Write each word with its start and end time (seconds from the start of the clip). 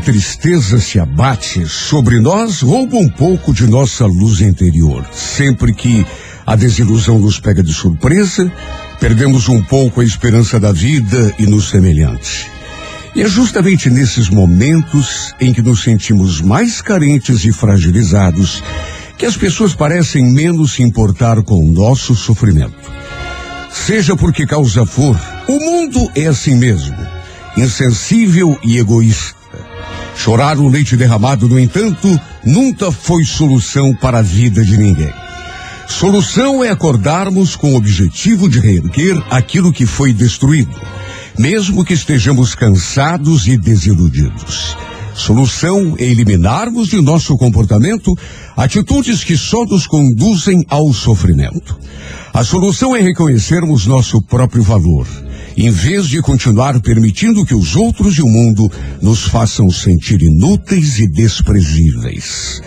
Tristeza 0.00 0.80
se 0.80 0.98
abate 0.98 1.68
sobre 1.68 2.20
nós, 2.20 2.62
rouba 2.62 2.96
um 2.96 3.08
pouco 3.08 3.52
de 3.52 3.66
nossa 3.66 4.06
luz 4.06 4.40
interior. 4.40 5.06
Sempre 5.12 5.74
que 5.74 6.06
a 6.46 6.56
desilusão 6.56 7.18
nos 7.18 7.38
pega 7.38 7.62
de 7.62 7.72
surpresa, 7.72 8.50
perdemos 8.98 9.48
um 9.48 9.62
pouco 9.62 10.00
a 10.00 10.04
esperança 10.04 10.58
da 10.58 10.72
vida 10.72 11.34
e 11.38 11.46
no 11.46 11.60
semelhante. 11.60 12.50
E 13.14 13.22
é 13.22 13.28
justamente 13.28 13.90
nesses 13.90 14.30
momentos 14.30 15.34
em 15.38 15.52
que 15.52 15.60
nos 15.60 15.82
sentimos 15.82 16.40
mais 16.40 16.80
carentes 16.80 17.44
e 17.44 17.52
fragilizados 17.52 18.62
que 19.18 19.26
as 19.26 19.36
pessoas 19.36 19.74
parecem 19.74 20.24
menos 20.32 20.72
se 20.72 20.82
importar 20.82 21.42
com 21.42 21.56
o 21.62 21.72
nosso 21.72 22.14
sofrimento. 22.14 22.90
Seja 23.70 24.16
por 24.16 24.32
que 24.32 24.46
causa 24.46 24.86
for, 24.86 25.20
o 25.46 25.58
mundo 25.58 26.10
é 26.14 26.26
assim 26.26 26.54
mesmo, 26.54 26.96
insensível 27.56 28.58
e 28.64 28.78
egoísta. 28.78 29.39
Chorar 30.16 30.58
o 30.58 30.68
leite 30.68 30.96
derramado, 30.96 31.48
no 31.48 31.58
entanto, 31.58 32.20
nunca 32.44 32.92
foi 32.92 33.24
solução 33.24 33.94
para 33.94 34.18
a 34.18 34.22
vida 34.22 34.64
de 34.64 34.76
ninguém. 34.76 35.12
Solução 35.88 36.62
é 36.62 36.70
acordarmos 36.70 37.56
com 37.56 37.72
o 37.72 37.76
objetivo 37.76 38.48
de 38.48 38.60
reerguer 38.60 39.22
aquilo 39.30 39.72
que 39.72 39.86
foi 39.86 40.12
destruído, 40.12 40.74
mesmo 41.38 41.84
que 41.84 41.94
estejamos 41.94 42.54
cansados 42.54 43.46
e 43.46 43.56
desiludidos. 43.56 44.76
Solução 45.14 45.96
é 45.98 46.04
eliminarmos 46.04 46.88
de 46.88 47.02
nosso 47.02 47.36
comportamento 47.36 48.16
atitudes 48.56 49.24
que 49.24 49.36
só 49.36 49.64
nos 49.64 49.86
conduzem 49.86 50.64
ao 50.68 50.92
sofrimento. 50.92 51.78
A 52.32 52.44
solução 52.44 52.94
é 52.94 53.00
reconhecermos 53.00 53.86
nosso 53.86 54.22
próprio 54.22 54.62
valor, 54.62 55.06
em 55.62 55.70
vez 55.70 56.06
de 56.06 56.22
continuar 56.22 56.80
permitindo 56.80 57.44
que 57.44 57.54
os 57.54 57.76
outros 57.76 58.16
e 58.16 58.22
o 58.22 58.26
mundo 58.26 58.72
nos 59.02 59.24
façam 59.24 59.68
sentir 59.68 60.22
inúteis 60.22 60.98
e 60.98 61.06
desprezíveis. 61.06 62.62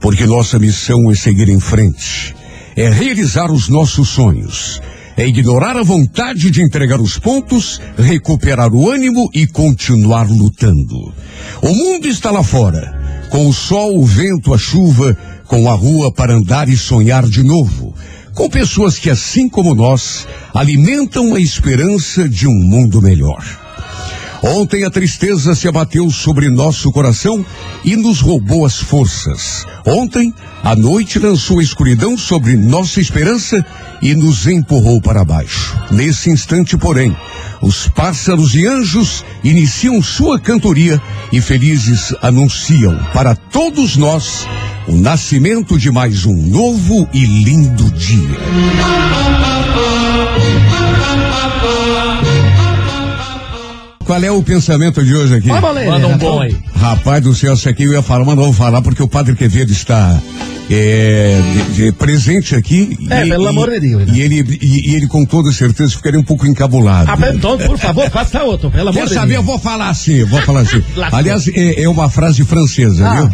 Porque 0.00 0.24
nossa 0.24 0.56
missão 0.56 1.10
é 1.10 1.16
seguir 1.16 1.48
em 1.48 1.58
frente, 1.58 2.36
é 2.76 2.88
realizar 2.88 3.50
os 3.50 3.68
nossos 3.68 4.10
sonhos, 4.10 4.80
é 5.16 5.26
ignorar 5.26 5.76
a 5.76 5.82
vontade 5.82 6.48
de 6.48 6.62
entregar 6.62 7.00
os 7.00 7.18
pontos, 7.18 7.80
recuperar 7.98 8.72
o 8.72 8.88
ânimo 8.88 9.28
e 9.34 9.48
continuar 9.48 10.28
lutando. 10.30 11.12
O 11.60 11.74
mundo 11.74 12.06
está 12.06 12.30
lá 12.30 12.44
fora, 12.44 13.26
com 13.28 13.48
o 13.48 13.52
sol, 13.52 13.98
o 13.98 14.06
vento, 14.06 14.54
a 14.54 14.58
chuva, 14.58 15.18
com 15.48 15.68
a 15.68 15.74
rua 15.74 16.12
para 16.12 16.34
andar 16.34 16.68
e 16.68 16.76
sonhar 16.76 17.26
de 17.26 17.42
novo 17.42 17.92
com 18.36 18.50
pessoas 18.50 18.98
que, 18.98 19.08
assim 19.08 19.48
como 19.48 19.74
nós, 19.74 20.28
alimentam 20.52 21.34
a 21.34 21.40
esperança 21.40 22.28
de 22.28 22.46
um 22.46 22.52
mundo 22.52 23.00
melhor. 23.00 23.65
Ontem 24.46 24.84
a 24.84 24.90
tristeza 24.90 25.56
se 25.56 25.66
abateu 25.66 26.08
sobre 26.08 26.48
nosso 26.48 26.92
coração 26.92 27.44
e 27.84 27.96
nos 27.96 28.20
roubou 28.20 28.64
as 28.64 28.76
forças. 28.76 29.66
Ontem 29.84 30.32
a 30.62 30.76
noite 30.76 31.18
lançou 31.18 31.58
a 31.58 31.62
escuridão 31.62 32.16
sobre 32.16 32.56
nossa 32.56 33.00
esperança 33.00 33.64
e 34.00 34.14
nos 34.14 34.46
empurrou 34.46 35.00
para 35.00 35.24
baixo. 35.24 35.76
Nesse 35.90 36.30
instante, 36.30 36.76
porém, 36.76 37.16
os 37.60 37.88
pássaros 37.88 38.54
e 38.54 38.66
anjos 38.66 39.24
iniciam 39.42 40.00
sua 40.00 40.38
cantoria 40.38 41.02
e 41.32 41.40
felizes 41.40 42.14
anunciam 42.22 42.96
para 43.12 43.34
todos 43.34 43.96
nós 43.96 44.46
o 44.86 44.96
nascimento 44.96 45.76
de 45.76 45.90
mais 45.90 46.24
um 46.24 46.36
novo 46.36 47.08
e 47.12 47.24
lindo 47.24 47.90
dia. 47.90 48.36
Qual 54.06 54.22
é 54.22 54.30
o 54.30 54.40
pensamento 54.40 55.04
de 55.04 55.14
hoje 55.14 55.34
aqui? 55.34 55.48
Manda 55.48 56.06
um 56.06 56.16
bom 56.16 56.40
aí. 56.40 56.56
Rapaz 56.76 57.22
do 57.24 57.34
céu, 57.34 57.54
isso 57.54 57.68
aqui 57.68 57.82
eu 57.82 57.92
ia 57.92 58.02
falar, 58.02 58.24
mas 58.24 58.36
não 58.36 58.44
vou 58.44 58.52
falar 58.52 58.80
porque 58.80 59.02
o 59.02 59.08
Padre 59.08 59.34
Quevedo 59.34 59.72
está 59.72 60.20
é, 60.70 61.40
de, 61.72 61.74
de 61.74 61.92
presente 61.92 62.54
aqui. 62.54 62.96
É, 63.10 63.26
e, 63.26 63.28
pelo 63.30 63.44
e, 63.44 63.48
amor 63.48 63.68
de 63.68 63.80
Deus, 63.80 64.06
né? 64.06 64.14
E 64.14 64.20
ele, 64.20 64.58
e, 64.62 64.90
e 64.90 64.94
ele 64.94 65.08
com 65.08 65.24
toda 65.24 65.50
certeza 65.50 65.90
ficaria 65.96 66.20
um 66.20 66.22
pouco 66.22 66.46
encabulado. 66.46 67.10
Ah, 67.10 67.18
então, 67.34 67.58
por 67.58 67.76
favor, 67.76 68.08
faça 68.10 68.44
outro, 68.44 68.70
pelo 68.70 68.90
amor 68.90 69.00
Quer 69.00 69.08
de 69.08 69.14
saber? 69.14 69.36
Eu 69.36 69.42
vou 69.42 69.58
falar 69.58 69.88
assim, 69.88 70.14
eu 70.14 70.26
vou 70.28 70.40
falar 70.42 70.60
assim. 70.60 70.80
Aliás, 71.10 71.48
é, 71.48 71.82
é 71.82 71.88
uma 71.88 72.08
frase 72.08 72.44
francesa, 72.44 73.08
Ah. 73.08 73.14
viu? 73.22 73.30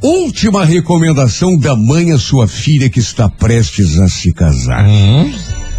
Última 0.00 0.64
recomendação 0.64 1.56
da 1.56 1.74
mãe 1.74 2.12
à 2.12 2.18
sua 2.18 2.46
filha 2.46 2.90
que 2.90 2.98
está 2.98 3.28
prestes 3.28 3.98
a 3.98 4.08
se 4.08 4.32
casar. 4.32 4.86
Hum? 4.86 5.32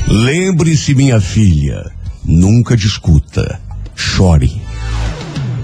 Lembre-se, 0.08 0.96
minha 0.96 1.20
filha, 1.20 1.92
nunca 2.24 2.76
discuta. 2.76 3.60
Chore. 3.96 4.62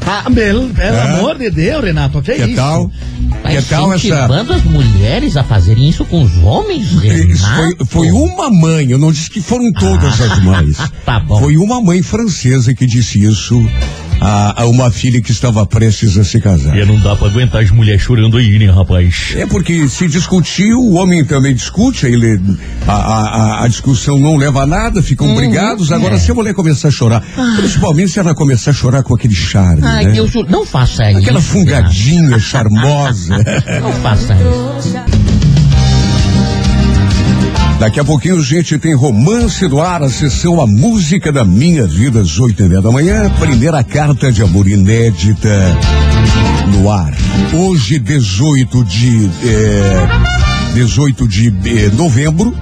Ah, 0.06 0.24
pelo, 0.34 0.70
pelo 0.70 0.96
É? 0.98 1.02
amor 1.02 1.38
de 1.38 1.50
Deus, 1.52 1.84
Renato, 1.84 2.22
que, 2.22 2.34
Que 2.34 2.44
isso? 2.44 2.56
tal? 2.56 2.92
Tá 3.56 3.62
que 3.62 3.68
tal 3.70 3.94
essa? 3.94 4.54
as 4.56 4.64
mulheres 4.64 5.38
a 5.38 5.44
fazerem 5.44 5.88
isso 5.90 6.04
com 6.06 6.24
os 6.24 6.38
homens, 6.44 6.88
foi, 6.92 7.86
foi 7.86 8.12
uma 8.12 8.50
mãe, 8.50 8.90
eu 8.92 8.98
não 8.98 9.12
disse 9.12 9.30
que 9.30 9.42
foram 9.42 9.72
todas 9.74 10.20
as 10.22 10.40
mães. 10.44 10.78
Tá 11.06 11.20
bom. 11.20 11.40
Foi 11.40 11.58
uma 11.58 11.82
mãe 11.82 12.02
francesa 12.04 12.74
que 12.76 12.86
disse 12.86 13.20
isso 13.24 13.60
a, 14.22 14.62
a 14.62 14.66
uma 14.68 14.92
filha 14.92 15.20
que 15.20 15.32
estava 15.32 15.66
prestes 15.66 16.16
a 16.16 16.24
se 16.24 16.40
casar. 16.40 16.78
E 16.78 16.86
não 16.86 17.00
dá 17.00 17.16
pra 17.16 17.28
aguentar 17.28 17.64
as 17.64 17.72
mulheres 17.72 18.02
chorando 18.04 18.38
aí, 18.38 18.60
né, 18.60 18.68
rapaz? 18.72 19.34
É 19.36 19.48
porque 19.48 19.90
se 19.90 20.08
discutir, 20.08 20.72
o 20.74 20.94
homem 20.94 21.26
também 21.26 21.56
discute, 21.56 22.06
aí 22.06 22.14
ele, 22.14 22.40
a, 22.88 22.92
a, 22.94 23.24
a- 23.62 23.64
a 23.64 23.68
discussão 23.68 24.20
não 24.20 24.38
leva 24.38 24.62
a 24.62 24.68
nada, 24.68 25.02
ficam 25.02 25.28
Uhum. 25.28 25.36
brigados. 25.36 25.92
Agora, 25.92 26.16
É. 26.16 26.20
se 26.20 26.30
a 26.30 26.36
mulher 26.36 26.54
começar 26.54 26.90
a 26.90 26.92
chorar, 26.92 27.24
principalmente 27.58 28.12
se 28.12 28.20
ela 28.20 28.36
começar 28.36 28.70
a 28.70 28.74
chorar 28.74 29.02
com 29.02 29.16
aquele 29.16 29.34
charme, 29.36 29.82
Ai, 29.84 30.06
né? 30.06 30.12
Deus, 30.12 30.32
juro, 30.32 30.48
não 30.52 30.64
faça 30.66 31.10
isso. 31.10 31.20
Aquela 31.20 31.42
fungadinha 31.42 32.38
charmosa. 32.40 33.41
Não 33.82 33.94
faça 34.02 34.34
isso. 34.34 35.22
Daqui 37.82 38.00
a 38.00 38.06
pouquinho, 38.06 38.40
gente, 38.44 38.78
tem 38.78 38.94
Romance 38.94 39.68
do 39.68 39.82
Ar, 39.82 40.04
a 40.04 40.10
sessão 40.10 40.62
A 40.62 40.68
Música 40.68 41.32
da 41.32 41.44
Minha 41.44 41.88
Vida, 41.88 42.22
às 42.22 42.38
oito 42.38 42.62
e 42.64 42.70
meia 42.70 42.80
da 42.80 42.92
manhã. 42.92 43.28
Primeira 43.40 43.84
carta 43.84 44.32
de 44.32 44.44
amor 44.44 44.68
inédita 44.68 45.50
no 46.68 46.92
ar. 46.92 47.12
Hoje, 47.54 47.98
18 47.98 48.84
de, 48.84 49.26
eh, 49.44 50.74
18 50.76 51.28
de 51.28 51.48
eh, 51.48 51.90
novembro. 51.96 52.56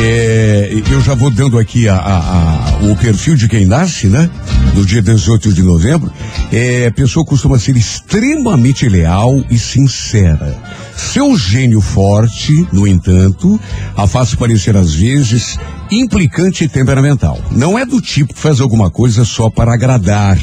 É, 0.00 0.70
eu 0.90 1.00
já 1.00 1.14
vou 1.14 1.30
dando 1.30 1.58
aqui 1.58 1.88
a- 1.88 1.96
a- 1.96 2.78
a- 2.80 2.84
o 2.84 2.94
perfil 2.96 3.34
de 3.34 3.48
quem 3.48 3.66
nasce, 3.66 4.06
né? 4.06 4.30
No 4.74 4.84
dia 4.84 5.02
18 5.02 5.52
de 5.52 5.62
novembro. 5.62 6.12
É, 6.52 6.86
a 6.86 6.92
pessoa 6.92 7.24
costuma 7.26 7.58
ser 7.58 7.76
extremamente 7.76 8.88
leal 8.88 9.42
e 9.50 9.58
sincera. 9.58 10.56
Seu 10.96 11.36
gênio 11.36 11.80
forte, 11.80 12.52
no 12.72 12.86
entanto, 12.86 13.58
a 13.96 14.06
faz 14.06 14.34
parecer 14.34 14.76
às 14.76 14.94
vezes 14.94 15.58
implicante 15.90 16.64
e 16.64 16.68
temperamental. 16.68 17.40
Não 17.50 17.76
é 17.78 17.84
do 17.84 18.00
tipo 18.00 18.32
que 18.34 18.40
faz 18.40 18.60
alguma 18.60 18.90
coisa 18.90 19.24
só 19.24 19.50
para 19.50 19.74
agradar 19.74 20.38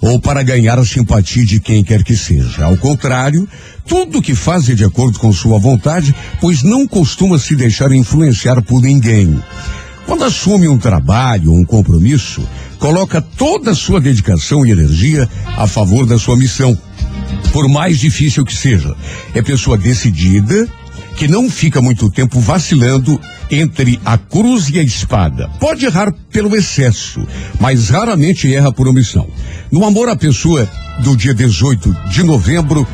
ou 0.00 0.20
para 0.20 0.42
ganhar 0.42 0.78
a 0.78 0.84
simpatia 0.84 1.44
de 1.44 1.60
quem 1.60 1.84
quer 1.84 2.02
que 2.02 2.16
seja. 2.16 2.64
Ao 2.64 2.76
contrário, 2.76 3.48
tudo 3.86 4.22
que 4.22 4.34
faz 4.34 4.68
é 4.68 4.74
de 4.74 4.84
acordo 4.84 5.18
com 5.18 5.32
sua 5.32 5.58
vontade, 5.58 6.14
pois 6.40 6.62
não 6.62 6.86
costuma 6.86 7.38
se 7.38 7.54
deixar 7.54 7.92
influenciar 7.92 8.62
por 8.62 8.80
ninguém. 8.80 9.42
Quando 10.06 10.24
assume 10.24 10.68
um 10.68 10.78
trabalho, 10.78 11.52
um 11.52 11.64
compromisso, 11.64 12.42
coloca 12.78 13.20
toda 13.20 13.72
a 13.72 13.74
sua 13.74 14.00
dedicação 14.00 14.66
e 14.66 14.70
energia 14.70 15.28
a 15.56 15.66
favor 15.66 16.06
da 16.06 16.18
sua 16.18 16.36
missão. 16.36 16.76
Por 17.52 17.68
mais 17.68 17.98
difícil 17.98 18.44
que 18.44 18.56
seja, 18.56 18.94
é 19.34 19.42
pessoa 19.42 19.76
decidida, 19.76 20.68
que 21.20 21.28
não 21.28 21.50
fica 21.50 21.82
muito 21.82 22.10
tempo 22.10 22.40
vacilando 22.40 23.20
entre 23.50 24.00
a 24.06 24.16
cruz 24.16 24.70
e 24.70 24.78
a 24.78 24.82
espada. 24.82 25.50
Pode 25.60 25.84
errar 25.84 26.14
pelo 26.32 26.56
excesso, 26.56 27.20
mas 27.60 27.90
raramente 27.90 28.50
erra 28.54 28.72
por 28.72 28.88
omissão. 28.88 29.28
No 29.70 29.84
amor, 29.84 30.08
a 30.08 30.16
pessoa 30.16 30.66
do 31.00 31.14
dia 31.14 31.34
18 31.34 31.94
de 32.08 32.22
novembro 32.22 32.88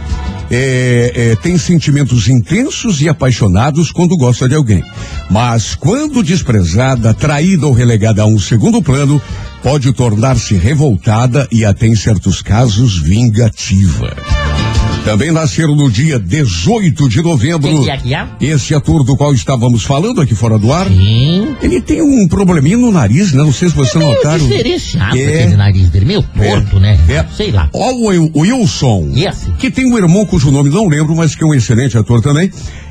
é, 0.50 1.12
é, 1.14 1.36
tem 1.36 1.56
sentimentos 1.56 2.26
intensos 2.26 3.00
e 3.00 3.08
apaixonados 3.08 3.92
quando 3.92 4.16
gosta 4.16 4.48
de 4.48 4.56
alguém. 4.56 4.82
Mas 5.30 5.76
quando 5.76 6.20
desprezada, 6.20 7.14
traída 7.14 7.68
ou 7.68 7.72
relegada 7.72 8.22
a 8.22 8.26
um 8.26 8.40
segundo 8.40 8.82
plano, 8.82 9.22
pode 9.62 9.92
tornar-se 9.92 10.56
revoltada 10.56 11.46
e 11.52 11.64
até 11.64 11.86
em 11.86 11.94
certos 11.94 12.42
casos 12.42 12.98
vingativa. 12.98 14.16
Também 15.06 15.30
nasceram 15.30 15.76
no 15.76 15.88
dia 15.88 16.18
18 16.18 17.08
de 17.08 17.22
novembro. 17.22 17.68
É 17.88 18.12
é? 18.12 18.26
Esse 18.40 18.74
ator 18.74 19.04
do 19.04 19.16
qual 19.16 19.32
estávamos 19.32 19.84
falando 19.84 20.20
aqui 20.20 20.34
fora 20.34 20.58
do 20.58 20.72
ar, 20.72 20.88
Sim. 20.88 21.54
ele 21.62 21.80
tem 21.80 22.02
um 22.02 22.26
probleminha 22.26 22.76
no 22.76 22.90
nariz, 22.90 23.32
né? 23.32 23.38
Não 23.44 23.52
sei 23.52 23.68
se 23.68 23.76
você 23.76 23.96
Meio 23.98 24.10
notaram. 24.10 24.44
diferenciado 24.48 25.16
É. 25.16 25.42
aquele 25.44 25.56
nariz 25.56 25.88
dele, 25.90 26.06
meio 26.06 26.22
torto, 26.22 26.80
né? 26.80 26.98
É. 27.08 27.24
Sei 27.36 27.52
lá. 27.52 27.70
Ó, 27.72 27.92
o 27.92 28.08
Wil- 28.08 28.30
o 28.34 28.40
Wilson, 28.40 29.12
Esse. 29.14 29.48
que 29.52 29.70
tem 29.70 29.86
um 29.86 29.96
irmão 29.96 30.26
cujo 30.26 30.50
nome 30.50 30.70
não 30.70 30.88
lembro, 30.88 31.14
mas 31.14 31.36
que 31.36 31.44
é 31.44 31.46
um 31.46 31.54
excelente 31.54 31.96
ator 31.96 32.20
também. 32.20 32.50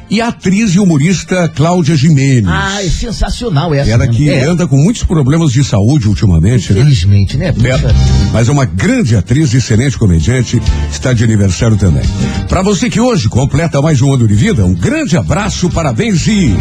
E 0.09 0.21
a 0.21 0.27
atriz 0.27 0.71
e 0.71 0.79
humorista 0.79 1.49
Cláudia 1.49 1.95
Jimenez. 1.95 2.45
Ah, 2.47 2.83
é 2.83 2.89
sensacional 2.89 3.73
essa. 3.73 3.89
Ela 3.89 4.05
mesmo. 4.05 4.15
que 4.15 4.29
é, 4.29 4.45
anda 4.45 4.67
com 4.67 4.77
muitos 4.77 5.03
problemas 5.03 5.51
de 5.51 5.63
saúde 5.63 6.07
ultimamente, 6.07 6.73
né? 6.73 6.81
Infelizmente, 6.81 7.37
né? 7.37 7.51
Puxa. 7.51 7.67
É, 7.67 8.31
mas 8.31 8.47
é 8.47 8.51
uma 8.51 8.65
grande 8.65 9.15
atriz, 9.15 9.53
excelente 9.53 9.97
comediante, 9.97 10.61
está 10.91 11.13
de 11.13 11.23
aniversário 11.23 11.77
também. 11.77 12.03
Para 12.47 12.61
você 12.61 12.89
que 12.89 12.99
hoje 12.99 13.27
completa 13.29 13.81
mais 13.81 14.01
um 14.01 14.13
ano 14.13 14.27
de 14.27 14.33
vida, 14.33 14.65
um 14.65 14.73
grande 14.73 15.17
abraço, 15.17 15.69
parabéns 15.69 16.27
e 16.27 16.55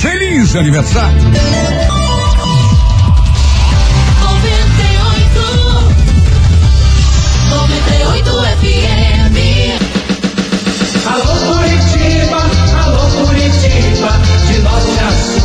feliz 0.00 0.56
aniversário! 0.56 2.15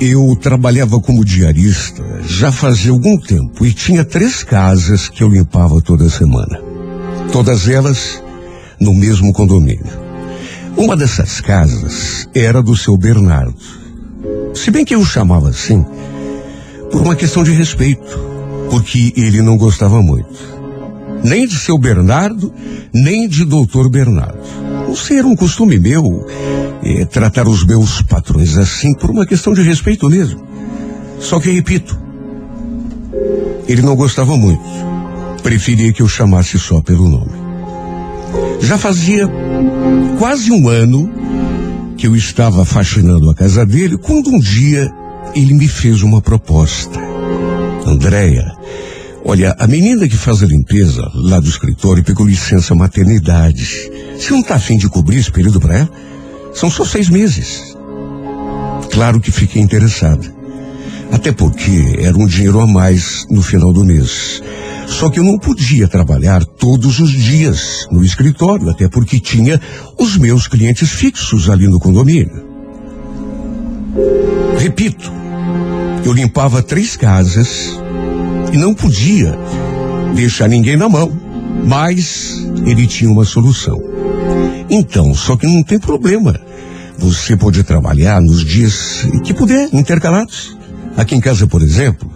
Eu 0.00 0.36
trabalhava 0.36 1.00
como 1.00 1.24
diarista 1.24 2.02
já 2.28 2.52
fazia 2.52 2.90
algum 2.90 3.18
tempo 3.18 3.64
e 3.64 3.72
tinha 3.72 4.04
três 4.04 4.44
casas 4.44 5.08
que 5.08 5.22
eu 5.22 5.28
limpava 5.28 5.80
toda 5.80 6.10
semana. 6.10 6.60
Todas 7.32 7.66
elas 7.66 8.22
no 8.78 8.92
mesmo 8.92 9.32
condomínio. 9.32 9.86
Uma 10.76 10.94
dessas 10.94 11.40
casas 11.40 12.28
era 12.34 12.62
do 12.62 12.76
seu 12.76 12.96
Bernardo. 12.98 13.56
Se 14.54 14.70
bem 14.70 14.84
que 14.84 14.94
eu 14.94 15.00
o 15.00 15.06
chamava 15.06 15.48
assim 15.48 15.84
por 16.92 17.00
uma 17.00 17.16
questão 17.16 17.42
de 17.42 17.52
respeito, 17.52 18.20
porque 18.70 19.14
ele 19.16 19.40
não 19.40 19.56
gostava 19.56 20.02
muito. 20.02 20.56
Nem 21.24 21.46
de 21.46 21.58
seu 21.58 21.78
Bernardo, 21.78 22.52
nem 22.92 23.26
de 23.26 23.46
doutor 23.46 23.88
Bernardo. 23.88 24.38
Não 24.86 24.94
sei, 24.94 25.18
era 25.18 25.26
um 25.26 25.34
costume 25.34 25.78
meu 25.78 26.26
eh, 26.82 27.04
tratar 27.04 27.48
os 27.48 27.64
meus 27.64 28.02
patrões 28.02 28.56
assim 28.56 28.94
por 28.94 29.10
uma 29.10 29.26
questão 29.26 29.52
de 29.52 29.62
respeito 29.62 30.08
mesmo. 30.08 30.40
Só 31.18 31.40
que, 31.40 31.50
repito, 31.50 31.98
ele 33.68 33.82
não 33.82 33.96
gostava 33.96 34.36
muito. 34.36 34.62
Preferia 35.42 35.92
que 35.92 36.02
eu 36.02 36.08
chamasse 36.08 36.58
só 36.58 36.80
pelo 36.80 37.08
nome. 37.08 37.32
Já 38.60 38.76
fazia 38.76 39.28
quase 40.18 40.50
um 40.50 40.68
ano 40.68 41.10
que 41.96 42.06
eu 42.06 42.14
estava 42.14 42.64
faxinando 42.64 43.30
a 43.30 43.34
casa 43.34 43.64
dele 43.64 43.96
quando 43.96 44.28
um 44.28 44.38
dia 44.38 44.92
ele 45.34 45.54
me 45.54 45.68
fez 45.68 46.02
uma 46.02 46.20
proposta. 46.20 46.98
Andréia, 47.86 48.52
olha, 49.24 49.54
a 49.58 49.66
menina 49.66 50.08
que 50.08 50.16
faz 50.16 50.42
a 50.42 50.46
limpeza 50.46 51.08
lá 51.14 51.38
do 51.38 51.48
escritório 51.48 52.04
pegou 52.04 52.26
licença 52.26 52.74
maternidade. 52.74 53.90
Você 54.18 54.32
não 54.32 54.40
está 54.40 54.56
afim 54.56 54.76
de 54.76 54.88
cobrir 54.88 55.18
esse 55.18 55.30
período 55.30 55.60
para 55.60 55.78
ela? 55.78 55.90
São 56.56 56.70
só 56.70 56.86
seis 56.86 57.10
meses. 57.10 57.76
Claro 58.90 59.20
que 59.20 59.30
fiquei 59.30 59.60
interessada. 59.60 60.34
Até 61.12 61.30
porque 61.30 61.98
era 62.00 62.16
um 62.16 62.26
dinheiro 62.26 62.58
a 62.60 62.66
mais 62.66 63.26
no 63.30 63.42
final 63.42 63.74
do 63.74 63.84
mês. 63.84 64.42
Só 64.86 65.10
que 65.10 65.20
eu 65.20 65.24
não 65.24 65.38
podia 65.38 65.86
trabalhar 65.86 66.42
todos 66.46 66.98
os 66.98 67.10
dias 67.10 67.86
no 67.90 68.02
escritório, 68.02 68.70
até 68.70 68.88
porque 68.88 69.20
tinha 69.20 69.60
os 69.98 70.16
meus 70.16 70.48
clientes 70.48 70.90
fixos 70.90 71.50
ali 71.50 71.68
no 71.68 71.78
condomínio. 71.78 72.46
Repito, 74.58 75.12
eu 76.06 76.12
limpava 76.14 76.62
três 76.62 76.96
casas 76.96 77.78
e 78.50 78.56
não 78.56 78.72
podia 78.72 79.38
deixar 80.14 80.48
ninguém 80.48 80.78
na 80.78 80.88
mão, 80.88 81.12
mas 81.66 82.48
ele 82.64 82.86
tinha 82.86 83.10
uma 83.10 83.26
solução. 83.26 83.95
Então, 84.68 85.14
só 85.14 85.36
que 85.36 85.46
não 85.46 85.62
tem 85.62 85.78
problema. 85.78 86.38
Você 86.98 87.36
pode 87.36 87.62
trabalhar 87.62 88.20
nos 88.20 88.44
dias 88.44 89.06
que 89.22 89.34
puder, 89.34 89.68
intercalados. 89.72 90.56
Aqui 90.96 91.14
em 91.14 91.20
casa, 91.20 91.46
por 91.46 91.62
exemplo, 91.62 92.10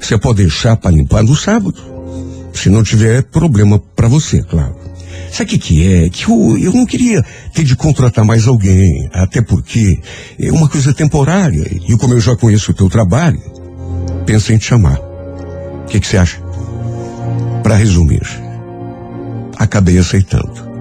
você 0.00 0.18
pode 0.18 0.42
deixar 0.42 0.76
para 0.76 0.90
limpar 0.90 1.22
no 1.22 1.36
sábado. 1.36 1.80
Se 2.52 2.68
não 2.68 2.82
tiver 2.82 3.22
problema 3.24 3.78
para 3.78 4.08
você, 4.08 4.42
claro. 4.42 4.76
Sabe 5.32 5.44
o 5.44 5.46
que, 5.48 5.58
que 5.58 5.92
é? 5.92 6.08
Que 6.08 6.28
eu, 6.30 6.58
eu 6.58 6.72
não 6.72 6.86
queria 6.86 7.24
ter 7.52 7.64
de 7.64 7.74
contratar 7.74 8.24
mais 8.24 8.46
alguém, 8.46 9.08
até 9.12 9.42
porque 9.42 10.00
é 10.38 10.52
uma 10.52 10.68
coisa 10.68 10.92
temporária. 10.92 11.66
E 11.88 11.96
como 11.96 12.14
eu 12.14 12.20
já 12.20 12.36
conheço 12.36 12.70
o 12.70 12.74
teu 12.74 12.88
trabalho, 12.88 13.40
pensei 14.26 14.54
em 14.54 14.58
te 14.58 14.66
chamar. 14.66 14.98
O 14.98 15.86
que, 15.86 15.98
que 15.98 16.06
você 16.06 16.18
acha? 16.18 16.40
Para 17.62 17.76
resumir, 17.76 18.22
acabei 19.58 19.98
aceitando. 19.98 20.73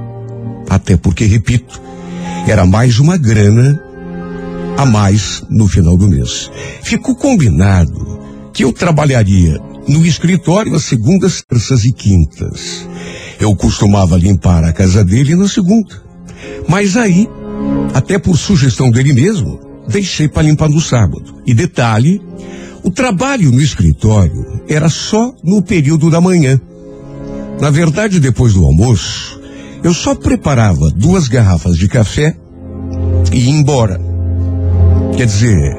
Até 0.74 0.98
porque, 0.98 1.26
repito, 1.26 1.80
era 2.48 2.66
mais 2.66 2.98
uma 2.98 3.16
grana 3.16 3.80
a 4.76 4.84
mais 4.88 5.44
no 5.48 5.68
final 5.68 5.96
do 5.96 6.08
mês. 6.08 6.50
Ficou 6.82 7.16
combinado 7.16 8.20
que 8.52 8.64
eu 8.64 8.74
trabalharia 8.74 9.62
no 9.88 10.04
escritório 10.04 10.74
às 10.74 10.86
segundas, 10.86 11.44
terças 11.48 11.86
e 11.86 11.92
quintas. 11.92 12.88
Eu 13.40 13.56
costumava 13.56 14.18
limpar 14.18 14.64
a 14.64 14.74
casa 14.74 15.06
dele 15.06 15.36
na 15.36 15.48
segunda. 15.48 16.02
Mas 16.68 16.98
aí, 16.98 17.30
até 17.94 18.18
por 18.18 18.36
sugestão 18.36 18.90
dele 18.90 19.14
mesmo, 19.14 19.60
deixei 19.88 20.28
para 20.28 20.42
limpar 20.42 20.70
no 20.70 20.82
sábado. 20.82 21.36
E 21.46 21.54
detalhe, 21.54 22.20
o 22.84 22.90
trabalho 22.90 23.52
no 23.52 23.62
escritório 23.62 24.64
era 24.68 24.90
só 24.90 25.36
no 25.44 25.62
período 25.62 26.10
da 26.10 26.20
manhã. 26.20 26.60
Na 27.62 27.70
verdade, 27.70 28.20
depois 28.20 28.56
do 28.56 28.66
almoço, 28.66 29.43
eu 29.84 29.94
só 29.94 30.16
preparava 30.16 30.90
duas 30.96 31.28
garrafas 31.28 31.76
de 31.78 31.88
café 31.88 32.36
e 33.32 33.40
ia 33.40 33.52
embora. 33.52 34.00
Quer 35.16 35.26
dizer, 35.26 35.78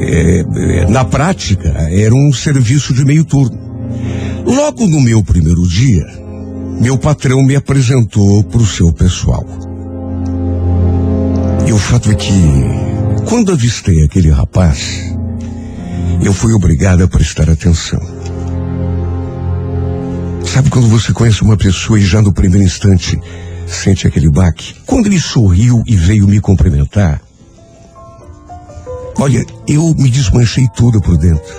é, 0.00 0.86
na 0.88 1.04
prática, 1.04 1.68
era 1.90 2.14
um 2.14 2.32
serviço 2.32 2.94
de 2.94 3.04
meio 3.04 3.24
turno. 3.24 3.58
Logo 4.46 4.86
no 4.86 5.00
meu 5.00 5.22
primeiro 5.22 5.66
dia, 5.68 6.04
meu 6.80 6.98
patrão 6.98 7.42
me 7.42 7.54
apresentou 7.54 8.42
para 8.44 8.60
o 8.60 8.66
seu 8.66 8.92
pessoal. 8.92 9.44
E 11.66 11.72
o 11.72 11.78
fato 11.78 12.10
é 12.10 12.14
que, 12.14 12.32
quando 13.28 13.52
avistei 13.52 14.04
aquele 14.04 14.30
rapaz, 14.30 15.14
eu 16.22 16.32
fui 16.32 16.52
obrigado 16.52 17.04
a 17.04 17.08
prestar 17.08 17.48
atenção. 17.50 18.13
Sabe 20.54 20.70
quando 20.70 20.86
você 20.86 21.12
conhece 21.12 21.42
uma 21.42 21.56
pessoa 21.56 21.98
e 21.98 22.06
já 22.06 22.22
no 22.22 22.32
primeiro 22.32 22.64
instante 22.64 23.18
sente 23.66 24.06
aquele 24.06 24.30
baque? 24.30 24.76
Quando 24.86 25.06
ele 25.06 25.18
sorriu 25.18 25.82
e 25.84 25.96
veio 25.96 26.28
me 26.28 26.40
cumprimentar, 26.40 27.20
olha, 29.18 29.44
eu 29.66 29.92
me 29.98 30.08
desmanchei 30.08 30.68
toda 30.76 31.00
por 31.00 31.18
dentro. 31.18 31.52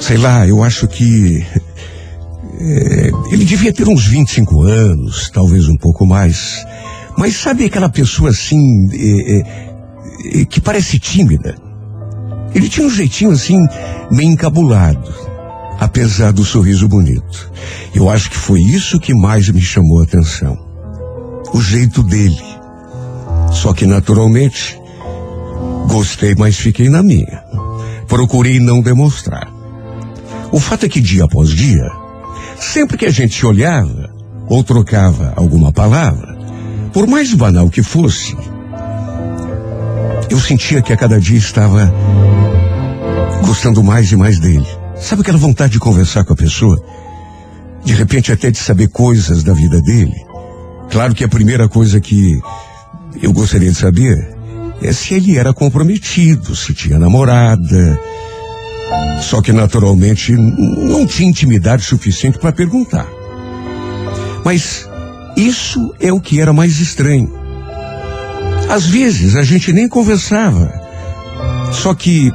Sei 0.00 0.16
lá, 0.16 0.48
eu 0.48 0.64
acho 0.64 0.88
que 0.88 1.46
é, 2.58 3.10
ele 3.30 3.44
devia 3.44 3.70
ter 3.70 3.86
uns 3.86 4.06
25 4.06 4.62
anos, 4.62 5.28
talvez 5.28 5.68
um 5.68 5.76
pouco 5.76 6.06
mais. 6.06 6.64
Mas 7.18 7.36
sabe 7.36 7.66
aquela 7.66 7.90
pessoa 7.90 8.30
assim, 8.30 8.88
é, 8.94 10.40
é, 10.40 10.44
que 10.46 10.62
parece 10.62 10.98
tímida? 10.98 11.56
Ele 12.54 12.70
tinha 12.70 12.86
um 12.86 12.90
jeitinho 12.90 13.32
assim, 13.32 13.58
meio 14.10 14.30
encabulado, 14.30 15.27
apesar 15.78 16.32
do 16.32 16.44
sorriso 16.44 16.88
bonito. 16.88 17.50
Eu 17.94 18.10
acho 18.10 18.30
que 18.30 18.36
foi 18.36 18.60
isso 18.60 18.98
que 18.98 19.14
mais 19.14 19.48
me 19.48 19.60
chamou 19.60 20.00
a 20.00 20.04
atenção. 20.04 20.58
O 21.52 21.60
jeito 21.60 22.02
dele. 22.02 22.42
Só 23.52 23.72
que 23.72 23.86
naturalmente, 23.86 24.78
gostei, 25.88 26.34
mas 26.36 26.56
fiquei 26.56 26.88
na 26.88 27.02
minha. 27.02 27.42
Procurei 28.06 28.58
não 28.58 28.80
demonstrar. 28.80 29.48
O 30.50 30.58
fato 30.58 30.86
é 30.86 30.88
que 30.88 31.00
dia 31.00 31.24
após 31.24 31.50
dia, 31.50 31.90
sempre 32.58 32.96
que 32.96 33.06
a 33.06 33.10
gente 33.10 33.38
se 33.38 33.46
olhava 33.46 34.10
ou 34.48 34.64
trocava 34.64 35.32
alguma 35.36 35.72
palavra, 35.72 36.36
por 36.92 37.06
mais 37.06 37.32
banal 37.34 37.68
que 37.68 37.82
fosse, 37.82 38.36
eu 40.30 40.38
sentia 40.40 40.82
que 40.82 40.92
a 40.92 40.96
cada 40.96 41.20
dia 41.20 41.38
estava 41.38 41.92
gostando 43.44 43.82
mais 43.82 44.10
e 44.10 44.16
mais 44.16 44.38
dele. 44.38 44.77
Sabe 45.00 45.22
aquela 45.22 45.38
vontade 45.38 45.72
de 45.72 45.78
conversar 45.78 46.24
com 46.24 46.32
a 46.32 46.36
pessoa? 46.36 46.76
De 47.84 47.94
repente 47.94 48.32
até 48.32 48.50
de 48.50 48.58
saber 48.58 48.88
coisas 48.88 49.42
da 49.42 49.52
vida 49.52 49.80
dele. 49.80 50.14
Claro 50.90 51.14
que 51.14 51.24
a 51.24 51.28
primeira 51.28 51.68
coisa 51.68 52.00
que 52.00 52.38
eu 53.22 53.32
gostaria 53.32 53.70
de 53.70 53.76
saber 53.76 54.36
é 54.82 54.92
se 54.92 55.14
ele 55.14 55.36
era 55.36 55.52
comprometido, 55.52 56.54
se 56.54 56.74
tinha 56.74 56.98
namorada. 56.98 58.00
Só 59.22 59.40
que 59.40 59.52
naturalmente 59.52 60.32
não 60.32 61.06
tinha 61.06 61.28
intimidade 61.28 61.84
suficiente 61.84 62.38
para 62.38 62.52
perguntar. 62.52 63.06
Mas 64.44 64.88
isso 65.36 65.94
é 66.00 66.12
o 66.12 66.20
que 66.20 66.40
era 66.40 66.52
mais 66.52 66.80
estranho. 66.80 67.32
Às 68.68 68.86
vezes 68.86 69.36
a 69.36 69.42
gente 69.42 69.72
nem 69.72 69.88
conversava. 69.88 70.72
Só 71.72 71.94
que 71.94 72.30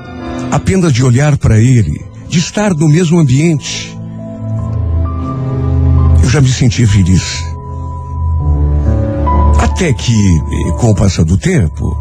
apenas 0.52 0.94
de 0.94 1.04
olhar 1.04 1.38
para 1.38 1.60
ele, 1.60 2.13
de 2.34 2.40
estar 2.40 2.74
no 2.74 2.88
mesmo 2.88 3.20
ambiente, 3.20 3.96
eu 6.24 6.28
já 6.28 6.42
me 6.42 6.52
senti 6.52 6.84
feliz. 6.84 7.44
Até 9.60 9.94
que, 9.94 10.40
com 10.80 10.90
o 10.90 10.96
passar 10.96 11.26
do 11.26 11.38
tempo, 11.38 11.96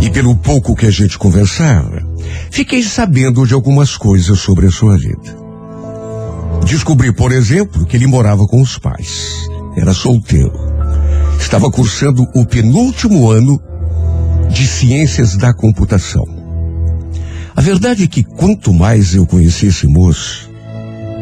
e 0.00 0.08
pelo 0.10 0.36
pouco 0.36 0.76
que 0.76 0.86
a 0.86 0.92
gente 0.92 1.18
conversava, 1.18 2.06
fiquei 2.52 2.84
sabendo 2.84 3.44
de 3.44 3.52
algumas 3.52 3.96
coisas 3.96 4.38
sobre 4.38 4.66
a 4.66 4.70
sua 4.70 4.96
vida. 4.96 5.36
Descobri, 6.64 7.12
por 7.12 7.32
exemplo, 7.32 7.84
que 7.84 7.96
ele 7.96 8.06
morava 8.06 8.46
com 8.46 8.62
os 8.62 8.78
pais. 8.78 9.48
Era 9.76 9.92
solteiro. 9.92 10.52
Estava 11.40 11.68
cursando 11.68 12.22
o 12.36 12.46
penúltimo 12.46 13.28
ano 13.28 13.60
de 14.48 14.68
Ciências 14.68 15.36
da 15.36 15.52
Computação. 15.52 16.41
A 17.54 17.60
verdade 17.60 18.04
é 18.04 18.06
que 18.06 18.24
quanto 18.24 18.72
mais 18.72 19.14
eu 19.14 19.26
conhecia 19.26 19.68
esse 19.68 19.86
moço, 19.86 20.50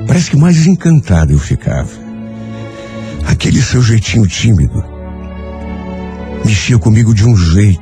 parece 0.06 0.30
que 0.30 0.36
mais 0.36 0.66
encantado 0.66 1.32
eu 1.32 1.38
ficava. 1.38 1.90
Aquele 3.26 3.60
seu 3.60 3.82
jeitinho 3.82 4.26
tímido 4.26 4.82
mexia 6.44 6.78
comigo 6.78 7.14
de 7.14 7.26
um 7.26 7.36
jeito. 7.36 7.80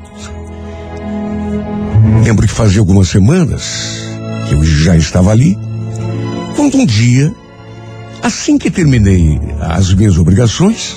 Lembro 2.24 2.46
que 2.46 2.52
fazia 2.52 2.80
algumas 2.80 3.08
semanas 3.08 4.02
que 4.48 4.54
eu 4.54 4.64
já 4.64 4.96
estava 4.96 5.30
ali, 5.30 5.56
quando 6.56 6.78
um 6.78 6.86
dia, 6.86 7.32
assim 8.22 8.58
que 8.58 8.70
terminei 8.70 9.38
as 9.60 9.92
minhas 9.92 10.16
obrigações, 10.16 10.96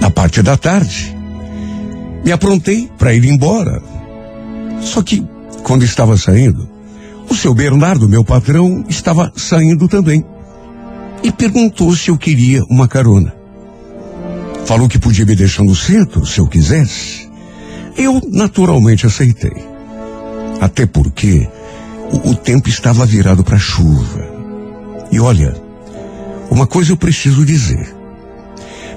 na 0.00 0.10
parte 0.10 0.42
da 0.42 0.56
tarde, 0.56 1.16
me 2.24 2.30
aprontei 2.30 2.90
para 2.98 3.14
ir 3.14 3.24
embora. 3.24 3.82
Só 4.82 5.02
que, 5.02 5.26
quando 5.66 5.82
estava 5.82 6.16
saindo, 6.16 6.68
o 7.28 7.34
seu 7.34 7.52
Bernardo, 7.52 8.08
meu 8.08 8.22
patrão, 8.22 8.84
estava 8.88 9.32
saindo 9.34 9.88
também. 9.88 10.24
E 11.24 11.32
perguntou 11.32 11.92
se 11.96 12.08
eu 12.08 12.16
queria 12.16 12.62
uma 12.70 12.86
carona. 12.86 13.34
Falou 14.64 14.88
que 14.88 14.96
podia 14.96 15.26
me 15.26 15.34
deixar 15.34 15.64
no 15.64 15.74
centro, 15.74 16.24
se 16.24 16.38
eu 16.38 16.46
quisesse. 16.46 17.28
Eu 17.96 18.22
naturalmente 18.30 19.06
aceitei. 19.06 19.56
Até 20.60 20.86
porque 20.86 21.48
o, 22.12 22.30
o 22.30 22.34
tempo 22.36 22.68
estava 22.68 23.04
virado 23.04 23.42
para 23.42 23.58
chuva. 23.58 24.24
E 25.10 25.18
olha, 25.18 25.52
uma 26.48 26.68
coisa 26.68 26.92
eu 26.92 26.96
preciso 26.96 27.44
dizer. 27.44 27.92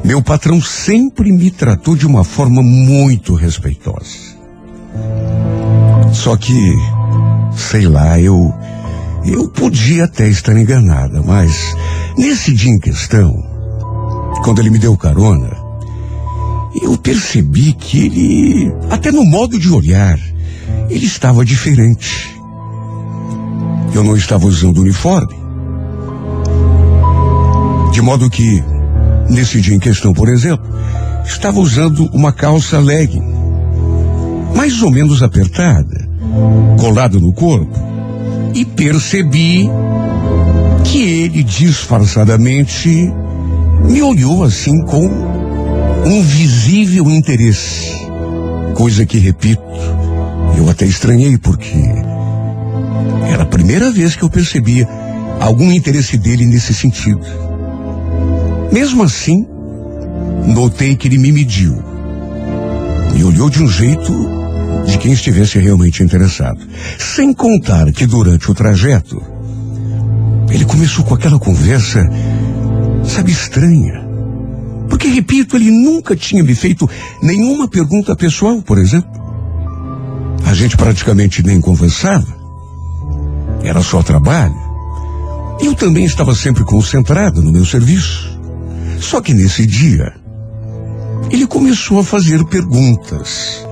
Meu 0.03 0.21
patrão 0.21 0.61
sempre 0.61 1.31
me 1.31 1.49
tratou 1.49 1.95
de 1.95 2.05
uma 2.05 2.23
forma 2.23 2.61
muito 2.61 3.33
respeitosa. 3.33 4.37
Só 6.13 6.35
que, 6.35 6.75
sei 7.55 7.87
lá, 7.87 8.19
eu. 8.19 8.53
Eu 9.25 9.49
podia 9.49 10.05
até 10.05 10.29
estar 10.29 10.55
enganada, 10.57 11.21
mas 11.21 11.75
nesse 12.17 12.53
dia 12.53 12.71
em 12.71 12.79
questão, 12.79 13.33
quando 14.43 14.59
ele 14.59 14.69
me 14.69 14.79
deu 14.79 14.95
carona, 14.95 15.51
eu 16.81 16.97
percebi 16.97 17.73
que 17.73 18.05
ele, 18.05 18.73
até 18.89 19.11
no 19.11 19.25
modo 19.25 19.59
de 19.59 19.69
olhar, 19.69 20.17
ele 20.89 21.05
estava 21.05 21.43
diferente. 21.43 22.33
Eu 23.93 24.03
não 24.03 24.15
estava 24.15 24.45
usando 24.45 24.81
uniforme. 24.81 25.35
De 27.91 28.01
modo 28.01 28.29
que, 28.29 28.63
nesse 29.29 29.59
dia 29.59 29.75
em 29.75 29.79
questão, 29.79 30.13
por 30.13 30.29
exemplo, 30.29 30.65
estava 31.25 31.59
usando 31.59 32.05
uma 32.13 32.31
calça 32.31 32.79
legging, 32.79 33.23
mais 34.55 34.81
ou 34.81 34.91
menos 34.91 35.23
apertada, 35.23 35.98
colada 36.79 37.19
no 37.19 37.33
corpo, 37.33 37.77
e 38.53 38.65
percebi 38.65 39.69
que 40.83 41.01
ele 41.01 41.43
disfarçadamente 41.43 43.11
me 43.85 44.01
olhou 44.01 44.43
assim 44.43 44.83
com 44.85 45.05
um 46.05 46.21
visível 46.21 47.09
interesse. 47.09 47.93
Coisa 48.73 49.05
que, 49.05 49.17
repito, 49.17 49.61
eu 50.57 50.69
até 50.69 50.85
estranhei 50.85 51.37
porque 51.37 51.77
era 53.31 53.43
a 53.43 53.45
primeira 53.45 53.91
vez 53.91 54.15
que 54.15 54.23
eu 54.23 54.29
percebia 54.29 54.87
algum 55.39 55.71
interesse 55.71 56.17
dele 56.17 56.45
nesse 56.45 56.73
sentido. 56.73 57.21
Mesmo 58.71 59.03
assim, 59.03 59.45
notei 60.45 60.95
que 60.95 61.07
ele 61.07 61.17
me 61.17 61.31
mediu. 61.31 61.77
Me 63.13 63.23
olhou 63.23 63.49
de 63.49 63.61
um 63.61 63.67
jeito 63.67 64.38
de 64.85 64.97
quem 64.97 65.11
estivesse 65.11 65.59
realmente 65.59 66.03
interessado. 66.03 66.59
Sem 66.97 67.33
contar 67.33 67.91
que 67.91 68.05
durante 68.05 68.49
o 68.49 68.55
trajeto, 68.55 69.21
ele 70.49 70.65
começou 70.65 71.05
com 71.05 71.13
aquela 71.13 71.39
conversa, 71.39 72.07
sabe, 73.03 73.31
estranha. 73.31 74.07
Porque, 74.89 75.07
repito, 75.07 75.55
ele 75.55 75.71
nunca 75.71 76.15
tinha 76.15 76.43
me 76.43 76.55
feito 76.55 76.89
nenhuma 77.21 77.67
pergunta 77.67 78.15
pessoal, 78.15 78.61
por 78.61 78.77
exemplo. 78.77 79.09
A 80.45 80.53
gente 80.53 80.75
praticamente 80.75 81.43
nem 81.43 81.61
conversava. 81.61 82.27
Era 83.63 83.83
só 83.83 84.01
trabalho. 84.01 84.55
Eu 85.61 85.75
também 85.75 86.05
estava 86.05 86.33
sempre 86.33 86.63
concentrado 86.63 87.41
no 87.41 87.51
meu 87.51 87.65
serviço. 87.65 88.39
Só 88.99 89.21
que 89.21 89.33
nesse 89.33 89.65
dia, 89.65 90.13
ele 91.29 91.45
começou 91.45 91.99
a 91.99 92.03
fazer 92.03 92.43
perguntas. 92.45 93.68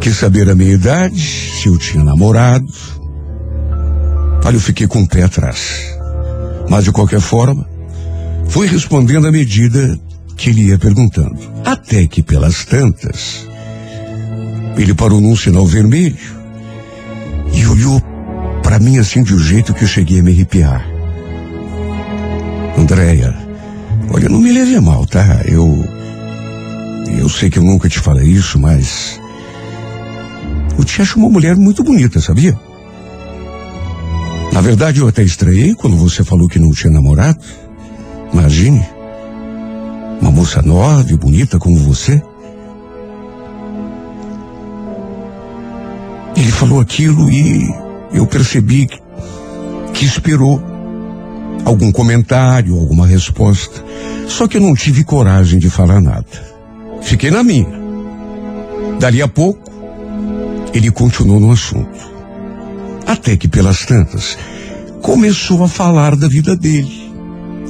Quis 0.00 0.16
saber 0.16 0.48
a 0.48 0.54
minha 0.54 0.72
idade, 0.72 1.20
se 1.20 1.68
eu 1.68 1.76
tinha 1.76 2.04
namorado. 2.04 2.66
Olha, 4.44 4.56
eu 4.56 4.60
fiquei 4.60 4.86
com 4.86 5.02
o 5.02 5.08
pé 5.08 5.24
atrás. 5.24 5.96
Mas 6.70 6.84
de 6.84 6.92
qualquer 6.92 7.20
forma, 7.20 7.68
fui 8.48 8.66
respondendo 8.66 9.26
à 9.26 9.32
medida 9.32 9.98
que 10.36 10.50
ele 10.50 10.68
ia 10.68 10.78
perguntando. 10.78 11.38
Até 11.64 12.06
que 12.06 12.22
pelas 12.22 12.64
tantas, 12.64 13.46
ele 14.76 14.94
parou 14.94 15.20
num 15.20 15.36
sinal 15.36 15.66
vermelho 15.66 16.16
e 17.52 17.66
olhou 17.66 18.00
para 18.62 18.78
mim 18.78 18.98
assim 18.98 19.22
de 19.22 19.34
um 19.34 19.38
jeito 19.38 19.74
que 19.74 19.84
eu 19.84 19.88
cheguei 19.88 20.20
a 20.20 20.22
me 20.22 20.30
arrepiar. 20.30 20.86
Andréia, 22.78 23.34
olha, 24.10 24.28
não 24.28 24.40
me 24.40 24.52
leve 24.52 24.76
a 24.76 24.80
mal, 24.80 25.04
tá? 25.04 25.42
Eu. 25.44 25.84
Eu 27.18 27.28
sei 27.28 27.50
que 27.50 27.58
eu 27.58 27.64
nunca 27.64 27.88
te 27.88 27.98
falei 27.98 28.28
isso, 28.28 28.58
mas. 28.58 29.20
Eu 30.78 30.84
te 30.84 31.02
acho 31.02 31.18
uma 31.18 31.28
mulher 31.28 31.56
muito 31.56 31.82
bonita, 31.82 32.20
sabia? 32.20 32.56
Na 34.52 34.60
verdade, 34.60 35.00
eu 35.00 35.08
até 35.08 35.24
estranhei 35.24 35.74
quando 35.74 35.96
você 35.96 36.22
falou 36.22 36.48
que 36.48 36.58
não 36.58 36.70
tinha 36.70 36.92
namorado. 36.92 37.38
Imagine. 38.32 38.86
Uma 40.20 40.30
moça 40.30 40.62
nova 40.62 41.10
e 41.10 41.16
bonita 41.16 41.58
como 41.58 41.76
você. 41.80 42.22
Ele 46.36 46.52
falou 46.52 46.80
aquilo 46.80 47.28
e 47.28 47.68
eu 48.12 48.26
percebi 48.26 48.86
que, 48.86 49.00
que 49.94 50.04
esperou 50.04 50.62
algum 51.64 51.90
comentário, 51.90 52.78
alguma 52.78 53.06
resposta. 53.06 53.84
Só 54.28 54.46
que 54.46 54.56
eu 54.56 54.60
não 54.60 54.74
tive 54.74 55.02
coragem 55.02 55.58
de 55.58 55.68
falar 55.68 56.00
nada. 56.00 56.26
Fiquei 57.02 57.30
na 57.30 57.42
minha. 57.42 57.78
Dali 59.00 59.20
a 59.22 59.28
pouco, 59.28 59.67
ele 60.72 60.90
continuou 60.90 61.40
no 61.40 61.50
assunto. 61.50 62.18
Até 63.06 63.36
que 63.36 63.48
pelas 63.48 63.86
tantas, 63.86 64.36
começou 65.02 65.64
a 65.64 65.68
falar 65.68 66.16
da 66.16 66.28
vida 66.28 66.56
dele. 66.56 67.08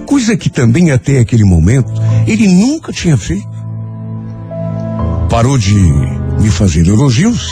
Coisa 0.07 0.37
que 0.37 0.50
também 0.50 0.90
até 0.90 1.19
aquele 1.19 1.45
momento 1.45 1.93
ele 2.26 2.49
nunca 2.49 2.93
tinha 2.93 3.17
feito. 3.17 3.49
Parou 5.31 5.59
de 5.59 5.75
me 5.75 6.50
fazer 6.50 6.87
elogios 6.87 7.49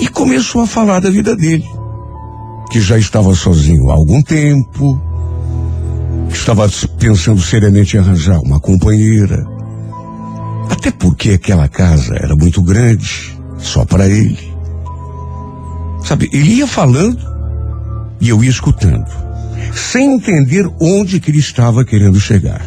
e 0.00 0.08
começou 0.08 0.62
a 0.62 0.66
falar 0.66 1.00
da 1.00 1.10
vida 1.10 1.36
dele. 1.36 1.66
Que 2.70 2.80
já 2.80 2.98
estava 2.98 3.34
sozinho 3.34 3.90
há 3.90 3.94
algum 3.94 4.20
tempo, 4.22 5.00
estava 6.30 6.68
pensando 6.98 7.40
seriamente 7.40 7.96
em 7.96 8.00
arranjar 8.00 8.40
uma 8.40 8.58
companheira. 8.58 9.46
Até 10.70 10.90
porque 10.90 11.30
aquela 11.30 11.68
casa 11.68 12.14
era 12.16 12.34
muito 12.34 12.62
grande, 12.62 13.38
só 13.58 13.84
para 13.84 14.08
ele. 14.08 14.55
Sabe, 16.06 16.30
ele 16.32 16.54
ia 16.54 16.68
falando 16.68 17.18
e 18.20 18.28
eu 18.28 18.44
ia 18.44 18.48
escutando, 18.48 19.10
sem 19.74 20.14
entender 20.14 20.64
onde 20.80 21.18
que 21.18 21.32
ele 21.32 21.40
estava 21.40 21.84
querendo 21.84 22.20
chegar. 22.20 22.64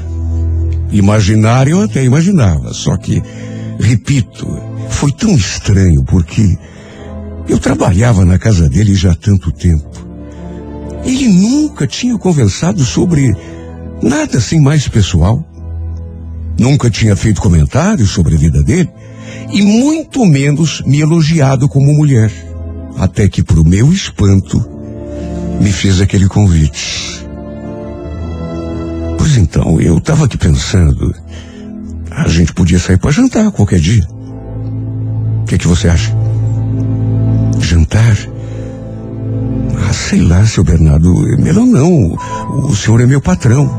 Imaginar 0.91 1.65
eu 1.69 1.81
até 1.81 2.03
imaginava, 2.03 2.74
só 2.74 2.98
que, 2.98 3.24
repito, 3.79 4.46
foi 4.89 5.13
tão 5.13 5.34
estranho 5.36 6.03
porque 6.03 6.58
eu 7.48 7.58
trabalhava 7.58 8.25
na 8.25 8.38
casa 8.38 8.67
dele 8.67 8.93
já 8.93 9.13
há 9.13 9.15
tanto 9.15 9.53
tempo. 9.53 9.89
Ele 11.05 11.29
nunca 11.29 11.88
tinha 11.88 12.17
conversado 12.17 12.84
sobre 12.84 13.34
nada 14.03 14.38
assim 14.38 14.60
mais 14.60 14.86
pessoal. 14.89 15.41
Nunca 16.60 16.89
tinha 16.89 17.15
feito 17.15 17.39
comentários 17.39 18.10
sobre 18.10 18.36
a 18.36 18.38
vida 18.38 18.62
dele 18.62 18.89
e 19.50 19.62
muito 19.62 20.25
menos 20.25 20.84
me 20.86 21.00
elogiado 21.00 21.69
como 21.69 21.93
mulher. 21.93 22.49
Até 23.00 23.29
que, 23.29 23.41
para 23.41 23.62
o 23.62 23.65
meu 23.65 23.94
espanto, 23.94 24.60
me 25.62 25.72
fez 25.72 26.01
aquele 26.01 26.27
convite. 26.27 27.25
Pois 29.18 29.38
então, 29.38 29.79
eu 29.79 29.98
estava 29.98 30.25
aqui 30.25 30.38
pensando, 30.38 31.15
a 32.12 32.27
gente 32.27 32.53
podia 32.53 32.77
sair 32.77 32.98
para 32.98 33.12
jantar 33.12 33.51
qualquer 33.51 33.79
dia. 33.79 34.06
O 35.41 35.46
que, 35.46 35.58
que 35.58 35.68
você 35.68 35.88
acha? 35.88 36.13
Jantar? 37.60 38.18
Ah, 39.88 39.94
sei 39.94 40.22
lá, 40.22 40.46
seu 40.46 40.63
Bernardo. 40.63 41.13
Melhor 41.39 41.65
não. 41.65 42.18
O 42.65 42.75
senhor 42.75 43.00
é 43.01 43.06
meu 43.06 43.22
patrão. 43.22 43.70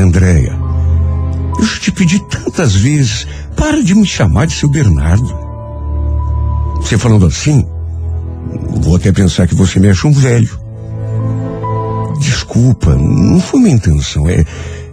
Andréia, 0.00 0.58
eu 1.58 1.64
já 1.64 1.78
te 1.78 1.92
pedi 1.92 2.18
tantas 2.28 2.74
vezes, 2.74 3.26
para 3.56 3.82
de 3.82 3.94
me 3.94 4.06
chamar 4.06 4.46
de 4.46 4.54
seu 4.54 4.68
Bernardo. 4.68 5.46
Você 6.76 6.96
falando 6.96 7.26
assim, 7.26 7.65
até 9.06 9.12
pensar 9.12 9.46
que 9.46 9.54
você 9.54 9.78
me 9.78 9.88
acha 9.88 10.08
um 10.08 10.12
velho. 10.12 10.58
Desculpa, 12.18 12.94
não 12.94 13.40
foi 13.40 13.60
minha 13.60 13.76
intenção, 13.76 14.28
é, 14.28 14.44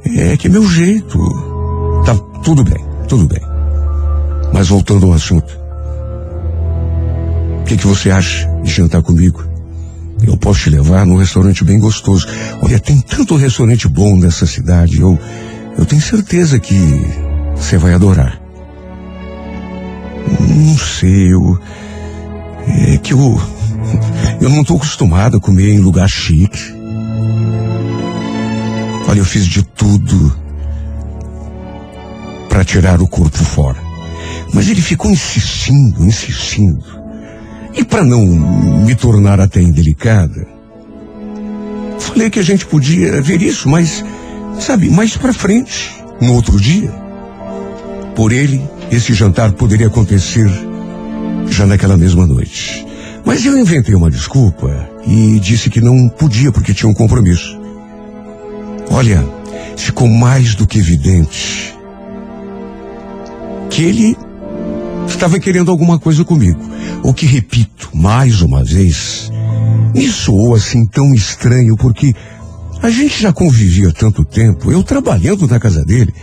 é 0.05 0.38
que 0.38 0.48
é 0.48 0.50
meu 0.51 0.67
jeito. 0.70 1.17
Tá, 2.05 2.15
tudo 2.43 2.63
bem, 2.63 2.86
tudo 3.08 3.27
bem. 3.27 3.41
Mas 4.53 4.67
voltando 4.67 5.08
ao 5.08 5.13
assunto. 5.13 5.58
O 7.62 7.63
que, 7.63 7.77
que 7.77 7.88
você 7.88 8.12
acha 8.12 8.48
de 8.62 8.72
jantar 8.72 9.01
comigo? 9.01 9.43
Eu 10.22 10.38
posso 10.38 10.62
te 10.62 10.70
levar 10.70 11.05
num 11.05 11.17
restaurante 11.17 11.63
bem 11.63 11.79
gostoso. 11.79 12.27
Olha, 12.62 12.79
tem 12.79 13.01
tanto 13.01 13.36
restaurante 13.36 13.88
bom 13.88 14.15
nessa 14.15 14.46
cidade. 14.46 15.01
Eu, 15.01 15.17
eu 15.77 15.86
tenho 15.86 16.01
certeza 16.01 16.60
que 16.60 16.75
você 17.55 17.77
vai 17.77 17.93
adorar. 17.93 18.39
Não 20.39 20.78
sei, 20.78 21.34
eu. 21.34 21.60
É 22.67 22.97
que 22.97 23.13
eu. 23.13 23.41
Eu 24.39 24.49
não 24.49 24.62
estou 24.62 24.77
acostumado 24.77 25.38
a 25.38 25.39
comer 25.39 25.69
em 25.69 25.79
lugar 25.79 26.10
chique. 26.10 26.73
Olha, 29.08 29.19
eu 29.19 29.25
fiz 29.25 29.45
de 29.45 29.63
tudo 29.63 30.36
para 32.49 32.63
tirar 32.63 33.01
o 33.01 33.08
corpo 33.08 33.38
fora. 33.38 33.82
Mas 34.53 34.69
ele 34.69 34.82
ficou 34.82 35.10
insistindo, 35.10 36.06
insistindo. 36.06 36.84
E 37.73 37.84
para 37.84 38.03
não 38.03 38.25
me 38.25 38.95
tornar 38.95 39.39
até 39.39 39.60
indelicada, 39.62 40.47
falei 41.99 42.29
que 42.29 42.39
a 42.39 42.43
gente 42.43 42.65
podia 42.65 43.21
ver 43.21 43.41
isso, 43.41 43.67
mas, 43.67 44.06
sabe, 44.60 44.89
mais 44.89 45.17
para 45.17 45.34
frente, 45.34 45.91
no 46.21 46.34
outro 46.34 46.60
dia. 46.60 46.91
Por 48.15 48.32
ele, 48.32 48.62
esse 48.91 49.13
jantar 49.13 49.53
poderia 49.53 49.88
acontecer 49.88 50.47
já 51.49 51.65
naquela 51.65 51.97
mesma 51.97 52.27
noite. 52.27 52.86
Mas 53.26 53.46
eu 53.46 53.58
inventei 53.58 53.96
uma 53.96 54.12
desculpa 54.12 54.90
e 55.06 55.40
disse 55.40 55.70
que 55.70 55.80
não 55.80 56.10
podia 56.10 56.52
porque 56.52 56.74
tinha 56.74 56.90
um 56.90 56.94
compromisso. 56.94 57.58
Olha, 58.90 59.26
ficou 59.78 60.08
mais 60.08 60.56
do 60.56 60.68
que 60.68 60.80
evidente 60.80 61.74
que 63.70 63.84
ele 63.84 64.18
estava 65.08 65.40
querendo 65.40 65.72
alguma 65.72 65.98
coisa 65.98 66.24
comigo. 66.24 66.60
O 67.02 67.14
que 67.14 67.26
repito 67.26 67.90
mais 67.94 68.42
uma 68.42 68.64
vez, 68.64 69.32
me 69.94 70.08
soou 70.08 70.56
assim 70.56 70.86
tão 70.86 71.14
estranho 71.14 71.76
porque 71.76 72.14
a 72.82 72.90
gente 72.90 73.22
já 73.22 73.32
convivia 73.32 73.92
tanto 73.94 74.26
tempo, 74.26 74.72
eu 74.72 74.84
trabalhando 74.84 75.48
na 75.48 75.60
casa 75.60 75.86
dele, 75.86 76.14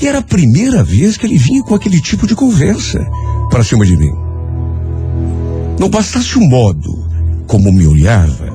e 0.00 0.06
era 0.06 0.18
a 0.18 0.22
primeira 0.22 0.82
vez 0.82 1.16
que 1.16 1.26
ele 1.26 1.36
vinha 1.36 1.62
com 1.62 1.74
aquele 1.74 2.00
tipo 2.00 2.26
de 2.26 2.34
conversa 2.34 3.04
para 3.50 3.64
cima 3.64 3.84
de 3.84 3.96
mim. 3.96 4.23
Não 5.78 5.88
bastasse 5.88 6.38
o 6.38 6.40
modo 6.40 7.04
como 7.46 7.72
me 7.72 7.86
olhava, 7.86 8.48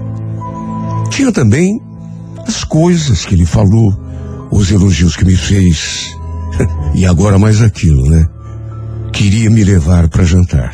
tinha 1.10 1.32
também 1.32 1.82
as 2.48 2.64
coisas 2.64 3.26
que 3.26 3.36
ele 3.36 3.46
falou, 3.46 3.94
os 4.52 4.72
elogios 4.72 5.16
que 5.16 5.26
me 5.26 5.36
fez, 5.36 6.16
e 6.96 7.06
agora 7.06 7.38
mais 7.38 7.62
aquilo, 7.62 8.10
né? 8.10 8.28
Queria 9.12 9.50
me 9.50 9.64
levar 9.64 10.08
para 10.08 10.24
jantar. 10.24 10.74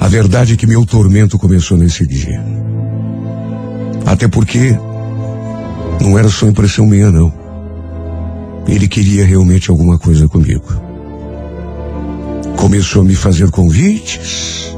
A 0.00 0.08
verdade 0.08 0.54
é 0.54 0.56
que 0.56 0.66
meu 0.66 0.84
tormento 0.84 1.38
começou 1.38 1.78
nesse 1.78 2.06
dia. 2.06 2.44
Até 4.04 4.26
porque 4.26 4.76
não 6.00 6.18
era 6.18 6.28
só 6.28 6.46
impressão 6.48 6.84
minha, 6.84 7.10
não. 7.10 7.32
Ele 8.66 8.88
queria 8.88 9.24
realmente 9.24 9.70
alguma 9.70 9.98
coisa 9.98 10.28
comigo. 10.28 10.91
Começou 12.62 13.02
a 13.02 13.04
me 13.04 13.16
fazer 13.16 13.50
convites, 13.50 14.72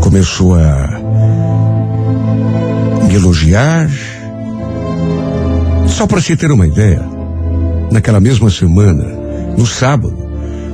começou 0.00 0.54
a 0.54 0.98
me 3.06 3.14
elogiar. 3.14 3.90
Só 5.86 6.06
para 6.06 6.18
se 6.22 6.34
ter 6.38 6.50
uma 6.50 6.66
ideia, 6.66 7.02
naquela 7.92 8.20
mesma 8.20 8.48
semana, 8.48 9.04
no 9.58 9.66
sábado, 9.66 10.16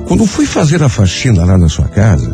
quando 0.07 0.25
fui 0.25 0.45
fazer 0.45 0.81
a 0.81 0.87
faxina 0.87 1.43
lá 1.43 1.57
na 1.57 1.67
sua 1.67 1.89
casa, 1.89 2.33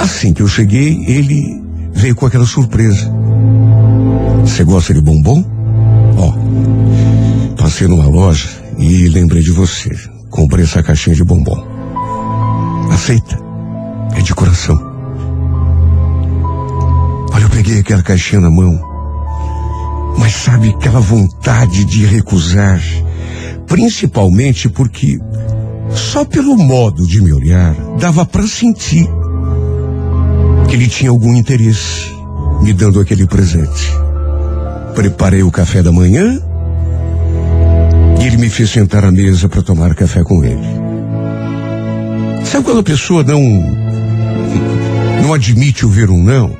assim 0.00 0.34
que 0.34 0.42
eu 0.42 0.48
cheguei, 0.48 1.04
ele 1.06 1.62
veio 1.92 2.16
com 2.16 2.26
aquela 2.26 2.46
surpresa. 2.46 3.08
Você 4.40 4.64
gosta 4.64 4.92
de 4.92 5.00
bombom? 5.00 5.44
Ó, 6.18 7.62
passei 7.62 7.86
numa 7.86 8.08
loja 8.08 8.48
e 8.76 9.06
lembrei 9.06 9.40
de 9.40 9.52
você. 9.52 9.96
Comprei 10.28 10.64
essa 10.64 10.82
caixinha 10.82 11.14
de 11.14 11.22
bombom. 11.22 11.71
Aceita? 12.92 13.38
É 14.14 14.20
de 14.20 14.34
coração. 14.34 14.76
Olha, 17.32 17.42
eu 17.42 17.50
peguei 17.50 17.80
aquela 17.80 18.02
caixinha 18.02 18.42
na 18.42 18.50
mão. 18.50 18.78
Mas 20.18 20.34
sabe 20.34 20.68
aquela 20.68 21.00
vontade 21.00 21.86
de 21.86 22.04
recusar? 22.04 22.80
Principalmente 23.66 24.68
porque 24.68 25.18
só 25.94 26.24
pelo 26.24 26.56
modo 26.56 27.06
de 27.06 27.22
me 27.22 27.32
olhar 27.32 27.74
dava 27.98 28.26
para 28.26 28.46
sentir 28.46 29.08
que 30.68 30.76
ele 30.76 30.86
tinha 30.86 31.10
algum 31.10 31.34
interesse 31.34 32.14
me 32.60 32.74
dando 32.74 33.00
aquele 33.00 33.26
presente. 33.26 33.90
Preparei 34.94 35.42
o 35.42 35.50
café 35.50 35.82
da 35.82 35.90
manhã 35.90 36.38
e 38.20 38.26
ele 38.26 38.36
me 38.36 38.50
fez 38.50 38.70
sentar 38.70 39.04
à 39.04 39.10
mesa 39.10 39.48
para 39.48 39.62
tomar 39.62 39.94
café 39.94 40.22
com 40.22 40.44
ele. 40.44 40.81
Sabe 42.52 42.66
quando 42.66 42.80
a 42.80 42.82
pessoa 42.82 43.24
não 43.24 43.40
não 45.22 45.32
admite 45.32 45.86
ouvir 45.86 46.10
um 46.10 46.22
não? 46.22 46.54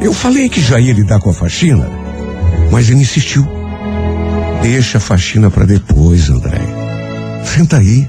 Eu 0.00 0.14
falei 0.14 0.48
que 0.48 0.60
já 0.60 0.78
ia 0.78 0.92
lidar 0.92 1.18
com 1.18 1.30
a 1.30 1.34
faxina, 1.34 1.90
mas 2.70 2.88
ele 2.88 3.00
insistiu. 3.00 3.44
Deixa 4.62 4.98
a 4.98 5.00
faxina 5.00 5.50
para 5.50 5.66
depois, 5.66 6.30
André. 6.30 6.60
Senta 7.44 7.78
aí. 7.78 8.08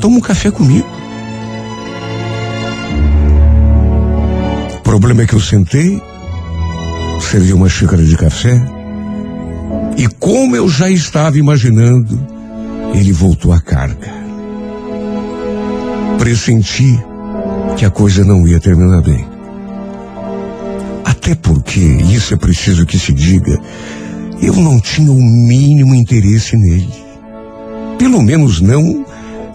Toma 0.00 0.16
um 0.16 0.20
café 0.20 0.50
comigo. 0.50 0.88
O 4.78 4.80
problema 4.80 5.24
é 5.24 5.26
que 5.26 5.34
eu 5.34 5.40
sentei, 5.40 6.02
servi 7.20 7.52
uma 7.52 7.68
xícara 7.68 8.02
de 8.02 8.16
café, 8.16 8.66
e 9.98 10.08
como 10.08 10.56
eu 10.56 10.70
já 10.70 10.88
estava 10.88 11.36
imaginando, 11.36 12.18
ele 12.94 13.12
voltou 13.12 13.52
à 13.52 13.60
carga. 13.60 14.23
Pressenti 16.18 16.98
que 17.76 17.84
a 17.84 17.90
coisa 17.90 18.24
não 18.24 18.46
ia 18.46 18.60
terminar 18.60 19.02
bem. 19.02 19.26
Até 21.04 21.34
porque, 21.34 21.80
isso 21.80 22.34
é 22.34 22.36
preciso 22.36 22.86
que 22.86 22.98
se 22.98 23.12
diga, 23.12 23.58
eu 24.40 24.54
não 24.54 24.80
tinha 24.80 25.10
o 25.10 25.22
mínimo 25.22 25.94
interesse 25.94 26.56
nele. 26.56 26.92
Pelo 27.98 28.22
menos 28.22 28.60
não 28.60 29.04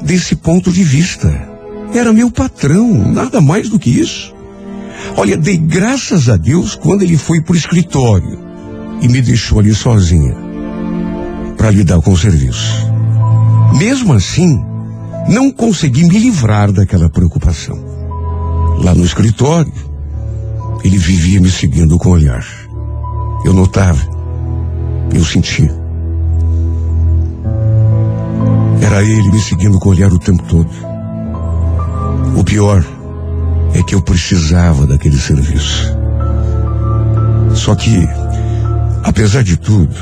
desse 0.01 0.35
ponto 0.35 0.71
de 0.71 0.83
vista. 0.83 1.47
Era 1.93 2.13
meu 2.13 2.29
patrão, 2.29 3.11
nada 3.11 3.41
mais 3.41 3.69
do 3.69 3.79
que 3.79 3.89
isso. 3.89 4.33
Olha, 5.17 5.37
dei 5.37 5.57
graças 5.57 6.29
a 6.29 6.37
Deus 6.37 6.75
quando 6.75 7.01
ele 7.01 7.17
foi 7.17 7.41
para 7.41 7.53
o 7.53 7.57
escritório 7.57 8.39
e 9.01 9.07
me 9.07 9.21
deixou 9.21 9.59
ali 9.59 9.73
sozinha 9.73 10.35
para 11.57 11.71
lidar 11.71 12.01
com 12.01 12.11
o 12.11 12.17
serviço. 12.17 12.87
Mesmo 13.77 14.13
assim, 14.13 14.63
não 15.27 15.51
consegui 15.51 16.05
me 16.05 16.17
livrar 16.17 16.71
daquela 16.71 17.09
preocupação. 17.09 17.77
lá 18.81 18.95
no 18.95 19.03
escritório, 19.03 19.71
ele 20.83 20.97
vivia 20.97 21.41
me 21.41 21.51
seguindo 21.51 21.97
com 21.97 22.09
o 22.09 22.13
olhar. 22.13 22.45
Eu 23.43 23.53
notava, 23.53 24.01
eu 25.13 25.23
sentia. 25.25 25.73
Era 28.81 29.03
ele 29.03 29.31
me 29.31 29.39
seguindo 29.39 29.77
com 29.79 29.89
o 29.89 29.91
olhar 29.91 30.11
o 30.11 30.19
tempo 30.19 30.43
todo. 30.43 30.69
O 32.37 32.43
pior 32.43 32.85
é 33.73 33.83
que 33.83 33.93
eu 33.95 34.01
precisava 34.01 34.87
daquele 34.87 35.17
serviço. 35.17 35.93
Só 37.53 37.75
que, 37.75 38.07
apesar 39.03 39.43
de 39.43 39.57
tudo, 39.57 39.95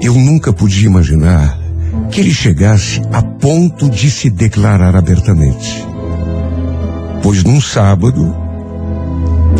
eu 0.00 0.14
nunca 0.14 0.52
podia 0.52 0.86
imaginar 0.86 1.58
que 2.10 2.20
ele 2.20 2.32
chegasse 2.32 3.02
a 3.12 3.22
ponto 3.22 3.88
de 3.88 4.10
se 4.10 4.30
declarar 4.30 4.94
abertamente. 4.96 5.84
Pois 7.22 7.42
num 7.42 7.60
sábado, 7.60 8.36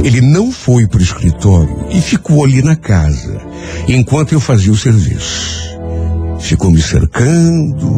ele 0.05 0.21
não 0.21 0.53
foi 0.53 0.87
para 0.87 1.01
o 1.01 1.03
escritório 1.03 1.87
e 1.91 2.01
ficou 2.01 2.45
ali 2.45 2.63
na 2.63 2.77
casa, 2.77 3.41
enquanto 3.89 4.33
eu 4.33 4.41
fazia 4.41 4.73
o 4.73 4.77
serviço. 4.77 5.65
Ficou 6.39 6.71
me 6.71 6.83
cercando, 6.83 7.91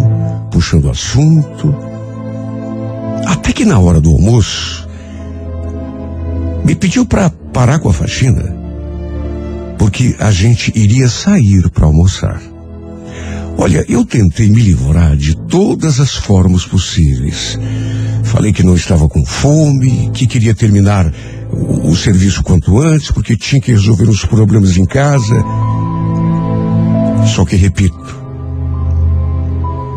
puxando 0.51 0.88
assunto. 0.88 1.75
Até 3.27 3.53
que 3.53 3.64
na 3.64 3.79
hora 3.79 4.01
do 4.01 4.11
almoço, 4.11 4.88
me 6.64 6.75
pediu 6.75 7.05
para 7.05 7.29
parar 7.53 7.79
com 7.81 7.88
a 7.88 7.92
faxina, 7.92 8.55
porque 9.79 10.14
a 10.18 10.31
gente 10.31 10.72
iria 10.77 11.09
sair 11.09 11.68
para 11.70 11.87
almoçar. 11.87 12.40
Olha, 13.58 13.84
eu 13.88 14.04
tentei 14.04 14.48
me 14.48 14.60
livrar 14.60 15.16
de 15.16 15.34
todas 15.34 15.98
as 15.98 16.14
formas 16.14 16.66
possíveis. 16.66 17.58
Falei 18.24 18.52
que 18.52 18.62
não 18.62 18.74
estava 18.74 19.08
com 19.08 19.24
fome, 19.24 20.10
que 20.12 20.26
queria 20.26 20.54
terminar 20.54 21.10
o, 21.50 21.90
o 21.90 21.96
serviço 21.96 22.42
quanto 22.42 22.78
antes, 22.78 23.10
porque 23.10 23.36
tinha 23.36 23.60
que 23.60 23.72
resolver 23.72 24.08
os 24.08 24.24
problemas 24.24 24.76
em 24.76 24.84
casa. 24.84 25.42
Só 27.34 27.44
que, 27.44 27.56
repito, 27.56 28.16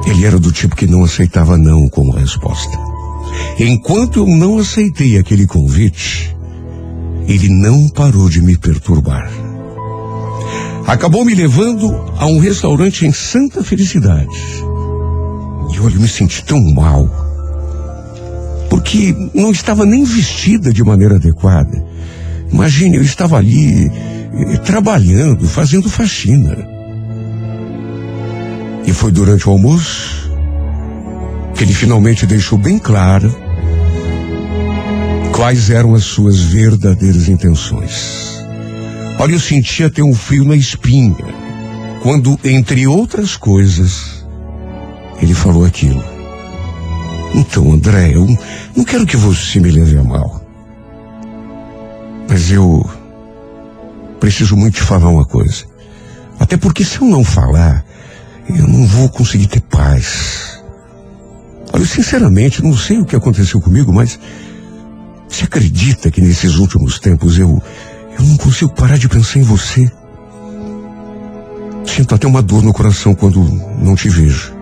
ele 0.07 0.25
era 0.25 0.39
do 0.39 0.51
tipo 0.51 0.75
que 0.75 0.87
não 0.87 1.03
aceitava 1.03 1.57
não 1.57 1.89
como 1.89 2.13
resposta. 2.13 2.77
Enquanto 3.59 4.19
eu 4.19 4.25
não 4.25 4.57
aceitei 4.57 5.17
aquele 5.17 5.45
convite, 5.45 6.35
ele 7.27 7.49
não 7.49 7.89
parou 7.89 8.29
de 8.29 8.41
me 8.41 8.57
perturbar. 8.57 9.48
Acabou 10.89 11.23
me 11.23 11.35
levando 11.35 11.87
a 12.17 12.25
um 12.25 12.39
restaurante 12.39 13.05
em 13.05 13.11
Santa 13.11 13.63
Felicidade. 13.63 14.35
E 15.71 15.79
olha, 15.79 15.93
eu 15.93 16.01
me 16.01 16.07
senti 16.07 16.43
tão 16.43 16.59
mal. 16.73 17.07
Porque 18.71 19.15
não 19.31 19.51
estava 19.51 19.85
nem 19.85 20.03
vestida 20.03 20.73
de 20.73 20.83
maneira 20.83 21.17
adequada. 21.17 21.85
Imagine, 22.51 22.97
eu 22.97 23.03
estava 23.03 23.37
ali 23.37 23.85
eh, 23.85 24.57
trabalhando, 24.65 25.47
fazendo 25.47 25.87
faxina. 25.87 26.57
E 28.83 28.91
foi 28.91 29.11
durante 29.11 29.47
o 29.47 29.51
almoço 29.51 30.27
que 31.53 31.65
ele 31.65 31.73
finalmente 31.75 32.25
deixou 32.25 32.57
bem 32.57 32.79
claro 32.79 33.31
quais 35.35 35.69
eram 35.69 35.93
as 35.93 36.03
suas 36.03 36.39
verdadeiras 36.39 37.29
intenções. 37.29 38.38
Olha, 39.21 39.33
eu 39.33 39.39
sentia 39.39 39.87
até 39.87 40.01
um 40.01 40.13
frio 40.13 40.45
na 40.45 40.55
espinha, 40.55 41.13
quando, 42.01 42.39
entre 42.41 42.87
outras 42.87 43.35
coisas, 43.35 44.25
ele 45.21 45.33
falou 45.33 45.65
aquilo. 45.65 46.01
Então, 47.35 47.69
André, 47.69 48.15
eu 48.15 48.25
não 48.73 48.85
quero 48.85 49.05
que 49.05 49.17
você 49.17 49.59
me 49.59 49.71
leve 49.71 49.97
a 49.97 50.03
mal. 50.03 50.41
Mas 52.29 52.49
eu 52.49 52.89
preciso 54.21 54.55
muito 54.55 54.75
te 54.75 54.83
falar 54.83 55.09
uma 55.09 55.25
coisa. 55.25 55.65
Até 56.39 56.55
porque 56.55 56.85
se 56.85 57.01
eu 57.01 57.07
não 57.07 57.25
falar, 57.25 57.83
eu 58.47 58.65
não 58.69 58.87
vou 58.87 59.09
conseguir 59.09 59.47
ter 59.47 59.59
paz. 59.59 60.63
Olha, 61.73 61.85
sinceramente, 61.85 62.63
não 62.63 62.75
sei 62.75 62.99
o 62.99 63.05
que 63.05 63.17
aconteceu 63.17 63.59
comigo, 63.59 63.91
mas 63.91 64.17
você 65.27 65.43
acredita 65.43 66.09
que 66.09 66.21
nesses 66.21 66.55
últimos 66.55 66.99
tempos 66.99 67.37
eu 67.37 67.61
eu 68.19 68.25
não 68.25 68.37
consigo 68.37 68.71
parar 68.73 68.97
de 68.97 69.07
pensar 69.07 69.39
em 69.39 69.43
você. 69.43 69.89
Sinto 71.85 72.13
até 72.13 72.27
uma 72.27 72.41
dor 72.41 72.61
no 72.61 72.73
coração 72.73 73.15
quando 73.15 73.41
não 73.81 73.95
te 73.95 74.09
vejo. 74.09 74.53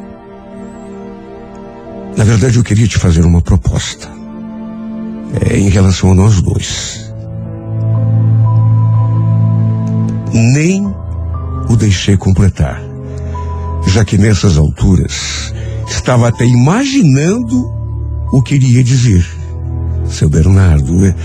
Na 2.15 2.24
verdade, 2.24 2.58
eu 2.58 2.63
queria 2.63 2.88
te 2.88 2.98
fazer 2.98 3.26
uma 3.26 3.41
proposta. 3.41 4.10
É 5.50 5.58
em 5.58 5.70
relação 5.70 6.12
a 6.12 6.15
nós 6.15 6.41
dois. 6.41 7.12
Nem 10.34 10.86
o 11.70 11.76
deixei 11.76 12.15
completar. 12.15 12.82
Já 13.88 14.06
que 14.06 14.17
nessas 14.17 14.58
alturas 14.58 15.54
estava 15.88 16.28
até 16.28 16.46
imaginando 16.46 17.72
o 18.32 18.41
que 18.41 18.56
iria 18.56 18.84
dizer. 18.84 19.26
Seu 20.10 20.30
Bernardo, 20.30 21.06
é, 21.06 21.15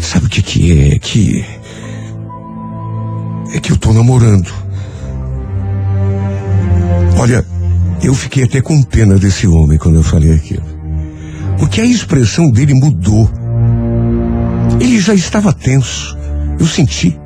sabe 0.00 0.26
o 0.26 0.28
que, 0.28 0.42
que 0.42 0.92
é? 0.92 0.98
Que 0.98 1.44
é 3.56 3.60
que 3.60 3.72
eu 3.72 3.76
tô 3.76 3.92
namorando. 3.92 4.52
Olha, 7.18 7.44
eu 8.02 8.14
fiquei 8.14 8.44
até 8.44 8.60
com 8.60 8.82
pena 8.82 9.18
desse 9.18 9.46
homem 9.46 9.78
quando 9.78 9.96
eu 9.96 10.02
falei 10.02 10.34
aquilo. 10.34 10.64
Porque 11.58 11.80
a 11.80 11.84
expressão 11.84 12.50
dele 12.50 12.74
mudou. 12.74 13.30
Ele 14.78 15.00
já 15.00 15.14
estava 15.14 15.52
tenso. 15.52 16.16
Eu 16.60 16.66
senti. 16.66 17.18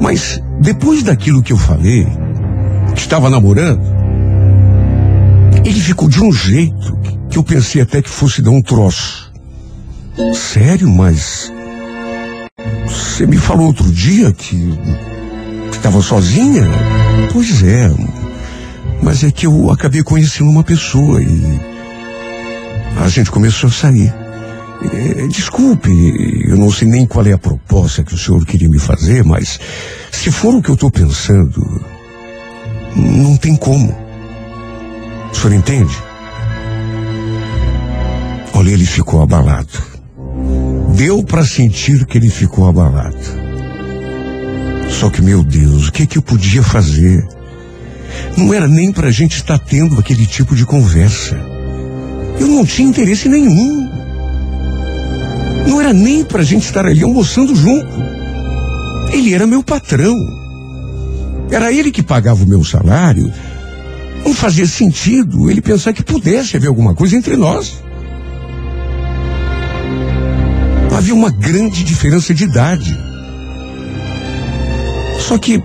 Mas 0.00 0.40
depois 0.60 1.04
daquilo 1.04 1.42
que 1.42 1.52
eu 1.52 1.58
falei, 1.58 2.06
que 2.94 3.00
estava 3.00 3.30
namorando, 3.30 3.82
ele 5.64 5.80
ficou 5.80 6.08
de 6.08 6.20
um 6.20 6.32
jeito 6.32 6.98
que 7.28 7.38
eu 7.38 7.44
pensei 7.44 7.80
até 7.80 8.02
que 8.02 8.10
fosse 8.10 8.42
dar 8.42 8.50
um 8.50 8.62
troço. 8.62 9.32
Sério, 10.34 10.88
mas. 10.90 11.52
Você 12.88 13.24
me 13.24 13.36
falou 13.36 13.68
outro 13.68 13.90
dia 13.92 14.32
que 14.32 14.76
Estava 15.72 16.02
sozinha? 16.02 16.68
Pois 17.32 17.62
é. 17.62 17.90
Mas 19.02 19.24
é 19.24 19.30
que 19.30 19.46
eu 19.46 19.70
acabei 19.70 20.02
conhecendo 20.02 20.50
uma 20.50 20.62
pessoa 20.62 21.22
e 21.22 21.60
a 22.98 23.08
gente 23.08 23.30
começou 23.30 23.68
a 23.68 23.72
sair. 23.72 24.12
É, 24.92 25.26
desculpe, 25.26 25.90
eu 26.48 26.56
não 26.56 26.70
sei 26.70 26.88
nem 26.88 27.06
qual 27.06 27.26
é 27.26 27.32
a 27.32 27.38
proposta 27.38 28.02
que 28.02 28.14
o 28.14 28.18
senhor 28.18 28.44
queria 28.46 28.68
me 28.68 28.78
fazer, 28.78 29.24
mas 29.24 29.60
se 30.10 30.30
for 30.30 30.54
o 30.54 30.62
que 30.62 30.70
eu 30.70 30.74
estou 30.74 30.90
pensando, 30.90 31.84
não 32.96 33.36
tem 33.36 33.56
como. 33.56 33.94
O 35.32 35.34
senhor 35.36 35.54
entende? 35.54 35.96
Olha, 38.54 38.70
ele 38.70 38.86
ficou 38.86 39.22
abalado. 39.22 39.90
Deu 40.94 41.22
para 41.22 41.44
sentir 41.44 42.04
que 42.06 42.18
ele 42.18 42.28
ficou 42.28 42.68
abalado. 42.68 43.39
Só 44.90 45.08
que, 45.08 45.22
meu 45.22 45.42
Deus, 45.42 45.88
o 45.88 45.92
que, 45.92 46.06
que 46.06 46.18
eu 46.18 46.22
podia 46.22 46.62
fazer? 46.62 47.26
Não 48.36 48.52
era 48.52 48.68
nem 48.68 48.92
para 48.92 49.08
a 49.08 49.12
gente 49.12 49.36
estar 49.36 49.58
tendo 49.58 49.98
aquele 49.98 50.26
tipo 50.26 50.54
de 50.54 50.66
conversa. 50.66 51.36
Eu 52.38 52.46
não 52.46 52.64
tinha 52.64 52.88
interesse 52.88 53.28
nenhum. 53.28 53.88
Não 55.66 55.80
era 55.80 55.92
nem 55.92 56.24
para 56.24 56.42
a 56.42 56.44
gente 56.44 56.64
estar 56.64 56.86
ali 56.86 57.02
almoçando 57.02 57.54
junto. 57.54 57.86
Ele 59.12 59.34
era 59.34 59.46
meu 59.46 59.62
patrão. 59.62 60.16
Era 61.50 61.72
ele 61.72 61.90
que 61.90 62.02
pagava 62.02 62.42
o 62.44 62.46
meu 62.46 62.64
salário. 62.64 63.32
Não 64.24 64.34
fazia 64.34 64.66
sentido 64.66 65.50
ele 65.50 65.60
pensar 65.60 65.92
que 65.92 66.02
pudesse 66.02 66.56
haver 66.56 66.68
alguma 66.68 66.94
coisa 66.94 67.16
entre 67.16 67.36
nós. 67.36 67.82
Havia 70.96 71.14
uma 71.14 71.30
grande 71.30 71.82
diferença 71.84 72.34
de 72.34 72.44
idade. 72.44 73.09
Só 75.30 75.38
que, 75.38 75.62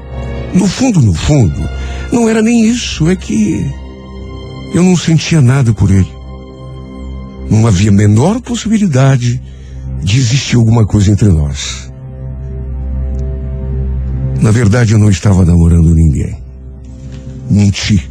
no 0.54 0.68
fundo, 0.68 1.02
no 1.02 1.12
fundo, 1.12 1.60
não 2.12 2.30
era 2.30 2.40
nem 2.40 2.68
isso, 2.70 3.10
é 3.10 3.16
que 3.16 3.66
eu 4.76 4.84
não 4.84 4.96
sentia 4.96 5.42
nada 5.42 5.74
por 5.74 5.90
ele. 5.90 6.14
Não 7.50 7.66
havia 7.66 7.92
menor 7.92 8.40
possibilidade 8.42 9.42
de 10.04 10.20
existir 10.20 10.56
alguma 10.56 10.86
coisa 10.86 11.12
entre 11.12 11.30
nós. 11.30 11.92
Na 14.40 14.52
verdade, 14.52 14.94
eu 14.94 15.00
não 15.00 15.10
estava 15.10 15.44
namorando 15.44 15.96
ninguém. 15.96 16.38
Menti. 17.50 18.08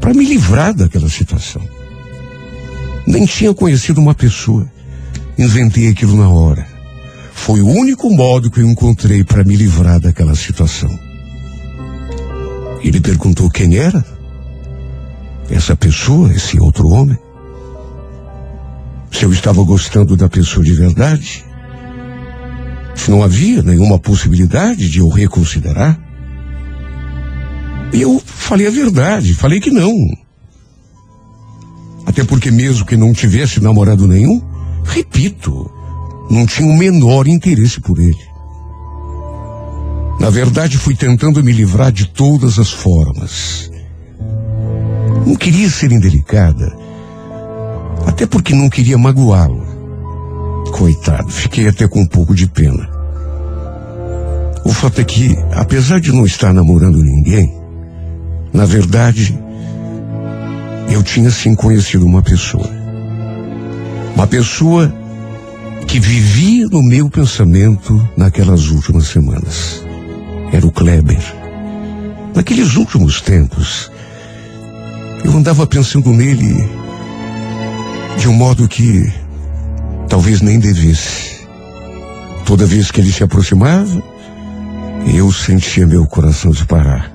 Para 0.00 0.14
me 0.14 0.24
livrar 0.24 0.72
daquela 0.72 1.08
situação. 1.08 1.62
Nem 3.08 3.26
tinha 3.26 3.52
conhecido 3.52 4.00
uma 4.00 4.14
pessoa. 4.14 4.70
Inventei 5.36 5.88
aquilo 5.88 6.14
na 6.16 6.28
hora. 6.28 6.64
Foi 7.40 7.62
o 7.62 7.66
único 7.66 8.10
modo 8.10 8.50
que 8.50 8.60
eu 8.60 8.70
encontrei 8.70 9.24
para 9.24 9.42
me 9.42 9.56
livrar 9.56 9.98
daquela 9.98 10.34
situação. 10.36 10.90
Ele 12.82 13.00
perguntou 13.00 13.50
quem 13.50 13.76
era 13.76 14.04
essa 15.48 15.74
pessoa, 15.74 16.30
esse 16.32 16.60
outro 16.60 16.86
homem. 16.88 17.18
se 19.10 19.24
eu 19.24 19.32
estava 19.32 19.62
gostando 19.64 20.16
da 20.16 20.28
pessoa 20.28 20.64
de 20.64 20.74
verdade, 20.74 21.42
se 22.94 23.10
não 23.10 23.22
havia 23.22 23.62
nenhuma 23.62 23.98
possibilidade 23.98 24.88
de 24.88 24.98
eu 24.98 25.08
reconsiderar. 25.08 25.98
E 27.92 28.02
eu 28.02 28.22
falei 28.24 28.66
a 28.66 28.70
verdade, 28.70 29.34
falei 29.34 29.60
que 29.60 29.70
não. 29.70 29.94
Até 32.04 32.22
porque 32.22 32.50
mesmo 32.50 32.84
que 32.84 32.98
não 32.98 33.14
tivesse 33.14 33.60
namorado 33.60 34.06
nenhum, 34.06 34.40
repito, 34.84 35.79
não 36.30 36.46
tinha 36.46 36.70
o 36.70 36.76
menor 36.76 37.26
interesse 37.26 37.80
por 37.80 37.98
ele. 37.98 38.30
Na 40.20 40.30
verdade, 40.30 40.78
fui 40.78 40.94
tentando 40.94 41.42
me 41.42 41.50
livrar 41.50 41.90
de 41.90 42.06
todas 42.06 42.58
as 42.58 42.70
formas. 42.70 43.70
Não 45.26 45.34
queria 45.34 45.68
ser 45.68 45.90
indelicada, 45.90 46.76
até 48.06 48.26
porque 48.26 48.54
não 48.54 48.70
queria 48.70 48.96
magoá-lo. 48.96 49.66
Coitado, 50.72 51.30
fiquei 51.30 51.66
até 51.66 51.88
com 51.88 52.02
um 52.02 52.06
pouco 52.06 52.34
de 52.34 52.46
pena. 52.46 52.88
O 54.64 54.72
fato 54.72 55.00
é 55.00 55.04
que, 55.04 55.36
apesar 55.52 56.00
de 56.00 56.12
não 56.12 56.24
estar 56.24 56.52
namorando 56.52 57.02
ninguém, 57.02 57.52
na 58.52 58.66
verdade, 58.66 59.38
eu 60.90 61.02
tinha 61.02 61.30
sim 61.30 61.54
conhecido 61.54 62.04
uma 62.04 62.22
pessoa. 62.22 62.68
Uma 64.14 64.26
pessoa 64.26 64.92
que 65.86 65.98
vivia 65.98 66.66
no 66.68 66.82
meu 66.82 67.08
pensamento 67.10 68.08
naquelas 68.16 68.68
últimas 68.68 69.06
semanas. 69.08 69.84
Era 70.52 70.66
o 70.66 70.72
Kleber. 70.72 71.22
Naqueles 72.34 72.76
últimos 72.76 73.20
tempos, 73.20 73.90
eu 75.24 75.32
andava 75.32 75.66
pensando 75.66 76.10
nele 76.12 76.68
de 78.18 78.28
um 78.28 78.32
modo 78.32 78.68
que 78.68 79.12
talvez 80.08 80.40
nem 80.40 80.58
devesse. 80.58 81.40
Toda 82.44 82.66
vez 82.66 82.90
que 82.90 83.00
ele 83.00 83.12
se 83.12 83.22
aproximava, 83.22 84.02
eu 85.14 85.32
sentia 85.32 85.86
meu 85.86 86.06
coração 86.06 86.50
disparar. 86.50 87.12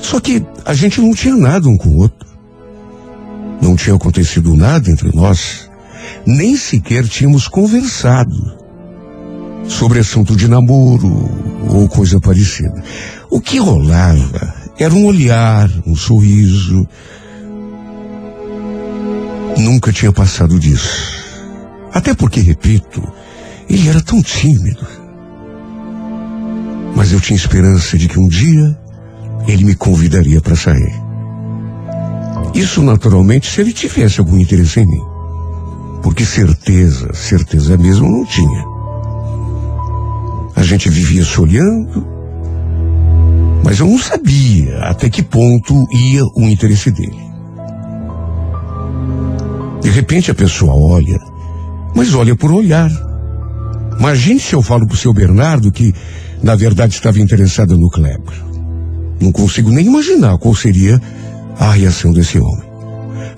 Só 0.00 0.20
que 0.20 0.44
a 0.64 0.74
gente 0.74 1.00
não 1.00 1.12
tinha 1.14 1.36
nada 1.36 1.68
um 1.68 1.76
com 1.76 1.88
o 1.88 1.96
outro. 1.98 2.28
Não 3.60 3.76
tinha 3.76 3.94
acontecido 3.94 4.54
nada 4.54 4.90
entre 4.90 5.14
nós. 5.14 5.61
Nem 6.26 6.56
sequer 6.56 7.06
tínhamos 7.06 7.48
conversado 7.48 8.62
sobre 9.68 10.00
assunto 10.00 10.36
de 10.36 10.48
namoro 10.48 11.30
ou 11.68 11.88
coisa 11.88 12.20
parecida. 12.20 12.82
O 13.30 13.40
que 13.40 13.58
rolava 13.58 14.54
era 14.78 14.92
um 14.94 15.06
olhar, 15.06 15.70
um 15.86 15.94
sorriso. 15.94 16.86
Nunca 19.58 19.92
tinha 19.92 20.12
passado 20.12 20.58
disso. 20.58 21.22
Até 21.92 22.14
porque, 22.14 22.40
repito, 22.40 23.02
ele 23.68 23.88
era 23.88 24.00
tão 24.00 24.22
tímido. 24.22 24.86
Mas 26.96 27.12
eu 27.12 27.20
tinha 27.20 27.36
esperança 27.36 27.96
de 27.96 28.08
que 28.08 28.18
um 28.18 28.28
dia 28.28 28.78
ele 29.46 29.64
me 29.64 29.74
convidaria 29.74 30.40
para 30.40 30.56
sair. 30.56 30.92
Isso 32.54 32.82
naturalmente 32.82 33.50
se 33.50 33.60
ele 33.60 33.72
tivesse 33.72 34.20
algum 34.20 34.38
interesse 34.38 34.80
em 34.80 34.86
mim. 34.86 35.11
Porque 36.02 36.24
certeza, 36.24 37.12
certeza 37.14 37.76
mesmo 37.78 38.08
não 38.08 38.24
tinha. 38.26 38.64
A 40.56 40.62
gente 40.62 40.90
vivia 40.90 41.24
se 41.24 41.40
olhando, 41.40 42.06
mas 43.64 43.78
eu 43.78 43.86
não 43.86 43.98
sabia 43.98 44.78
até 44.80 45.08
que 45.08 45.22
ponto 45.22 45.86
ia 45.92 46.24
o 46.36 46.42
interesse 46.42 46.90
dele. 46.90 47.32
De 49.80 49.90
repente 49.90 50.30
a 50.30 50.34
pessoa 50.34 50.74
olha, 50.74 51.18
mas 51.94 52.14
olha 52.14 52.36
por 52.36 52.52
olhar. 52.52 52.90
Imagine 53.98 54.40
se 54.40 54.54
eu 54.54 54.62
falo 54.62 54.86
pro 54.86 54.96
seu 54.96 55.12
Bernardo 55.12 55.70
que, 55.70 55.94
na 56.42 56.56
verdade, 56.56 56.94
estava 56.94 57.20
interessada 57.20 57.76
no 57.76 57.88
Kleber. 57.90 58.42
Não 59.20 59.30
consigo 59.30 59.70
nem 59.70 59.86
imaginar 59.86 60.38
qual 60.38 60.54
seria 60.54 61.00
a 61.58 61.70
reação 61.70 62.12
desse 62.12 62.38
homem. 62.38 62.71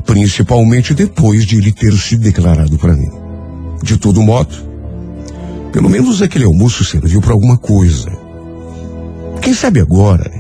Principalmente 0.07 0.95
depois 0.95 1.47
de 1.47 1.57
ele 1.57 1.73
ter 1.73 1.93
se 1.95 2.17
declarado 2.17 2.79
para 2.79 2.95
mim. 2.95 3.11
De 3.83 3.97
todo 3.97 4.23
modo, 4.23 4.55
pelo 5.73 5.89
menos 5.91 6.23
aquele 6.23 6.45
almoço 6.45 6.85
serviu 6.85 7.21
para 7.21 7.33
alguma 7.33 7.57
coisa. 7.57 8.11
Quem 9.41 9.53
sabe 9.53 9.81
agora 9.81 10.31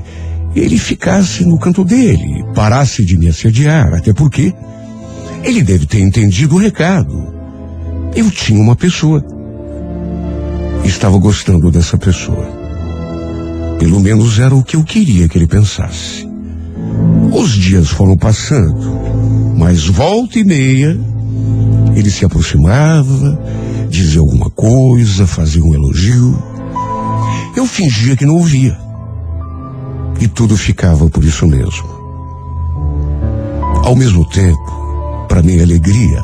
ele 0.55 0.79
ficasse 0.79 1.44
no 1.44 1.59
canto 1.59 1.85
dele, 1.85 2.44
parasse 2.55 3.05
de 3.05 3.18
me 3.18 3.29
assediar, 3.29 3.92
até 3.92 4.12
porque 4.12 4.55
ele 5.42 5.62
deve 5.62 5.87
ter 5.87 6.00
entendido 6.00 6.55
o 6.55 6.59
recado. 6.59 7.35
Eu 8.14 8.31
tinha 8.31 8.61
uma 8.61 8.77
pessoa. 8.77 9.24
Estava 10.85 11.18
gostando 11.18 11.70
dessa 11.70 11.98
pessoa. 11.98 12.46
Pelo 13.79 13.98
menos 13.98 14.38
era 14.38 14.55
o 14.55 14.62
que 14.62 14.77
eu 14.77 14.85
queria 14.85 15.29
que 15.29 15.37
ele 15.37 15.48
pensasse. 15.48 16.29
Os 17.33 17.50
dias 17.50 17.88
foram 17.88 18.16
passando, 18.16 18.96
mas 19.64 19.87
volta 19.87 20.38
e 20.38 20.44
meia 20.44 20.94
ele 21.96 22.11
se 22.11 22.22
aproximava, 22.22 23.40
dizia 23.88 24.20
alguma 24.20 24.50
coisa, 24.50 25.27
fazia 25.27 25.64
um 25.64 25.72
elogio. 25.72 26.37
Eu 27.57 27.64
fingia 27.64 28.14
que 28.14 28.27
não 28.27 28.35
ouvia. 28.35 28.77
E 30.20 30.29
tudo 30.29 30.55
ficava 30.55 31.09
por 31.09 31.24
isso 31.24 31.46
mesmo. 31.46 31.88
Ao 33.83 33.96
mesmo 33.96 34.29
tempo, 34.29 35.27
para 35.29 35.42
minha 35.42 35.62
alegria, 35.62 36.22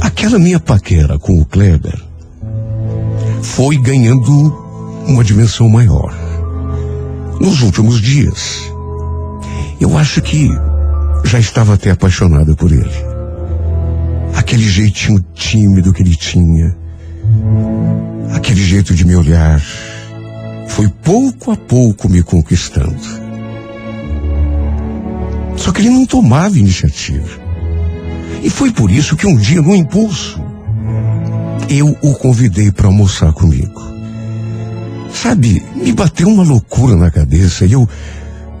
aquela 0.00 0.38
minha 0.38 0.60
paquera 0.60 1.18
com 1.18 1.40
o 1.40 1.44
Kleber 1.44 2.00
foi 3.42 3.76
ganhando 3.78 4.54
uma 5.08 5.24
dimensão 5.24 5.68
maior. 5.68 6.14
Nos 7.40 7.62
últimos 7.62 8.00
dias, 8.00 8.72
eu 9.80 9.98
acho 9.98 10.22
que 10.22 10.48
já 11.24 11.38
estava 11.38 11.74
até 11.74 11.90
apaixonada 11.90 12.54
por 12.54 12.70
ele. 12.72 12.90
Aquele 14.34 14.68
jeitinho 14.68 15.24
tímido 15.34 15.92
que 15.92 16.02
ele 16.02 16.14
tinha, 16.14 16.76
aquele 18.34 18.62
jeito 18.64 18.94
de 18.94 19.04
me 19.04 19.16
olhar, 19.16 19.60
foi 20.68 20.88
pouco 20.88 21.50
a 21.50 21.56
pouco 21.56 22.08
me 22.08 22.22
conquistando. 22.22 23.26
Só 25.56 25.72
que 25.72 25.80
ele 25.80 25.90
não 25.90 26.06
tomava 26.06 26.58
iniciativa. 26.58 27.46
E 28.42 28.50
foi 28.50 28.70
por 28.70 28.90
isso 28.90 29.16
que 29.16 29.26
um 29.26 29.36
dia, 29.36 29.60
no 29.62 29.74
impulso, 29.74 30.40
eu 31.68 31.96
o 32.02 32.14
convidei 32.14 32.70
para 32.70 32.86
almoçar 32.86 33.32
comigo. 33.32 33.82
Sabe, 35.12 35.62
me 35.74 35.92
bateu 35.92 36.28
uma 36.28 36.44
loucura 36.44 36.94
na 36.94 37.10
cabeça 37.10 37.64
e 37.64 37.72
eu, 37.72 37.88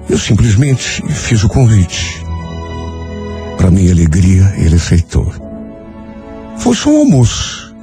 eu 0.08 0.18
simplesmente 0.18 1.02
fiz 1.10 1.44
o 1.44 1.48
convite. 1.48 2.25
Para 3.56 3.70
minha 3.70 3.92
alegria, 3.92 4.54
ele 4.56 4.76
aceitou. 4.76 5.32
Foi 6.58 6.74
só 6.74 6.90
um 6.90 6.98
almoço, 6.98 7.74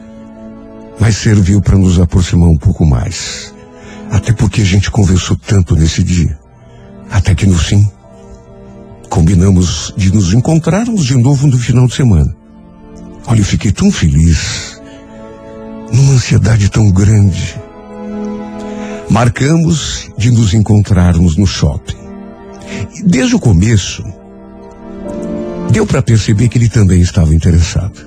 mas 1.00 1.18
serviu 1.18 1.62
para 1.62 1.78
nos 1.78 2.00
aproximar 2.00 2.50
um 2.50 2.58
pouco 2.58 2.86
mais. 2.86 3.54
Até 4.12 4.32
porque 4.32 4.62
a 4.62 4.66
gente 4.66 4.92
conversou 4.92 5.36
tanto 5.36 5.76
nesse 5.76 6.04
dia. 6.04 6.38
Até 7.10 7.34
que 7.34 7.46
no 7.46 7.58
fim, 7.58 7.88
combinamos 9.10 9.94
de 9.98 10.14
nos 10.14 10.34
encontrarmos 10.34 11.06
de 11.06 11.16
novo 11.16 11.48
no 11.48 11.58
final 11.58 11.88
de 11.88 11.96
semana. 11.96 12.36
Olha, 13.26 13.40
eu 13.40 13.46
fiquei 13.46 13.72
tão 13.72 13.92
feliz, 13.92 14.82
numa 15.92 16.14
ansiedade 16.14 16.70
tão 16.70 16.92
grande. 16.92 17.60
Marcamos 19.10 20.10
de 20.18 20.32
nos 20.32 20.54
encontrarmos 20.54 21.38
no 21.38 21.46
shopping. 21.46 21.96
E 22.96 23.04
desde 23.04 23.36
o 23.36 23.40
começo, 23.40 24.04
deu 25.74 25.88
para 25.88 26.04
perceber 26.04 26.48
que 26.50 26.58
ele 26.60 26.70
também 26.70 27.02
estava 27.02 27.34
interessado. 27.34 28.00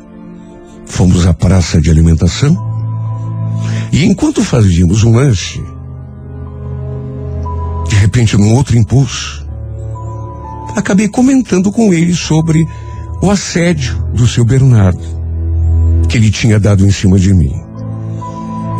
Fomos 0.87 1.27
à 1.27 1.35
praça 1.35 1.81
de 1.81 1.91
alimentação 1.91 2.57
e 3.93 4.05
enquanto 4.05 4.45
fazíamos 4.45 5.03
um 5.03 5.17
lanche, 5.17 5.61
de 7.89 7.97
repente, 7.97 8.37
num 8.37 8.55
outro 8.55 8.79
impulso, 8.79 9.45
acabei 10.77 11.09
comentando 11.09 11.73
com 11.73 11.93
ele 11.93 12.15
sobre 12.15 12.65
o 13.21 13.31
assédio 13.31 13.97
do 14.15 14.29
seu 14.29 14.45
Bernardo, 14.45 15.03
que 16.09 16.17
ele 16.17 16.31
tinha 16.31 16.61
dado 16.61 16.87
em 16.87 16.93
cima 16.93 17.19
de 17.19 17.35
mim. 17.35 17.53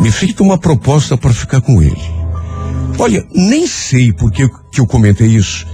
Me 0.01 0.11
feito 0.11 0.43
uma 0.43 0.57
proposta 0.57 1.17
para 1.17 1.33
ficar 1.33 1.59
com 1.59 1.81
ele. 1.81 2.17
Olha, 2.97 3.25
nem 3.35 3.67
sei 3.67 4.13
por 4.13 4.31
que, 4.31 4.49
eu 4.77 4.87
comentei 4.87 5.27
isso, 5.27 5.67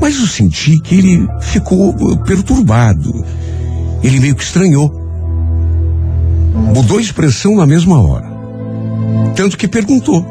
mas 0.00 0.16
eu 0.18 0.26
senti 0.26 0.78
que 0.80 0.96
ele 0.96 1.28
ficou 1.40 1.90
uh, 1.90 2.18
perturbado. 2.24 3.24
Ele 4.02 4.20
meio 4.20 4.34
que 4.34 4.42
estranhou. 4.42 4.90
Mudou 6.74 6.98
a 6.98 7.00
expressão 7.00 7.56
na 7.56 7.66
mesma 7.66 8.00
hora. 8.00 8.26
Tanto 9.34 9.56
que 9.56 9.66
perguntou: 9.66 10.24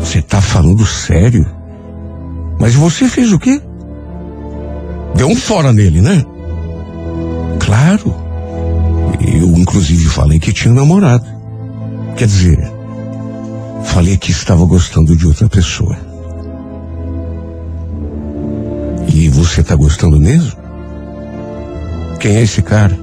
Você 0.00 0.18
está 0.18 0.40
falando 0.40 0.84
sério? 0.86 1.46
Mas 2.58 2.74
você 2.74 3.08
fez 3.08 3.32
o 3.32 3.38
quê? 3.38 3.60
Deu 5.14 5.28
um 5.28 5.36
fora 5.36 5.72
nele, 5.72 6.00
né? 6.00 6.24
Claro. 7.58 8.14
Eu, 9.20 9.48
inclusive, 9.56 10.04
falei 10.06 10.38
que 10.38 10.52
tinha 10.52 10.72
namorado. 10.72 11.26
Quer 12.16 12.26
dizer, 12.26 12.72
falei 13.84 14.16
que 14.16 14.30
estava 14.30 14.64
gostando 14.64 15.16
de 15.16 15.26
outra 15.26 15.48
pessoa. 15.48 16.09
E 19.20 19.28
você 19.28 19.60
está 19.60 19.76
gostando 19.76 20.18
mesmo? 20.18 20.56
Quem 22.18 22.36
é 22.36 22.42
esse 22.42 22.62
cara? 22.62 22.98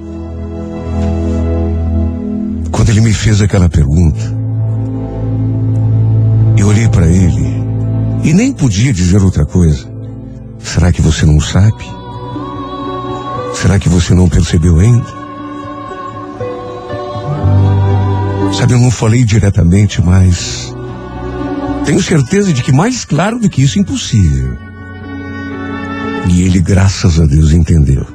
Quando 2.71 2.89
ele 2.89 3.01
me 3.01 3.13
fez 3.13 3.39
aquela 3.39 3.69
pergunta, 3.69 4.19
eu 6.57 6.69
olhei 6.69 6.89
para 6.89 7.05
ele 7.05 7.61
e 8.23 8.33
nem 8.33 8.51
podia 8.51 8.91
dizer 8.91 9.21
outra 9.21 9.45
coisa. 9.45 9.87
Será 10.57 10.91
que 10.91 11.03
você 11.03 11.23
não 11.23 11.39
sabe? 11.39 11.85
Será 13.53 13.77
que 13.77 13.87
você 13.87 14.15
não 14.15 14.27
percebeu 14.27 14.79
ainda? 14.79 15.05
Sabe, 18.57 18.73
eu 18.73 18.79
não 18.79 18.89
falei 18.89 19.23
diretamente, 19.23 20.01
mas 20.01 20.73
tenho 21.85 22.01
certeza 22.01 22.51
de 22.51 22.63
que 22.63 22.71
mais 22.71 23.05
claro 23.05 23.37
do 23.37 23.47
que 23.47 23.61
isso, 23.61 23.77
impossível. 23.77 24.66
E 26.29 26.43
ele, 26.43 26.59
graças 26.59 27.19
a 27.19 27.25
Deus, 27.25 27.51
entendeu. 27.51 28.05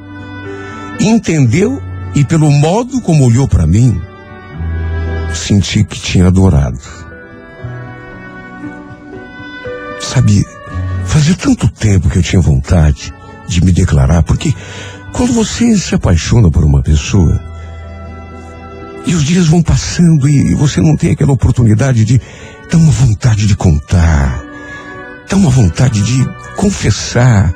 Entendeu 1.01 1.83
e 2.15 2.25
pelo 2.25 2.51
modo 2.51 3.01
como 3.01 3.25
olhou 3.25 3.49
para 3.49 3.67
mim, 3.67 4.01
senti 5.35 5.83
que 5.83 5.99
tinha 5.99 6.27
adorado. 6.27 6.79
Sabe, 10.01 10.45
fazia 11.05 11.35
tanto 11.35 11.69
tempo 11.69 12.11
que 12.11 12.19
eu 12.19 12.23
tinha 12.23 12.43
vontade 12.43 13.13
de 13.49 13.65
me 13.65 13.73
declarar, 13.73 14.23
porque 14.23 14.55
quando 15.13 15.33
você 15.33 15.77
se 15.77 15.95
apaixona 15.95 16.51
por 16.51 16.65
uma 16.65 16.83
pessoa, 16.83 17.41
e 19.07 19.15
os 19.15 19.25
dias 19.25 19.47
vão 19.47 19.63
passando 19.63 20.29
e 20.29 20.55
você 20.55 20.81
não 20.81 20.97
tem 20.97 21.13
aquela 21.13 21.33
oportunidade 21.33 22.05
de 22.05 22.21
dar 22.71 22.79
uma 22.79 22.93
vontade 22.93 23.47
de 23.47 23.57
contar, 23.57 24.43
dar 25.29 25.37
uma 25.37 25.51
vontade 25.51 26.03
de 26.03 26.29
confessar, 26.57 27.53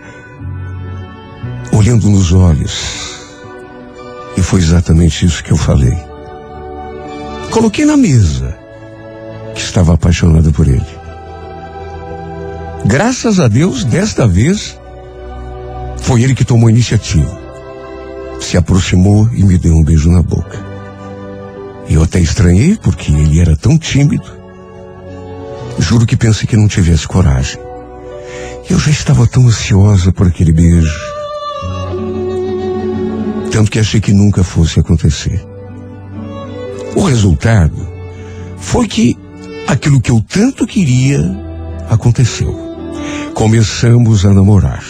olhando 1.76 2.08
nos 2.08 2.32
olhos. 2.32 3.16
E 4.36 4.42
foi 4.42 4.60
exatamente 4.60 5.26
isso 5.26 5.44
que 5.44 5.52
eu 5.52 5.56
falei. 5.56 5.96
Coloquei 7.50 7.84
na 7.84 7.96
mesa 7.96 8.56
que 9.54 9.60
estava 9.60 9.94
apaixonada 9.94 10.50
por 10.50 10.66
ele. 10.66 10.86
Graças 12.84 13.40
a 13.40 13.48
Deus, 13.48 13.84
desta 13.84 14.26
vez, 14.26 14.78
foi 15.98 16.22
ele 16.22 16.34
que 16.34 16.44
tomou 16.44 16.68
a 16.68 16.70
iniciativa. 16.70 17.44
Se 18.40 18.56
aproximou 18.56 19.28
e 19.32 19.42
me 19.42 19.58
deu 19.58 19.74
um 19.74 19.84
beijo 19.84 20.10
na 20.10 20.22
boca. 20.22 20.64
Eu 21.88 22.02
até 22.02 22.20
estranhei 22.20 22.76
porque 22.76 23.12
ele 23.12 23.40
era 23.40 23.56
tão 23.56 23.78
tímido. 23.78 24.30
Juro 25.78 26.06
que 26.06 26.16
pensei 26.16 26.46
que 26.46 26.56
não 26.56 26.68
tivesse 26.68 27.06
coragem. 27.06 27.60
Eu 28.68 28.78
já 28.78 28.90
estava 28.90 29.26
tão 29.26 29.46
ansiosa 29.46 30.12
por 30.12 30.26
aquele 30.26 30.52
beijo. 30.52 31.15
Tanto 33.50 33.70
que 33.70 33.78
achei 33.78 34.00
que 34.00 34.12
nunca 34.12 34.44
fosse 34.44 34.80
acontecer. 34.80 35.44
O 36.94 37.02
resultado 37.04 37.86
foi 38.58 38.86
que 38.88 39.16
aquilo 39.66 40.00
que 40.00 40.10
eu 40.10 40.20
tanto 40.20 40.66
queria 40.66 41.20
aconteceu. 41.88 42.54
Começamos 43.34 44.24
a 44.24 44.32
namorar. 44.32 44.82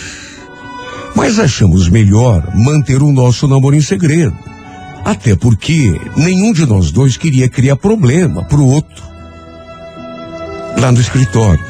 Mas 1.15 1.39
achamos 1.39 1.89
melhor 1.89 2.55
manter 2.55 3.03
o 3.03 3.11
nosso 3.11 3.49
namoro 3.49 3.75
em 3.75 3.81
segredo. 3.81 4.37
Até 5.05 5.35
porque 5.35 6.01
nenhum 6.17 6.53
de 6.53 6.67
nós 6.67 6.91
dois 6.91 7.17
queria 7.17 7.49
criar 7.49 7.77
problema 7.77 8.45
pro 8.45 8.65
outro. 8.65 9.05
Lá 10.81 10.93
no 10.93 11.01
escritório. 11.01 11.65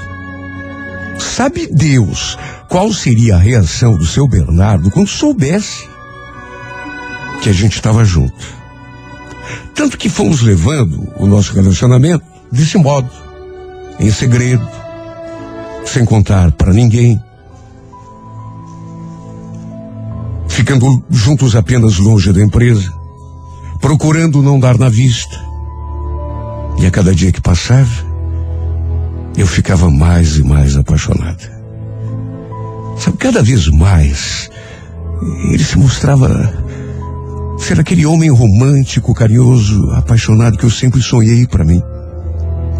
Sabe 1.18 1.66
Deus 1.66 2.36
qual 2.68 2.92
seria 2.92 3.36
a 3.36 3.38
reação 3.38 3.96
do 3.96 4.04
seu 4.04 4.26
Bernardo 4.28 4.90
quando 4.90 5.08
soubesse 5.08 5.88
que 7.40 7.48
a 7.48 7.52
gente 7.52 7.76
estava 7.76 8.04
junto? 8.04 8.34
Tanto 9.74 9.98
que 9.98 10.08
fomos 10.08 10.40
levando 10.40 11.08
o 11.16 11.26
nosso 11.26 11.52
relacionamento 11.52 12.24
desse 12.50 12.78
modo, 12.78 13.10
em 14.00 14.10
segredo, 14.10 14.66
sem 15.84 16.04
contar 16.04 16.52
para 16.52 16.72
ninguém. 16.72 17.22
Ficando 20.48 21.04
juntos 21.10 21.54
apenas 21.54 21.98
longe 21.98 22.32
da 22.32 22.40
empresa, 22.40 22.92
procurando 23.80 24.42
não 24.42 24.58
dar 24.58 24.78
na 24.78 24.88
vista. 24.88 25.36
E 26.78 26.86
a 26.86 26.90
cada 26.90 27.14
dia 27.14 27.32
que 27.32 27.40
passava, 27.40 28.06
eu 29.36 29.46
ficava 29.46 29.90
mais 29.90 30.36
e 30.36 30.42
mais 30.42 30.76
apaixonada. 30.76 31.54
Sabe, 32.98 33.18
cada 33.18 33.42
vez 33.42 33.68
mais, 33.68 34.50
ele 35.52 35.62
se 35.62 35.78
mostrava 35.78 36.65
ser 37.58 37.80
aquele 37.80 38.06
homem 38.06 38.30
romântico, 38.30 39.14
carinhoso, 39.14 39.90
apaixonado 39.92 40.58
que 40.58 40.64
eu 40.64 40.70
sempre 40.70 41.00
sonhei 41.02 41.46
para 41.46 41.64
mim. 41.64 41.82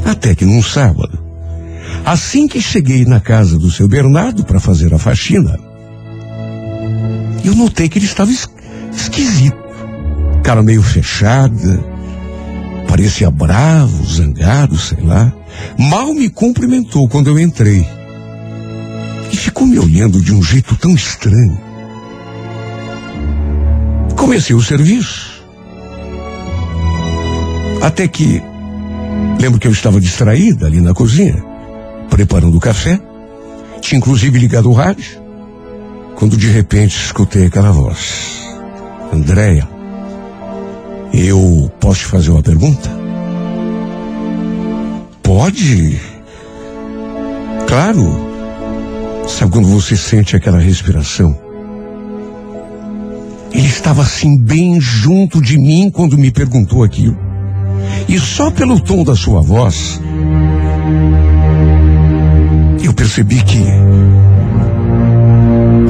Até 0.05 0.35
que 0.35 0.45
num 0.45 0.63
sábado, 0.63 1.19
assim 2.05 2.47
que 2.47 2.61
cheguei 2.61 3.05
na 3.05 3.21
casa 3.21 3.59
do 3.59 3.71
seu 3.71 3.89
Bernardo 3.89 4.45
para 4.45 4.61
fazer 4.61 4.95
a 4.95 4.99
faxina, 4.99 5.59
eu 7.45 7.55
notei 7.55 7.89
que 7.89 7.99
ele 7.99 8.07
estava 8.07 8.31
es 8.31 8.49
esquisito. 8.95 9.57
Cara 10.43 10.63
meio 10.63 10.83
fechada, 10.83 11.81
parecia 12.89 13.31
bravo, 13.31 14.05
zangado, 14.05 14.79
sei 14.79 15.03
lá. 15.03 15.33
Mal 15.79 16.13
me 16.15 16.29
cumprimentou 16.29 17.09
quando 17.09 17.29
eu 17.29 17.39
entrei. 17.39 17.87
E 19.33 19.37
ficou 19.37 19.67
me 19.67 19.79
olhando 19.79 20.21
de 20.21 20.33
um 20.33 20.43
jeito 20.43 20.77
tão 20.77 20.95
estranho. 20.95 21.66
Comecei 24.27 24.57
o 24.57 24.61
serviço. 24.61 25.41
Até 27.81 28.09
que 28.09 28.43
lembro 29.41 29.61
que 29.61 29.69
eu 29.69 29.71
estava 29.71 30.01
distraída 30.01 30.67
ali 30.67 30.81
na 30.81 30.93
cozinha, 30.93 31.45
preparando 32.11 32.57
o 32.57 32.61
café. 32.61 33.01
Tinha 33.81 33.99
inclusive 33.99 34.37
ligado 34.37 34.69
o 34.69 34.73
rádio. 34.73 35.23
Quando 36.17 36.37
de 36.37 36.49
repente 36.49 36.97
escutei 36.97 37.47
aquela 37.47 37.71
voz. 37.71 38.43
Andréia, 39.13 39.69
eu 41.15 41.71
posso 41.79 42.01
te 42.01 42.07
fazer 42.07 42.33
uma 42.33 42.43
pergunta? 42.43 42.91
Pode. 45.23 46.01
Claro. 47.69 48.03
Sabe 49.29 49.53
quando 49.53 49.69
você 49.69 49.97
sente 49.97 50.35
aquela 50.35 50.59
respiração? 50.59 51.46
Ele 53.57 53.67
estava 53.67 54.03
assim 54.03 54.39
bem 54.39 54.79
junto 54.79 55.41
de 55.41 55.57
mim 55.57 55.91
quando 55.91 56.19
me 56.19 56.31
perguntou 56.31 56.85
aquilo. 56.85 57.17
E 58.07 58.19
só 58.19 58.51
pelo 58.51 58.79
tom 58.79 59.03
da 59.03 59.17
sua 59.17 59.41
voz, 59.41 59.99
eu 62.85 62.93
percebi 62.93 63.43
que 63.43 63.65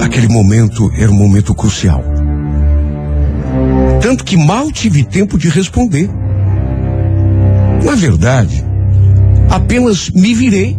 aquele 0.00 0.28
momento 0.28 0.92
era 0.96 1.10
um 1.10 1.16
momento 1.16 1.52
crucial. 1.56 2.04
Tanto 4.00 4.22
que 4.22 4.36
mal 4.36 4.70
tive 4.70 5.02
tempo 5.02 5.36
de 5.36 5.48
responder. 5.48 6.08
Na 7.84 7.96
verdade, 7.96 8.64
apenas 9.50 10.08
me 10.10 10.34
virei 10.34 10.78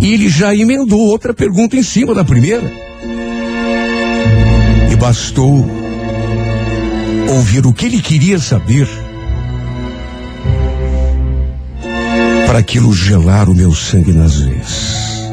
e 0.00 0.12
ele 0.12 0.28
já 0.28 0.52
emendou 0.52 0.98
outra 0.98 1.32
pergunta 1.32 1.76
em 1.76 1.84
cima 1.84 2.12
da 2.12 2.24
primeira. 2.24 2.91
Bastou 5.02 5.68
ouvir 7.28 7.66
o 7.66 7.72
que 7.72 7.86
ele 7.86 8.00
queria 8.00 8.38
saber 8.38 8.88
para 12.46 12.60
aquilo 12.60 12.94
gelar 12.94 13.48
o 13.48 13.54
meu 13.54 13.74
sangue 13.74 14.12
nas 14.12 14.36
veias. 14.36 15.26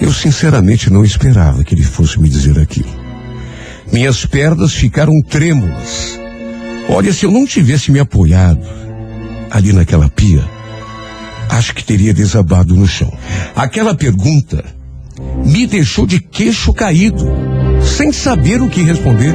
Eu 0.00 0.12
sinceramente 0.12 0.90
não 0.90 1.04
esperava 1.04 1.62
que 1.62 1.72
ele 1.72 1.84
fosse 1.84 2.18
me 2.18 2.28
dizer 2.28 2.58
aquilo. 2.58 2.90
Minhas 3.92 4.26
pernas 4.26 4.72
ficaram 4.72 5.22
trêmulas. 5.22 6.18
Olha, 6.88 7.12
se 7.12 7.24
eu 7.24 7.30
não 7.30 7.46
tivesse 7.46 7.92
me 7.92 8.00
apoiado 8.00 8.66
ali 9.52 9.72
naquela 9.72 10.08
pia, 10.08 10.44
acho 11.48 11.72
que 11.76 11.84
teria 11.84 12.12
desabado 12.12 12.74
no 12.74 12.88
chão. 12.88 13.16
Aquela 13.54 13.94
pergunta 13.94 14.64
me 15.46 15.64
deixou 15.64 16.04
de 16.08 16.18
queixo 16.18 16.72
caído, 16.72 17.24
sem 17.84 18.12
saber 18.12 18.60
o 18.60 18.68
que 18.68 18.82
responder. 18.82 19.34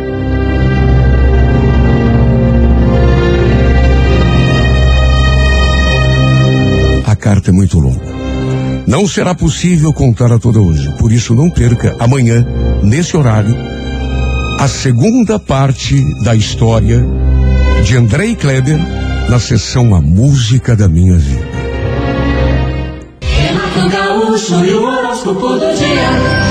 A 7.06 7.16
carta 7.16 7.50
é 7.50 7.54
muito 7.54 7.80
longa. 7.80 8.18
Não 8.88 9.06
será 9.06 9.36
possível 9.36 9.92
contar 9.92 10.32
a 10.32 10.40
toda 10.40 10.62
hoje, 10.62 10.90
por 10.98 11.12
isso 11.12 11.36
não 11.36 11.50
perca 11.50 11.96
amanhã, 12.00 12.46
nesse 12.82 13.18
horário, 13.18 13.54
a 14.60 14.68
segunda 14.68 15.38
parte 15.38 16.02
da 16.24 16.34
história 16.34 17.06
de 17.84 17.98
Andrei 17.98 18.36
Kleber 18.36 18.80
na 19.30 19.40
sessão 19.40 19.94
A 19.94 20.02
Música 20.02 20.76
da 20.76 20.88
Minha 20.88 21.18
Vida. 21.18 21.48
Renato 23.22 23.90
Gaúcho 23.90 24.66
e 24.66 24.74
o 24.74 24.84
horóscopo 24.84 25.48
do 25.50 25.76
dia. 25.76 26.47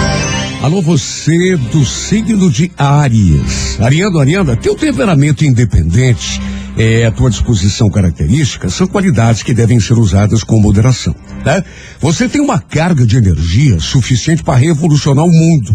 Alô, 0.66 0.82
você 0.82 1.56
do 1.56 1.86
signo 1.86 2.50
de 2.50 2.72
Áries. 2.76 3.80
Ariano, 3.80 4.18
Ariana, 4.18 4.56
teu 4.56 4.74
temperamento 4.74 5.44
independente 5.44 6.40
é 6.76 7.06
a 7.06 7.10
tua 7.10 7.30
disposição 7.30 7.88
característica 7.88 8.68
são 8.68 8.86
qualidades 8.86 9.42
que 9.42 9.54
devem 9.54 9.80
ser 9.80 9.94
usadas 9.94 10.44
com 10.44 10.60
moderação, 10.60 11.14
né? 11.44 11.64
Você 12.00 12.28
tem 12.28 12.40
uma 12.40 12.58
carga 12.58 13.06
de 13.06 13.16
energia 13.16 13.80
suficiente 13.80 14.42
para 14.42 14.58
revolucionar 14.58 15.24
o 15.24 15.32
mundo. 15.32 15.74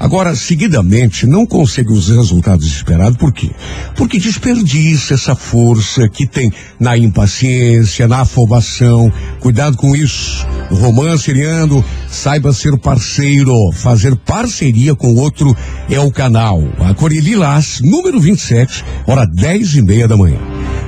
Agora, 0.00 0.34
seguidamente, 0.36 1.26
não 1.26 1.44
consegue 1.44 1.92
os 1.92 2.08
resultados 2.08 2.66
esperados, 2.66 3.18
por 3.18 3.32
quê? 3.32 3.50
Porque 3.96 4.18
desperdiça 4.18 5.14
essa 5.14 5.34
força 5.34 6.08
que 6.08 6.26
tem 6.26 6.52
na 6.78 6.96
impaciência, 6.96 8.06
na 8.06 8.20
afobação. 8.20 9.12
Cuidado 9.40 9.76
com 9.76 9.96
isso. 9.96 10.46
No 10.70 10.76
romance, 10.76 11.30
Ariano, 11.30 11.84
saiba 12.08 12.52
ser 12.52 12.78
parceiro. 12.78 13.52
Fazer 13.72 14.14
parceria 14.16 14.94
com 14.94 15.14
outro 15.16 15.54
é 15.90 15.98
o 15.98 16.12
canal. 16.12 16.62
A 16.78 16.94
Corelilás, 16.94 17.80
número 17.80 18.20
27, 18.20 18.84
hora 19.06 19.26
dez 19.26 19.74
e 19.74 19.82
meia 19.82 20.06
da 20.06 20.16
manhã. 20.16 20.37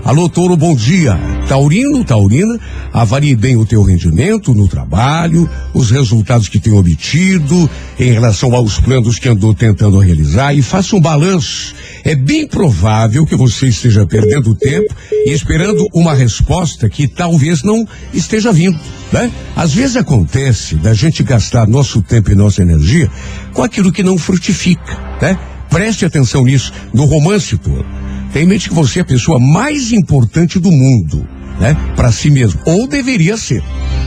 Alô, 0.04 0.28
Touro, 0.28 0.56
bom 0.56 0.74
dia. 0.74 1.18
Taurino, 1.46 2.02
Taurina, 2.04 2.58
avalie 2.92 3.36
bem 3.36 3.56
o 3.56 3.66
teu 3.66 3.82
rendimento 3.82 4.54
no 4.54 4.66
trabalho, 4.66 5.48
os 5.74 5.90
resultados 5.90 6.48
que 6.48 6.58
tem 6.58 6.72
obtido 6.72 7.68
em 7.98 8.10
relação 8.10 8.54
aos 8.54 8.80
planos 8.80 9.18
que 9.18 9.28
andou 9.28 9.54
tentando 9.54 9.98
realizar 9.98 10.54
e 10.54 10.62
faça 10.62 10.96
um 10.96 11.00
balanço. 11.00 11.74
É 12.02 12.14
bem 12.14 12.46
provável 12.46 13.26
que 13.26 13.36
você 13.36 13.66
esteja 13.66 14.06
perdendo 14.06 14.54
tempo 14.54 14.94
e 15.12 15.32
esperando 15.32 15.86
uma 15.92 16.14
resposta 16.14 16.88
que 16.88 17.06
talvez 17.06 17.62
não 17.62 17.86
esteja 18.14 18.50
vindo, 18.52 18.80
né? 19.12 19.30
Às 19.54 19.74
vezes 19.74 19.96
acontece 19.96 20.76
da 20.76 20.94
gente 20.94 21.22
gastar 21.22 21.68
nosso 21.68 22.00
tempo 22.00 22.32
e 22.32 22.34
nossa 22.34 22.62
energia 22.62 23.10
com 23.52 23.62
aquilo 23.62 23.92
que 23.92 24.02
não 24.02 24.16
frutifica, 24.16 24.98
né? 25.20 25.38
Preste 25.68 26.06
atenção 26.06 26.44
nisso 26.44 26.72
no 26.92 27.04
romance 27.04 27.56
todo. 27.58 28.09
Tem 28.32 28.44
em 28.44 28.46
mente 28.46 28.68
que 28.68 28.74
você 28.74 29.00
é 29.00 29.02
a 29.02 29.04
pessoa 29.04 29.38
mais 29.40 29.90
importante 29.92 30.58
do 30.60 30.70
mundo, 30.70 31.26
né? 31.58 31.76
Para 31.96 32.12
si 32.12 32.30
mesmo. 32.30 32.60
Ou 32.64 32.86
deveria 32.86 33.36
ser. 33.36 33.62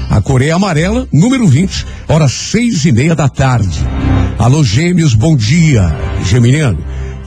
A 0.10 0.22
Coreia 0.22 0.56
Amarela, 0.56 1.08
número 1.12 1.48
20, 1.48 1.86
horas 2.08 2.32
seis 2.32 2.86
e 2.86 2.92
meia 2.92 3.16
da 3.16 3.28
tarde. 3.28 3.80
Alô, 4.40 4.64
gêmeos, 4.64 5.14
bom 5.14 5.36
dia. 5.36 5.94
Geminiano, 6.26 6.78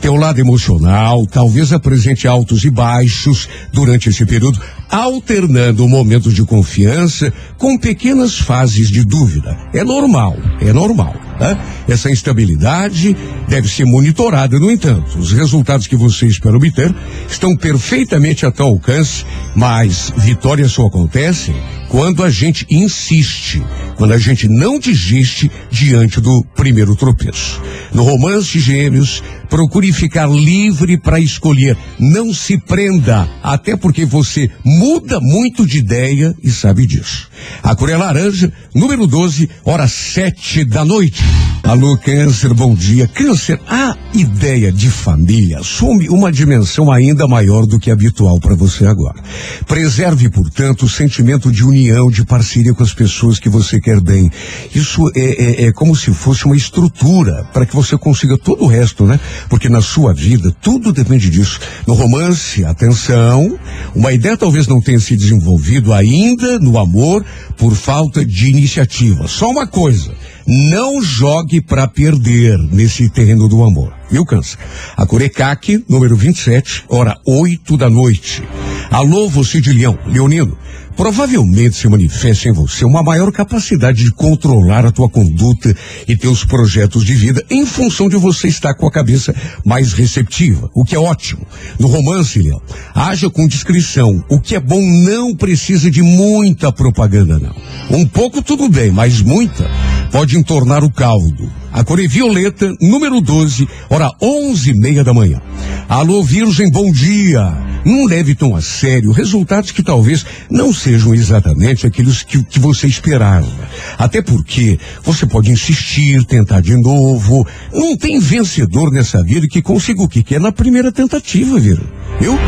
teu 0.00 0.14
lado 0.14 0.38
emocional 0.38 1.26
talvez 1.26 1.72
apresente 1.72 2.26
altos 2.26 2.64
e 2.64 2.70
baixos 2.70 3.48
durante 3.72 4.08
esse 4.08 4.24
período, 4.24 4.58
alternando 4.90 5.86
momentos 5.88 6.32
de 6.32 6.44
confiança 6.44 7.32
com 7.58 7.76
pequenas 7.76 8.38
fases 8.38 8.88
de 8.88 9.04
dúvida. 9.04 9.56
É 9.74 9.84
normal, 9.84 10.36
é 10.60 10.72
normal. 10.72 11.25
Né? 11.38 11.58
Essa 11.88 12.10
instabilidade 12.10 13.16
deve 13.48 13.68
ser 13.68 13.84
monitorada, 13.84 14.58
no 14.58 14.70
entanto. 14.70 15.18
Os 15.18 15.32
resultados 15.32 15.86
que 15.86 15.96
você 15.96 16.26
espera 16.26 16.56
obter 16.56 16.94
estão 17.28 17.56
perfeitamente 17.56 18.46
a 18.46 18.50
teu 18.50 18.66
alcance, 18.66 19.24
mas 19.54 20.12
vitórias 20.16 20.72
só 20.72 20.86
acontecem 20.86 21.54
quando 21.88 22.24
a 22.24 22.30
gente 22.30 22.66
insiste, 22.68 23.62
quando 23.96 24.12
a 24.12 24.18
gente 24.18 24.48
não 24.48 24.78
desiste 24.78 25.50
diante 25.70 26.20
do 26.20 26.44
primeiro 26.54 26.96
tropeço. 26.96 27.62
No 27.92 28.02
romance 28.02 28.58
Gêmeos, 28.58 29.22
procure 29.48 29.92
ficar 29.92 30.28
livre 30.28 30.98
para 30.98 31.20
escolher. 31.20 31.76
Não 31.98 32.34
se 32.34 32.58
prenda, 32.58 33.28
até 33.42 33.76
porque 33.76 34.04
você 34.04 34.50
muda 34.64 35.20
muito 35.20 35.66
de 35.66 35.78
ideia 35.78 36.34
e 36.42 36.50
sabe 36.50 36.86
disso. 36.86 37.30
A 37.62 37.74
Coreia 37.74 37.98
Laranja, 37.98 38.52
número 38.74 39.06
12, 39.06 39.48
hora 39.64 39.86
sete 39.88 40.64
da 40.64 40.84
noite. 40.84 41.22
Alô, 41.66 41.98
Câncer, 41.98 42.54
bom 42.54 42.76
dia. 42.76 43.08
Câncer, 43.08 43.60
a 43.68 43.96
ideia 44.14 44.70
de 44.70 44.88
família 44.88 45.58
assume 45.58 46.08
uma 46.08 46.30
dimensão 46.30 46.92
ainda 46.92 47.26
maior 47.26 47.66
do 47.66 47.80
que 47.80 47.90
habitual 47.90 48.38
para 48.38 48.54
você 48.54 48.86
agora. 48.86 49.20
Preserve, 49.66 50.30
portanto, 50.30 50.84
o 50.84 50.88
sentimento 50.88 51.50
de 51.50 51.64
união, 51.64 52.08
de 52.08 52.24
parceria 52.24 52.72
com 52.72 52.84
as 52.84 52.94
pessoas 52.94 53.40
que 53.40 53.48
você 53.48 53.80
quer 53.80 54.00
bem. 54.00 54.30
Isso 54.72 55.10
é, 55.16 55.64
é, 55.64 55.66
é 55.66 55.72
como 55.72 55.96
se 55.96 56.14
fosse 56.14 56.46
uma 56.46 56.56
estrutura 56.56 57.44
para 57.52 57.66
que 57.66 57.74
você 57.74 57.98
consiga 57.98 58.38
todo 58.38 58.62
o 58.62 58.68
resto, 58.68 59.04
né? 59.04 59.18
Porque 59.48 59.68
na 59.68 59.80
sua 59.80 60.14
vida 60.14 60.54
tudo 60.62 60.92
depende 60.92 61.28
disso. 61.28 61.58
No 61.84 61.94
romance, 61.94 62.64
atenção, 62.64 63.58
uma 63.92 64.12
ideia 64.12 64.36
talvez 64.36 64.68
não 64.68 64.80
tenha 64.80 65.00
se 65.00 65.16
desenvolvido 65.16 65.92
ainda 65.92 66.60
no 66.60 66.78
amor 66.78 67.24
por 67.56 67.74
falta 67.74 68.24
de 68.24 68.48
iniciativa. 68.48 69.26
Só 69.26 69.50
uma 69.50 69.66
coisa. 69.66 70.12
Não 70.46 71.02
jogue 71.02 71.60
para 71.60 71.88
perder 71.88 72.56
nesse 72.70 73.08
terreno 73.08 73.48
do 73.48 73.64
amor. 73.64 73.92
Viu, 74.08 74.24
Câncer? 74.24 74.56
A 74.96 75.04
Corecaque, 75.04 75.84
número 75.88 76.14
27, 76.14 76.84
hora 76.88 77.18
8 77.26 77.76
da 77.76 77.90
noite. 77.90 78.44
Alô, 78.88 79.28
você 79.28 79.60
de 79.60 79.72
Leão, 79.72 79.98
Leonino. 80.06 80.56
Provavelmente 80.96 81.76
se 81.76 81.88
manifesta 81.88 82.48
em 82.48 82.52
você 82.52 82.84
uma 82.84 83.02
maior 83.02 83.30
capacidade 83.30 84.02
de 84.02 84.10
controlar 84.10 84.86
a 84.86 84.90
tua 84.90 85.08
conduta 85.08 85.76
e 86.08 86.16
teus 86.16 86.42
projetos 86.42 87.04
de 87.04 87.14
vida 87.14 87.44
em 87.50 87.66
função 87.66 88.08
de 88.08 88.16
você 88.16 88.48
estar 88.48 88.74
com 88.74 88.86
a 88.86 88.90
cabeça 88.90 89.34
mais 89.64 89.92
receptiva, 89.92 90.70
o 90.74 90.84
que 90.84 90.96
é 90.96 90.98
ótimo. 90.98 91.46
No 91.78 91.86
romance, 91.86 92.40
Leão, 92.40 92.62
haja 92.94 93.28
com 93.28 93.46
discrição. 93.46 94.24
O 94.28 94.40
que 94.40 94.54
é 94.54 94.60
bom 94.60 94.80
não 94.80 95.34
precisa 95.34 95.90
de 95.90 96.00
muita 96.02 96.72
propaganda, 96.72 97.38
não. 97.38 97.54
Um 97.98 98.06
pouco 98.06 98.40
tudo 98.42 98.68
bem, 98.68 98.90
mas 98.90 99.20
muita 99.20 99.70
pode 100.10 100.38
entornar 100.38 100.82
o 100.82 100.90
caldo. 100.90 101.50
A 101.72 101.84
cor 101.84 102.02
é 102.02 102.08
violeta, 102.08 102.74
número 102.80 103.20
12, 103.20 103.68
hora 103.90 104.10
onze 104.22 104.70
e 104.70 104.74
meia 104.74 105.04
da 105.04 105.12
manhã. 105.12 105.42
Alô, 105.88 106.22
Virgem, 106.22 106.70
bom 106.70 106.90
dia. 106.90 107.42
Não 107.84 108.06
leve 108.06 108.34
tão 108.34 108.56
a 108.56 108.60
sério 108.60 109.12
resultados 109.12 109.70
que 109.70 109.82
talvez 109.82 110.24
não 110.50 110.72
exatamente 110.90 111.86
aqueles 111.86 112.22
que, 112.22 112.42
que 112.44 112.58
você 112.58 112.86
esperava. 112.86 113.50
Até 113.98 114.22
porque 114.22 114.78
você 115.02 115.26
pode 115.26 115.50
insistir, 115.50 116.24
tentar 116.24 116.60
de 116.60 116.76
novo. 116.76 117.46
Não 117.72 117.96
tem 117.96 118.18
vencedor 118.18 118.90
nessa 118.92 119.22
vida 119.22 119.48
que 119.48 119.62
consiga 119.62 120.02
o 120.02 120.08
que 120.08 120.22
quer 120.22 120.40
na 120.40 120.52
primeira 120.52 120.92
tentativa, 120.92 121.58
viu? 121.58 121.78
Viu? 122.20 122.38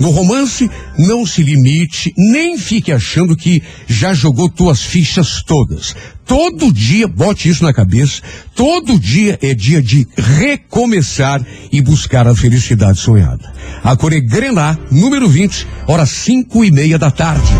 No 0.00 0.10
romance, 0.10 0.68
não 0.98 1.24
se 1.24 1.42
limite, 1.42 2.12
nem 2.16 2.58
fique 2.58 2.90
achando 2.90 3.36
que 3.36 3.62
já 3.86 4.12
jogou 4.12 4.48
tuas 4.48 4.82
fichas 4.82 5.42
todas. 5.46 5.94
Todo 6.26 6.72
dia, 6.72 7.06
bote 7.06 7.50
isso 7.50 7.62
na 7.62 7.72
cabeça, 7.72 8.22
todo 8.54 8.98
dia 8.98 9.38
é 9.42 9.52
dia 9.52 9.82
de 9.82 10.08
recomeçar 10.16 11.44
e 11.70 11.82
buscar 11.82 12.26
a 12.26 12.34
felicidade 12.34 12.98
sonhada. 12.98 13.52
A 13.82 13.94
Core 13.94 14.22
Grená, 14.22 14.78
número 14.90 15.28
20, 15.28 15.66
horas 15.86 16.08
cinco 16.08 16.64
e 16.64 16.70
meia 16.70 16.98
da 16.98 17.10
tarde. 17.10 17.52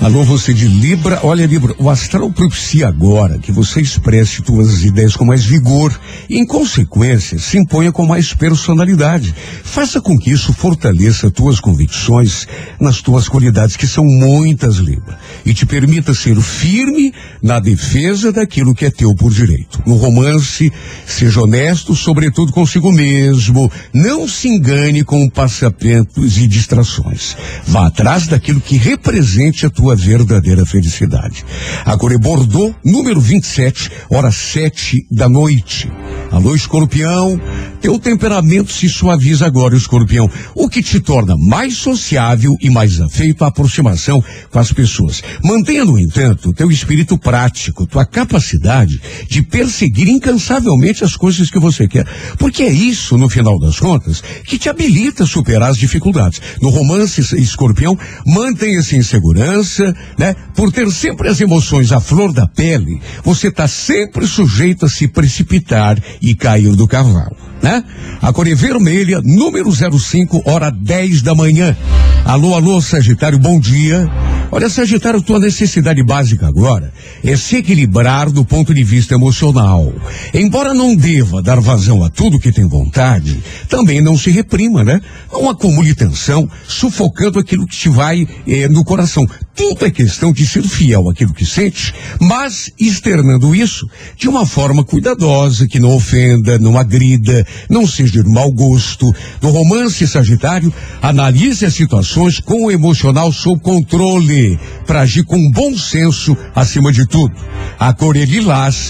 Alô, 0.00 0.24
você 0.24 0.54
de 0.54 0.66
Libra, 0.66 1.20
olha 1.22 1.44
Libra, 1.44 1.74
o 1.78 1.90
astral 1.90 2.32
propicia 2.32 2.88
agora 2.88 3.38
que 3.38 3.52
você 3.52 3.82
expresse 3.82 4.40
tuas 4.40 4.82
ideias 4.82 5.14
com 5.14 5.26
mais 5.26 5.44
vigor 5.44 6.00
e, 6.26 6.38
em 6.38 6.46
consequência, 6.46 7.38
se 7.38 7.58
imponha 7.58 7.92
com 7.92 8.06
mais 8.06 8.32
personalidade. 8.32 9.34
Faça 9.62 10.00
com 10.00 10.18
que 10.18 10.30
isso 10.30 10.54
fortaleça 10.54 11.30
tuas 11.30 11.60
convicções 11.60 12.46
nas 12.80 13.02
tuas 13.02 13.28
qualidades, 13.28 13.76
que 13.76 13.86
são 13.86 14.02
muitas, 14.02 14.76
Libra, 14.76 15.18
e 15.44 15.52
te 15.52 15.66
permita 15.66 16.14
ser 16.14 16.40
firme 16.40 17.12
na 17.42 17.60
defesa 17.60 17.89
daquilo 18.32 18.74
que 18.74 18.86
é 18.86 18.90
teu 18.90 19.12
por 19.14 19.32
direito. 19.32 19.82
No 19.84 19.96
romance, 19.96 20.72
seja 21.06 21.40
honesto, 21.40 21.96
sobretudo 21.96 22.52
consigo 22.52 22.92
mesmo. 22.92 23.70
Não 23.92 24.28
se 24.28 24.48
engane 24.48 25.02
com 25.02 25.28
passamentos 25.28 26.38
e 26.38 26.46
distrações. 26.46 27.36
Vá 27.66 27.88
atrás 27.88 28.28
daquilo 28.28 28.60
que 28.60 28.76
represente 28.76 29.66
a 29.66 29.70
tua 29.70 29.96
verdadeira 29.96 30.64
felicidade. 30.64 31.44
Agora 31.84 32.14
é 32.14 32.18
Bordeaux, 32.18 32.74
número 32.84 33.20
27, 33.20 33.90
hora 34.08 34.30
sete 34.30 35.04
da 35.10 35.28
noite. 35.28 35.90
Alô, 36.30 36.54
escorpião, 36.54 37.40
teu 37.80 37.98
temperamento 37.98 38.72
se 38.72 38.88
suaviza 38.88 39.46
agora, 39.46 39.76
escorpião, 39.76 40.30
o 40.54 40.68
que 40.68 40.80
te 40.80 41.00
torna 41.00 41.34
mais 41.36 41.74
sociável 41.74 42.52
e 42.60 42.70
mais 42.70 43.00
afeito 43.00 43.42
à 43.42 43.48
aproximação 43.48 44.22
com 44.48 44.58
as 44.60 44.72
pessoas. 44.72 45.22
Mantenha, 45.42 45.84
no 45.84 45.98
entanto, 45.98 46.52
teu 46.52 46.70
espírito 46.70 47.18
prático, 47.18 47.79
tua 47.86 48.04
capacidade 48.04 49.00
de 49.28 49.42
perseguir 49.42 50.08
incansavelmente 50.08 51.04
as 51.04 51.16
coisas 51.16 51.50
que 51.50 51.58
você 51.58 51.86
quer. 51.86 52.06
Porque 52.38 52.62
é 52.62 52.72
isso, 52.72 53.16
no 53.16 53.28
final 53.28 53.58
das 53.58 53.78
contas, 53.78 54.22
que 54.44 54.58
te 54.58 54.68
habilita 54.68 55.24
a 55.24 55.26
superar 55.26 55.70
as 55.70 55.76
dificuldades. 55.76 56.40
No 56.60 56.70
romance 56.70 57.20
escorpião, 57.36 57.98
mantenha-se 58.26 58.96
em 58.96 59.02
segurança, 59.02 59.94
né? 60.18 60.34
Por 60.54 60.72
ter 60.72 60.90
sempre 60.90 61.28
as 61.28 61.40
emoções 61.40 61.92
à 61.92 62.00
flor 62.00 62.32
da 62.32 62.46
pele, 62.46 63.00
você 63.24 63.48
está 63.48 63.66
sempre 63.68 64.26
sujeito 64.26 64.86
a 64.86 64.88
se 64.88 65.08
precipitar 65.08 65.98
e 66.20 66.34
cair 66.34 66.74
do 66.74 66.86
cavalo, 66.86 67.36
né? 67.62 67.84
A 68.20 68.32
cor 68.32 68.46
é 68.46 68.54
vermelha, 68.54 69.20
número 69.22 69.70
05, 69.72 70.42
hora 70.44 70.70
10 70.70 71.22
da 71.22 71.34
manhã. 71.34 71.76
Alô, 72.24 72.54
alô, 72.54 72.80
Sagitário, 72.80 73.38
bom 73.38 73.58
dia. 73.58 74.08
Olha, 74.52 74.68
Sagitário, 74.68 75.22
tua 75.22 75.38
necessidade 75.38 76.02
básica 76.02 76.48
agora 76.48 76.92
é 77.22 77.36
se 77.36 77.56
equilibrar 77.56 78.30
do 78.30 78.44
ponto 78.44 78.74
de 78.74 78.82
vista 78.82 79.14
emocional. 79.14 79.92
Embora 80.34 80.74
não 80.74 80.96
deva 80.96 81.40
dar 81.40 81.60
vazão 81.60 82.02
a 82.02 82.10
tudo 82.10 82.38
que 82.38 82.50
tem 82.50 82.66
vontade, 82.66 83.38
também 83.68 84.00
não 84.00 84.18
se 84.18 84.30
reprima, 84.30 84.82
né? 84.82 85.00
Não 85.32 85.48
acumule 85.48 85.94
tensão, 85.94 86.50
sufocando 86.66 87.38
aquilo 87.38 87.66
que 87.66 87.76
te 87.76 87.88
vai 87.88 88.26
eh, 88.46 88.68
no 88.68 88.84
coração. 88.84 89.24
Tudo 89.60 89.84
é 89.84 89.90
questão 89.90 90.32
de 90.32 90.46
ser 90.46 90.62
fiel 90.62 91.10
àquilo 91.10 91.34
que 91.34 91.44
sente, 91.44 91.92
mas 92.18 92.72
externando 92.80 93.54
isso 93.54 93.86
de 94.16 94.26
uma 94.26 94.46
forma 94.46 94.82
cuidadosa, 94.82 95.68
que 95.68 95.78
não 95.78 95.94
ofenda, 95.94 96.58
não 96.58 96.78
agrida, 96.78 97.46
não 97.68 97.86
seja 97.86 98.22
de 98.22 98.30
mau 98.30 98.50
gosto. 98.50 99.14
No 99.42 99.50
romance 99.50 100.08
Sagitário, 100.08 100.72
analise 101.02 101.66
as 101.66 101.74
situações 101.74 102.40
com 102.40 102.64
o 102.64 102.70
emocional 102.70 103.30
sob 103.34 103.60
controle, 103.60 104.58
para 104.86 105.02
agir 105.02 105.24
com 105.24 105.50
bom 105.50 105.76
senso 105.76 106.34
acima 106.54 106.90
de 106.90 107.06
tudo. 107.06 107.34
A 107.78 107.92
cor 107.92 108.16
é 108.16 108.24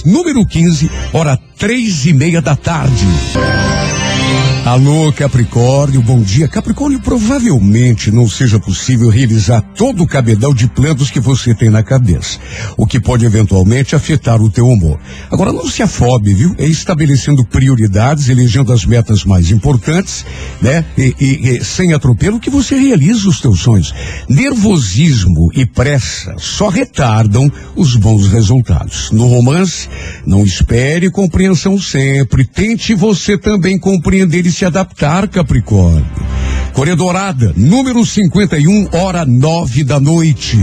número 0.06 0.46
15, 0.46 0.88
hora 1.12 1.36
três 1.58 2.06
e 2.06 2.12
meia 2.12 2.40
da 2.40 2.54
tarde. 2.54 3.06
Alô, 4.64 5.10
Capricórnio, 5.10 6.02
bom 6.02 6.20
dia. 6.20 6.46
Capricórnio, 6.46 7.00
provavelmente 7.00 8.10
não 8.10 8.28
seja 8.28 8.60
possível 8.60 9.08
realizar 9.08 9.62
todo 9.74 10.02
o 10.02 10.06
cabedal 10.06 10.52
de 10.52 10.68
planos 10.68 11.10
que 11.10 11.18
você 11.18 11.54
tem 11.54 11.70
na 11.70 11.82
cabeça, 11.82 12.38
o 12.76 12.86
que 12.86 13.00
pode 13.00 13.24
eventualmente 13.24 13.96
afetar 13.96 14.40
o 14.40 14.50
teu 14.50 14.68
humor. 14.68 15.00
Agora, 15.30 15.50
não 15.50 15.66
se 15.66 15.82
afobe, 15.82 16.34
viu? 16.34 16.54
É 16.58 16.66
estabelecendo 16.66 17.42
prioridades, 17.44 18.28
elegendo 18.28 18.70
as 18.70 18.84
metas 18.84 19.24
mais 19.24 19.50
importantes, 19.50 20.26
né? 20.60 20.84
E, 20.96 21.14
e, 21.18 21.48
e 21.56 21.64
sem 21.64 21.94
atropelo 21.94 22.38
que 22.38 22.50
você 22.50 22.78
realiza 22.78 23.28
os 23.28 23.40
teus 23.40 23.60
sonhos. 23.60 23.94
Nervosismo 24.28 25.50
e 25.54 25.64
pressa 25.64 26.34
só 26.36 26.68
retardam 26.68 27.50
os 27.74 27.96
bons 27.96 28.28
resultados. 28.28 29.10
No 29.10 29.26
romance, 29.26 29.88
não 30.26 30.44
espere 30.44 31.10
compreensão 31.10 31.80
sempre. 31.80 32.44
Tente 32.44 32.94
você 32.94 33.38
também 33.38 33.78
compreender 33.78 34.49
se 34.50 34.66
adaptar, 34.66 35.28
Capricórnio. 35.28 36.39
Coreia 36.72 36.96
Dourada, 36.96 37.52
número 37.56 38.04
51, 38.06 38.88
hora 38.92 39.26
nove 39.26 39.84
da 39.84 39.98
noite. 39.98 40.56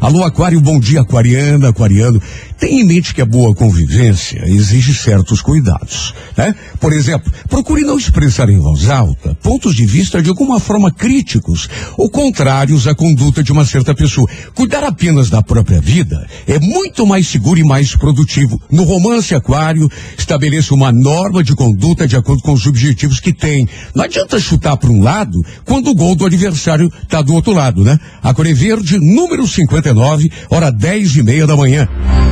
Alô, 0.00 0.22
Aquário, 0.22 0.60
bom 0.60 0.78
dia, 0.78 1.00
Aquariana, 1.00 1.70
Aquariano. 1.70 2.22
Tenha 2.58 2.82
em 2.82 2.84
mente 2.84 3.14
que 3.14 3.20
a 3.20 3.26
boa 3.26 3.54
convivência 3.54 4.42
exige 4.46 4.94
certos 4.94 5.40
cuidados, 5.40 6.14
né? 6.36 6.54
Por 6.80 6.92
exemplo, 6.92 7.32
procure 7.48 7.82
não 7.82 7.98
expressar 7.98 8.48
em 8.48 8.58
voz 8.58 8.88
alta 8.88 9.36
pontos 9.42 9.74
de 9.74 9.86
vista 9.86 10.22
de 10.22 10.28
alguma 10.28 10.58
forma 10.58 10.90
críticos 10.90 11.68
ou 11.96 12.10
contrários 12.10 12.86
à 12.86 12.94
conduta 12.94 13.42
de 13.42 13.52
uma 13.52 13.64
certa 13.64 13.94
pessoa. 13.94 14.28
Cuidar 14.54 14.84
apenas 14.84 15.30
da 15.30 15.42
própria 15.42 15.80
vida 15.80 16.26
é 16.46 16.58
muito 16.58 17.06
mais 17.06 17.28
seguro 17.28 17.58
e 17.58 17.64
mais 17.64 17.94
produtivo. 17.94 18.60
No 18.70 18.84
romance 18.84 19.34
Aquário, 19.34 19.88
estabeleça 20.16 20.74
uma 20.74 20.92
norma 20.92 21.42
de 21.42 21.54
conduta 21.54 22.06
de 22.06 22.16
acordo 22.16 22.42
com 22.42 22.52
os 22.52 22.66
objetivos 22.66 23.20
que 23.20 23.32
tem. 23.32 23.68
Não 23.94 24.04
adianta 24.04 24.38
chutar 24.38 24.76
para 24.76 24.90
um 24.90 25.02
lado 25.02 25.38
quando 25.64 25.88
o 25.88 25.94
gol 25.94 26.14
do 26.14 26.26
adversário 26.26 26.90
está 27.02 27.22
do 27.22 27.34
outro 27.34 27.52
lado, 27.52 27.84
né? 27.84 27.98
A 28.22 28.32
Core 28.34 28.54
Verde, 28.54 28.98
número 28.98 29.46
59, 29.46 30.30
hora 30.50 30.70
dez 30.70 31.16
e 31.16 31.22
meia 31.22 31.46
da 31.46 31.56
manhã. 31.56 31.88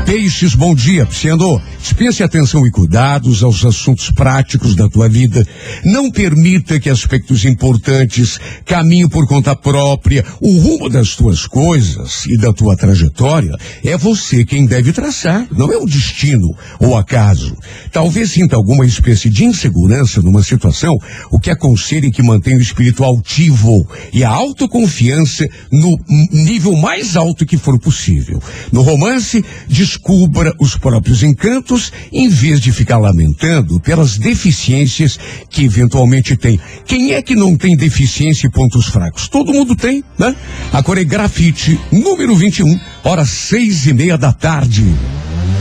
Peixes, 0.07 0.55
bom 0.55 0.73
dia, 0.73 1.05
Psiando. 1.05 1.61
Dispense 1.81 2.23
atenção 2.23 2.65
e 2.65 2.71
cuidados 2.71 3.43
aos 3.43 3.65
assuntos 3.65 4.09
práticos 4.13 4.77
da 4.77 4.89
tua 4.89 5.09
vida. 5.09 5.45
Não 5.85 6.13
permita 6.13 6.79
que 6.79 6.89
aspectos 6.89 7.45
importantes 7.45 8.39
caminhem 8.65 9.09
por 9.09 9.27
conta 9.27 9.57
própria. 9.57 10.25
O 10.41 10.61
rumo 10.61 10.89
das 10.89 11.17
tuas 11.17 11.45
coisas 11.47 12.25
e 12.27 12.39
da 12.39 12.53
tua 12.53 12.77
trajetória 12.77 13.53
é 13.85 13.97
você 13.97 14.45
quem 14.45 14.65
deve 14.65 14.93
traçar, 14.93 15.47
não 15.51 15.73
é 15.73 15.77
o 15.77 15.87
destino 15.87 16.55
ou 16.79 16.97
acaso. 16.97 17.57
Talvez 17.91 18.31
sinta 18.31 18.55
alguma 18.55 18.87
espécie 18.87 19.29
de 19.29 19.45
insegurança 19.45 20.23
numa 20.23 20.43
situação, 20.43 20.95
o 21.33 21.41
que 21.41 21.51
aconselhe 21.51 22.13
que 22.13 22.23
mantenha 22.23 22.59
o 22.59 22.63
espírito 22.63 23.03
altivo 23.07 23.87
e 24.13 24.25
a 24.25 24.31
autoconfiança 24.31 25.47
no 25.71 25.99
nível 26.31 26.77
mais 26.77 27.17
alto 27.17 27.47
que 27.47 27.57
for 27.57 27.79
possível. 27.79 28.43
No 28.73 28.83
romance, 28.83 29.45
descubra 29.69 30.53
os 30.61 30.77
próprios 30.77 31.23
encantos 31.23 31.93
em 32.13 32.29
vez 32.29 32.61
de 32.61 32.73
ficar 32.73 32.99
lamentando 32.99 33.81
pelas 33.81 34.19
deficiências 34.19 35.19
que 35.51 35.65
eventualmente 35.65 36.37
tem. 36.37 36.61
Quem 36.85 37.13
é 37.13 37.23
que 37.23 37.35
não 37.35 37.57
tem 37.57 37.77
deficiência 37.77 38.47
e 38.47 38.51
pontos 38.51 38.87
fracos? 38.87 39.29
Todo 39.29 39.53
mundo 39.53 39.75
tem, 39.75 40.03
né? 40.19 40.35
A 40.73 40.83
Core 40.83 41.05
Grafite, 41.05 41.79
número 41.91 42.35
21, 42.35 42.79
horas 43.05 43.31
seis 43.31 43.87
e 43.87 43.95
meia 43.95 44.19
da 44.19 44.33
tarde. 44.33 44.85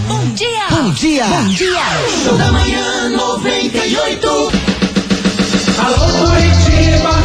Bom 0.08 0.26
dia! 0.36 0.68
Bom 0.70 0.92
dia! 0.92 1.26
Bom 1.26 1.48
dia! 1.50 1.82
Show 2.24 2.38
da 2.38 2.52
manhã 2.52 3.10
98. 3.10 4.28
Alô 5.78 6.28
Curitiba, 6.28 7.25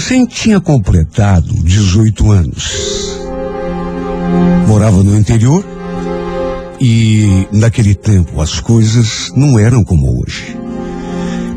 recém 0.00 0.24
tinha 0.24 0.58
completado 0.58 1.52
18 1.62 2.32
anos. 2.32 3.20
Morava 4.66 5.02
no 5.02 5.14
interior 5.14 5.62
e 6.80 7.46
naquele 7.52 7.94
tempo 7.94 8.40
as 8.40 8.60
coisas 8.60 9.30
não 9.36 9.58
eram 9.58 9.84
como 9.84 10.22
hoje. 10.22 10.56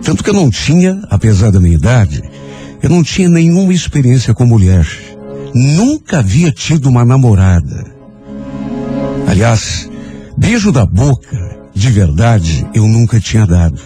Tanto 0.04 0.22
que 0.22 0.30
eu 0.30 0.34
não 0.34 0.50
tinha, 0.50 1.02
apesar 1.10 1.52
da 1.52 1.60
minha 1.62 1.76
idade, 1.76 2.22
eu 2.82 2.90
não 2.90 3.02
tinha 3.02 3.30
nenhuma 3.30 3.74
experiência 3.74 4.34
com 4.34 4.46
mulher. 4.46 4.86
Nunca 5.56 6.20
havia 6.20 6.52
tido 6.52 6.90
uma 6.90 7.06
namorada. 7.06 7.86
Aliás, 9.26 9.90
beijo 10.38 10.70
da 10.70 10.86
boca, 10.86 11.60
de 11.74 11.90
verdade, 11.90 12.68
eu 12.74 12.86
nunca 12.90 13.22
tinha 13.22 13.48
dado. 13.48 13.80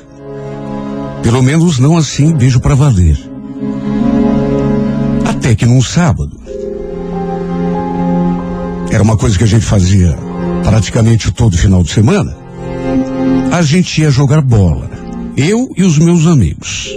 Pelo 1.22 1.44
menos 1.44 1.78
não 1.78 1.96
assim, 1.96 2.34
beijo 2.34 2.60
pra 2.60 2.74
valer. 2.74 3.37
Até 5.48 5.56
que 5.56 5.66
num 5.66 5.82
sábado. 5.82 6.38
Era 8.92 9.02
uma 9.02 9.16
coisa 9.16 9.38
que 9.38 9.46
a 9.46 9.48
gente 9.48 9.64
fazia 9.64 10.14
praticamente 10.62 11.32
todo 11.32 11.58
final 11.58 11.84
de 11.84 11.90
semana. 11.90 12.36
A 13.50 13.62
gente 13.62 14.02
ia 14.02 14.12
jogar 14.12 14.42
bola. 14.42 14.92
Eu 15.38 15.70
e 15.78 15.84
os 15.84 15.98
meus 16.00 16.28
amigos. 16.28 16.90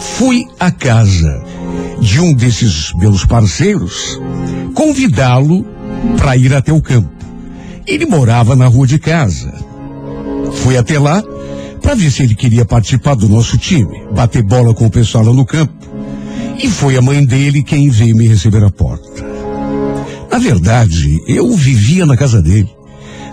Fui 0.00 0.46
à 0.58 0.70
casa 0.70 1.44
de 2.00 2.18
um 2.18 2.32
desses 2.32 2.94
meus 2.94 3.26
parceiros 3.26 4.18
convidá-lo 4.74 5.66
para 6.16 6.34
ir 6.34 6.54
até 6.54 6.72
o 6.72 6.80
campo. 6.80 7.10
Ele 7.86 8.06
morava 8.06 8.56
na 8.56 8.68
rua 8.68 8.86
de 8.86 8.98
casa. 8.98 9.52
Fui 10.62 10.78
até 10.78 10.98
lá 10.98 11.22
para 11.82 11.94
ver 11.94 12.10
se 12.10 12.22
ele 12.22 12.34
queria 12.34 12.64
participar 12.64 13.16
do 13.16 13.28
nosso 13.28 13.58
time, 13.58 14.02
bater 14.14 14.42
bola 14.42 14.72
com 14.72 14.86
o 14.86 14.90
pessoal 14.90 15.24
lá 15.24 15.32
no 15.34 15.44
campo. 15.44 15.74
E 16.58 16.68
foi 16.68 16.96
a 16.96 17.02
mãe 17.02 17.24
dele 17.24 17.62
quem 17.62 17.90
veio 17.90 18.16
me 18.16 18.26
receber 18.26 18.64
à 18.64 18.70
porta. 18.70 19.24
Na 20.30 20.38
verdade, 20.38 21.20
eu 21.26 21.54
vivia 21.54 22.06
na 22.06 22.16
casa 22.16 22.40
dele. 22.40 22.68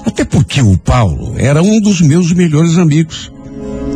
Até 0.05 0.25
porque 0.25 0.61
o 0.61 0.77
Paulo 0.77 1.33
era 1.37 1.61
um 1.61 1.79
dos 1.79 2.01
meus 2.01 2.31
melhores 2.33 2.77
amigos. 2.77 3.31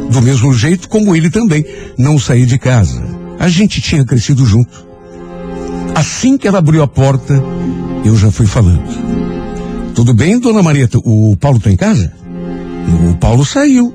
Do 0.10 0.22
mesmo 0.22 0.54
jeito 0.54 0.88
como 0.88 1.16
ele 1.16 1.30
também 1.30 1.66
não 1.98 2.18
saía 2.18 2.46
de 2.46 2.58
casa. 2.58 3.04
A 3.40 3.50
gente 3.50 3.82
tinha 3.82 4.06
crescido 4.06 4.46
junto. 4.46 4.88
Assim 5.94 6.38
que 6.38 6.48
ela 6.48 6.60
abriu 6.60 6.82
a 6.82 6.88
porta, 6.88 7.44
eu 8.06 8.16
já 8.16 8.32
fui 8.32 8.46
falando. 8.46 8.84
Tudo 9.94 10.14
bem, 10.14 10.40
dona 10.40 10.64
Marieta? 10.64 11.00
O 11.00 11.36
Paulo 11.38 11.58
está 11.58 11.70
em 11.70 11.76
casa? 11.76 12.14
O 13.10 13.16
Paulo 13.16 13.46
saiu. 13.46 13.94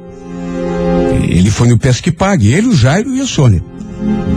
ele 1.23 1.51
foi 1.51 1.69
no 1.69 1.79
Pesque 1.79 2.11
Pague, 2.11 2.53
ele, 2.53 2.69
o 2.69 2.75
Jairo 2.75 3.15
e 3.15 3.21
a 3.21 3.27
Sônia. 3.27 3.72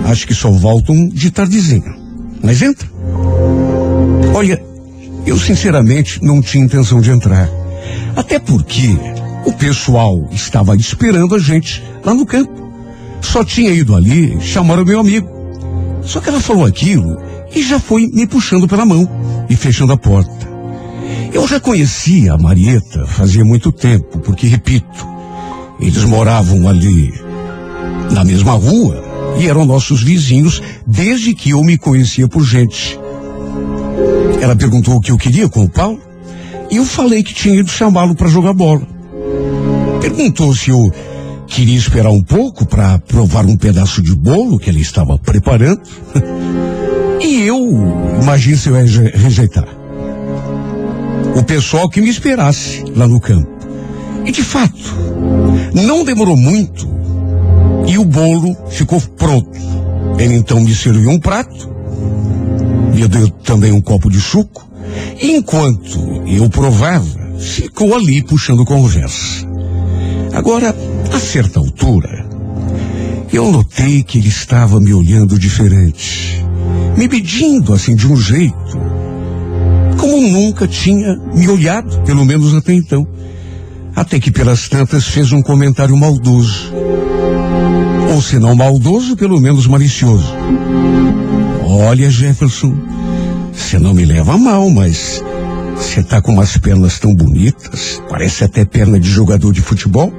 Acho 0.05 0.27
que 0.27 0.33
só 0.33 0.51
voltam 0.51 1.07
de 1.07 1.31
tardezinha. 1.31 1.95
Mas 2.41 2.61
entra. 2.61 2.87
Olha, 4.33 4.61
eu 5.25 5.37
sinceramente 5.39 6.23
não 6.23 6.41
tinha 6.41 6.63
intenção 6.63 7.01
de 7.01 7.09
entrar. 7.09 7.49
Até 8.15 8.37
porque 8.37 8.97
o 9.45 9.53
pessoal 9.53 10.27
estava 10.31 10.75
esperando 10.75 11.35
a 11.35 11.39
gente 11.39 11.83
lá 12.03 12.13
no 12.13 12.25
campo. 12.25 12.53
Só 13.21 13.43
tinha 13.43 13.71
ido 13.71 13.95
ali 13.95 14.39
chamar 14.41 14.79
o 14.79 14.85
meu 14.85 14.99
amigo. 14.99 15.27
Só 16.03 16.19
que 16.19 16.29
ela 16.29 16.39
falou 16.39 16.65
aquilo 16.65 17.17
e 17.53 17.63
já 17.63 17.79
foi 17.79 18.07
me 18.07 18.27
puxando 18.27 18.67
pela 18.67 18.85
mão 18.85 19.09
e 19.49 19.55
fechando 19.55 19.93
a 19.93 19.97
porta. 19.97 20.47
Eu 21.33 21.47
já 21.47 21.59
conhecia 21.59 22.33
a 22.33 22.37
Marieta 22.37 23.05
fazia 23.07 23.43
muito 23.43 23.71
tempo, 23.71 24.19
porque, 24.19 24.47
repito, 24.47 25.05
eles 25.79 26.03
moravam 26.05 26.67
ali 26.67 27.13
na 28.11 28.23
mesma 28.23 28.53
rua 28.53 29.04
e 29.37 29.47
eram 29.47 29.65
nossos 29.65 30.01
vizinhos 30.03 30.61
desde 30.85 31.33
que 31.33 31.51
eu 31.51 31.63
me 31.63 31.77
conhecia 31.77 32.27
por 32.27 32.43
gente. 32.43 32.99
Ela 34.41 34.55
perguntou 34.55 34.95
o 34.95 35.01
que 35.01 35.11
eu 35.11 35.17
queria 35.17 35.49
com 35.49 35.63
o 35.63 35.69
Paulo 35.69 35.99
e 36.69 36.77
eu 36.77 36.85
falei 36.85 37.23
que 37.23 37.33
tinha 37.33 37.59
ido 37.59 37.69
chamá-lo 37.69 38.15
para 38.15 38.27
jogar 38.27 38.53
bola. 38.53 38.81
Perguntou 40.01 40.53
se 40.53 40.69
eu 40.69 40.91
queria 41.47 41.77
esperar 41.77 42.11
um 42.11 42.21
pouco 42.21 42.65
para 42.65 42.99
provar 42.99 43.45
um 43.45 43.57
pedaço 43.57 44.01
de 44.01 44.15
bolo 44.15 44.59
que 44.59 44.69
ele 44.69 44.81
estava 44.81 45.17
preparando. 45.17 45.81
e 47.21 47.41
eu, 47.41 47.57
imagine 48.21 48.57
se 48.57 48.69
eu 48.69 48.75
ia 48.75 49.11
rejeitar. 49.15 49.67
O 51.35 51.43
pessoal 51.43 51.89
que 51.89 52.01
me 52.01 52.09
esperasse 52.09 52.83
lá 52.95 53.07
no 53.07 53.19
campo. 53.19 53.49
E 54.25 54.31
de 54.31 54.43
fato, 54.43 54.95
não 55.73 56.03
demorou 56.03 56.35
muito 56.35 56.87
e 57.87 57.97
o 57.97 58.05
bolo 58.05 58.55
ficou 58.69 59.01
pronto. 59.17 59.57
Ele 60.17 60.35
então 60.35 60.59
me 60.59 60.73
serviu 60.73 61.09
um 61.09 61.19
prato, 61.19 61.69
me 62.93 63.07
deu 63.07 63.29
também 63.29 63.71
um 63.71 63.81
copo 63.81 64.09
de 64.09 64.19
suco, 64.19 64.67
e 65.21 65.31
enquanto 65.31 66.23
eu 66.27 66.49
provava, 66.49 67.05
ficou 67.37 67.95
ali 67.95 68.23
puxando 68.23 68.65
conversa. 68.65 69.45
Agora, 70.33 70.75
a 71.11 71.19
certa 71.19 71.59
altura, 71.59 72.25
eu 73.31 73.51
notei 73.51 74.03
que 74.03 74.17
ele 74.17 74.29
estava 74.29 74.79
me 74.79 74.93
olhando 74.93 75.37
diferente, 75.37 76.43
me 76.97 77.07
pedindo 77.07 77.73
assim 77.73 77.95
de 77.95 78.07
um 78.07 78.15
jeito, 78.15 78.79
como 79.97 80.21
nunca 80.29 80.67
tinha 80.67 81.15
me 81.33 81.47
olhado, 81.47 82.01
pelo 82.03 82.25
menos 82.25 82.53
até 82.53 82.73
então. 82.73 83.05
Até 83.95 84.19
que 84.19 84.29
pelas 84.29 84.67
tantas 84.67 85.05
fez 85.05 85.31
um 85.31 85.41
comentário 85.41 85.95
maldoso. 85.95 86.73
Ou 88.15 88.21
se 88.21 88.39
não 88.39 88.55
maldoso, 88.55 89.17
pelo 89.17 89.41
menos 89.41 89.67
malicioso. 89.67 90.33
Olha, 91.67 92.09
Jefferson, 92.09 92.73
você 93.51 93.77
não 93.77 93.93
me 93.93 94.05
leva 94.05 94.35
a 94.35 94.37
mal, 94.37 94.69
mas 94.69 95.21
você 95.75 96.01
tá 96.01 96.21
com 96.21 96.31
umas 96.31 96.57
pernas 96.57 96.97
tão 96.97 97.13
bonitas, 97.13 98.01
parece 98.09 98.45
até 98.45 98.63
perna 98.63 98.97
de 98.97 99.09
jogador 99.09 99.51
de 99.51 99.61
futebol. 99.61 100.13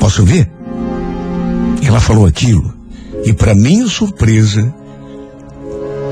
Posso 0.00 0.24
ver? 0.24 0.50
Ela 1.86 2.00
falou 2.00 2.24
aquilo 2.24 2.72
e 3.22 3.34
para 3.34 3.54
minha 3.54 3.86
surpresa 3.86 4.74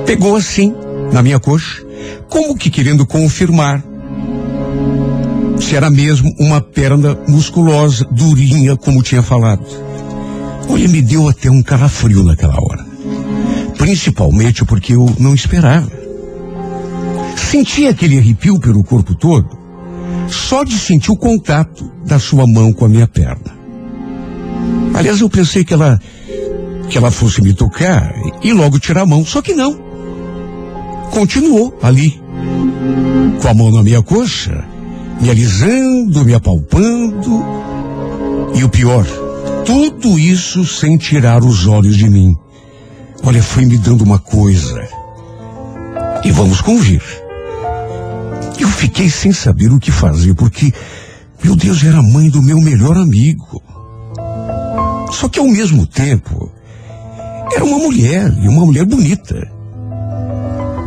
pegou 0.04 0.36
assim 0.36 0.74
na 1.10 1.22
minha 1.22 1.40
coxa, 1.40 1.82
como 2.28 2.54
que 2.54 2.68
querendo 2.68 3.06
confirmar 3.06 3.82
se 5.58 5.74
era 5.74 5.88
mesmo 5.88 6.30
uma 6.38 6.60
perna 6.60 7.16
musculosa, 7.26 8.06
durinha, 8.10 8.76
como 8.76 9.02
tinha 9.02 9.22
falado. 9.22 9.64
Olha, 10.68 10.88
me 10.88 11.02
deu 11.02 11.28
até 11.28 11.50
um 11.50 11.62
calafrio 11.62 12.22
naquela 12.22 12.54
hora. 12.54 12.84
Principalmente 13.78 14.64
porque 14.64 14.94
eu 14.94 15.10
não 15.18 15.34
esperava. 15.34 15.90
Senti 17.36 17.86
aquele 17.86 18.18
arrepio 18.18 18.58
pelo 18.58 18.82
corpo 18.82 19.14
todo, 19.14 19.48
só 20.28 20.64
de 20.64 20.78
sentir 20.78 21.10
o 21.10 21.16
contato 21.16 21.90
da 22.04 22.18
sua 22.18 22.46
mão 22.46 22.72
com 22.72 22.84
a 22.84 22.88
minha 22.88 23.06
perna. 23.06 23.54
Aliás, 24.94 25.20
eu 25.20 25.28
pensei 25.28 25.64
que 25.64 25.74
ela 25.74 25.98
que 26.88 26.98
ela 26.98 27.10
fosse 27.10 27.42
me 27.42 27.54
tocar 27.54 28.14
e 28.42 28.52
logo 28.52 28.78
tirar 28.78 29.02
a 29.02 29.06
mão, 29.06 29.24
só 29.24 29.40
que 29.40 29.54
não. 29.54 29.78
Continuou 31.10 31.76
ali, 31.82 32.20
com 33.40 33.48
a 33.48 33.54
mão 33.54 33.70
na 33.70 33.82
minha 33.82 34.02
coxa, 34.02 34.64
me 35.20 35.30
alisando, 35.30 36.24
me 36.24 36.34
apalpando. 36.34 37.42
E 38.54 38.62
o 38.62 38.68
pior, 38.68 39.06
tudo 39.64 40.18
isso 40.18 40.64
sem 40.64 40.96
tirar 40.96 41.42
os 41.42 41.66
olhos 41.66 41.96
de 41.96 42.08
mim. 42.08 42.36
Olha, 43.22 43.42
foi 43.42 43.64
me 43.64 43.78
dando 43.78 44.04
uma 44.04 44.18
coisa. 44.18 44.86
E 46.22 46.30
vamos 46.30 46.60
convir. 46.60 47.02
Eu 48.58 48.68
fiquei 48.68 49.08
sem 49.08 49.32
saber 49.32 49.72
o 49.72 49.80
que 49.80 49.90
fazer, 49.90 50.34
porque, 50.34 50.72
meu 51.42 51.56
Deus, 51.56 51.82
era 51.82 51.98
a 51.98 52.02
mãe 52.02 52.28
do 52.28 52.42
meu 52.42 52.60
melhor 52.60 52.96
amigo. 52.96 53.62
Só 55.10 55.28
que 55.28 55.38
ao 55.38 55.48
mesmo 55.48 55.86
tempo, 55.86 56.50
era 57.54 57.64
uma 57.64 57.78
mulher, 57.78 58.32
e 58.42 58.48
uma 58.48 58.66
mulher 58.66 58.84
bonita. 58.84 59.50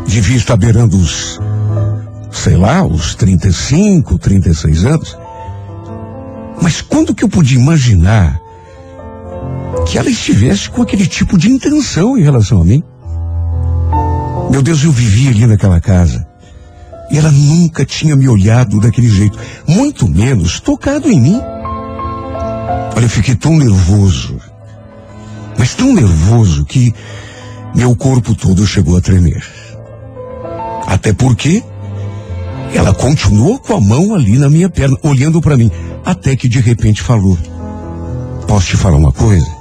Devia 0.08 0.38
estar 0.38 0.56
beirando 0.56 0.98
os, 0.98 1.40
sei 2.32 2.56
lá, 2.56 2.86
os 2.86 3.16
35, 3.16 4.18
36 4.20 4.86
anos. 4.86 5.18
Mas 6.62 6.82
quando 6.82 7.14
que 7.14 7.24
eu 7.24 7.30
podia 7.30 7.60
imaginar 7.60 8.47
que 9.88 9.98
ela 9.98 10.10
estivesse 10.10 10.70
com 10.70 10.82
aquele 10.82 11.08
tipo 11.08 11.38
de 11.38 11.50
intenção 11.50 12.18
em 12.18 12.22
relação 12.22 12.62
a 12.62 12.66
mim? 12.66 12.84
Meu 14.52 14.62
Deus, 14.62 14.84
eu 14.84 14.92
vivia 14.92 15.32
ali 15.32 15.46
naquela 15.46 15.80
casa. 15.80 16.28
E 17.10 17.18
ela 17.18 17.32
nunca 17.32 17.86
tinha 17.86 18.16
me 18.16 18.28
olhado 18.28 18.82
daquele 18.82 19.10
jeito, 19.10 19.40
muito 19.66 20.08
menos 20.08 20.60
tocado 20.60 21.10
em 21.10 21.20
mim. 21.20 21.40
Olha, 22.96 23.06
eu 23.06 23.10
fiquei 23.10 23.36
tão 23.36 23.56
nervoso, 23.56 24.38
mas 25.58 25.74
tão 25.74 25.94
nervoso 25.94 26.66
que 26.66 26.94
meu 27.74 27.96
corpo 27.96 28.36
todo 28.36 28.68
chegou 28.68 28.98
a 28.98 29.02
tremer. 29.02 29.46
Até 30.86 31.14
porque 31.14 31.64
ela 32.74 32.94
continuou 32.94 33.58
com 33.60 33.76
a 33.76 33.80
mão 33.82 34.14
ali 34.14 34.38
na 34.38 34.50
minha 34.50 34.70
perna, 34.70 34.98
olhando 35.02 35.40
para 35.40 35.56
mim, 35.56 35.72
até 36.04 36.36
que 36.36 36.50
de 36.50 36.60
repente 36.60 37.02
falou: 37.02 37.38
Posso 38.48 38.68
te 38.68 38.78
falar 38.78 38.98
uma 38.98 39.14
coisa? 39.14 39.57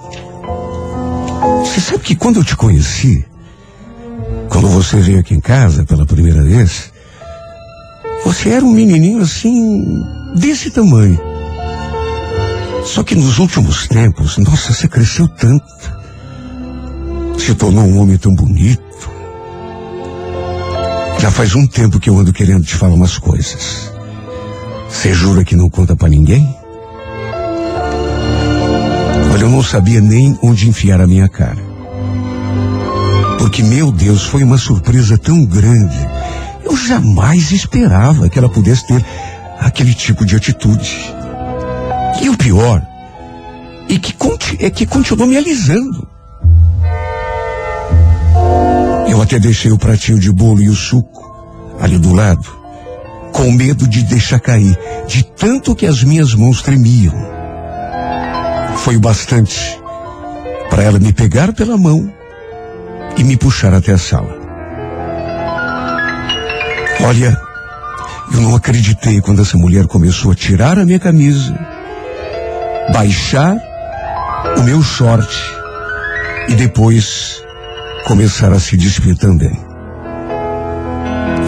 Você 1.77 1.83
sabe 1.83 2.05
que 2.05 2.17
quando 2.17 2.37
eu 2.37 2.45
te 2.45 2.57
conheci, 2.57 3.23
quando 4.49 4.67
você 4.67 4.97
veio 4.97 5.19
aqui 5.19 5.35
em 5.35 5.41
casa 5.41 5.85
pela 5.85 6.07
primeira 6.07 6.43
vez, 6.43 6.91
você 8.25 8.49
era 8.49 8.65
um 8.65 8.73
menininho 8.73 9.21
assim, 9.21 9.85
desse 10.35 10.71
tamanho. 10.71 11.21
Só 12.83 13.03
que 13.03 13.15
nos 13.15 13.39
últimos 13.39 13.87
tempos, 13.87 14.39
nossa, 14.39 14.73
você 14.73 14.89
cresceu 14.89 15.29
tanto. 15.29 15.67
Se 17.37 17.55
tornou 17.55 17.85
um 17.85 18.01
homem 18.01 18.17
tão 18.17 18.35
bonito. 18.35 19.11
Já 21.19 21.31
faz 21.31 21.55
um 21.55 21.67
tempo 21.67 22.01
que 22.01 22.09
eu 22.09 22.19
ando 22.19 22.33
querendo 22.33 22.65
te 22.65 22.75
falar 22.75 22.95
umas 22.95 23.19
coisas. 23.19 23.93
Você 24.89 25.13
jura 25.13 25.45
que 25.45 25.55
não 25.55 25.69
conta 25.69 25.95
para 25.95 26.09
ninguém? 26.09 26.57
Olha, 29.31 29.43
eu 29.43 29.51
não 29.51 29.63
sabia 29.63 30.01
nem 30.01 30.39
onde 30.43 30.71
enfiar 30.71 31.03
a 31.03 31.07
minha 31.07 31.29
cara. 31.29 31.66
Porque, 33.47 33.63
meu 33.63 33.93
Deus, 33.93 34.25
foi 34.25 34.43
uma 34.43 34.59
surpresa 34.59 35.17
tão 35.17 35.45
grande. 35.45 35.97
Eu 36.65 36.77
jamais 36.77 37.53
esperava 37.53 38.29
que 38.29 38.37
ela 38.37 38.49
pudesse 38.49 38.85
ter 38.89 39.05
aquele 39.61 39.95
tipo 39.95 40.27
de 40.27 40.35
atitude. 40.35 41.15
E 42.21 42.29
o 42.29 42.37
pior 42.37 42.85
é 43.89 43.99
que, 44.01 44.17
é 44.59 44.69
que 44.69 44.85
continuou 44.85 45.29
me 45.29 45.37
alisando. 45.37 46.09
Eu 49.09 49.23
até 49.23 49.39
deixei 49.39 49.71
o 49.71 49.79
pratinho 49.79 50.19
de 50.19 50.33
bolo 50.33 50.61
e 50.61 50.69
o 50.69 50.75
suco 50.75 51.25
ali 51.81 51.99
do 51.99 52.13
lado, 52.13 52.49
com 53.31 53.53
medo 53.53 53.87
de 53.87 54.03
deixar 54.03 54.41
cair, 54.41 54.77
de 55.07 55.23
tanto 55.23 55.77
que 55.77 55.87
as 55.87 56.03
minhas 56.03 56.35
mãos 56.35 56.63
tremiam. 56.63 57.15
Foi 58.79 58.97
o 58.97 59.01
bastante 59.01 59.81
para 60.69 60.83
ela 60.83 60.99
me 60.99 61.13
pegar 61.13 61.53
pela 61.53 61.79
mão 61.79 62.13
e 63.17 63.25
me 63.25 63.37
puxar 63.37 63.73
até 63.75 63.93
a 63.93 63.99
sala. 63.99 64.37
Olha, 67.05 67.37
eu 68.33 68.41
não 68.41 68.57
acreditei 68.57 69.21
quando 69.21 69.43
essa 69.43 69.57
mulher 69.57 69.87
começou 69.87 70.33
a 70.33 70.35
tirar 70.35 70.79
a 70.79 70.85
minha 70.85 70.99
camisa, 70.99 71.55
baixar 72.93 73.57
o 74.59 74.63
meu 74.63 74.83
short 74.83 75.29
e 76.49 76.55
depois 76.55 77.43
começar 78.07 78.53
a 78.53 78.61
se 78.61 78.77
despir 78.77 79.17
também. 79.17 79.59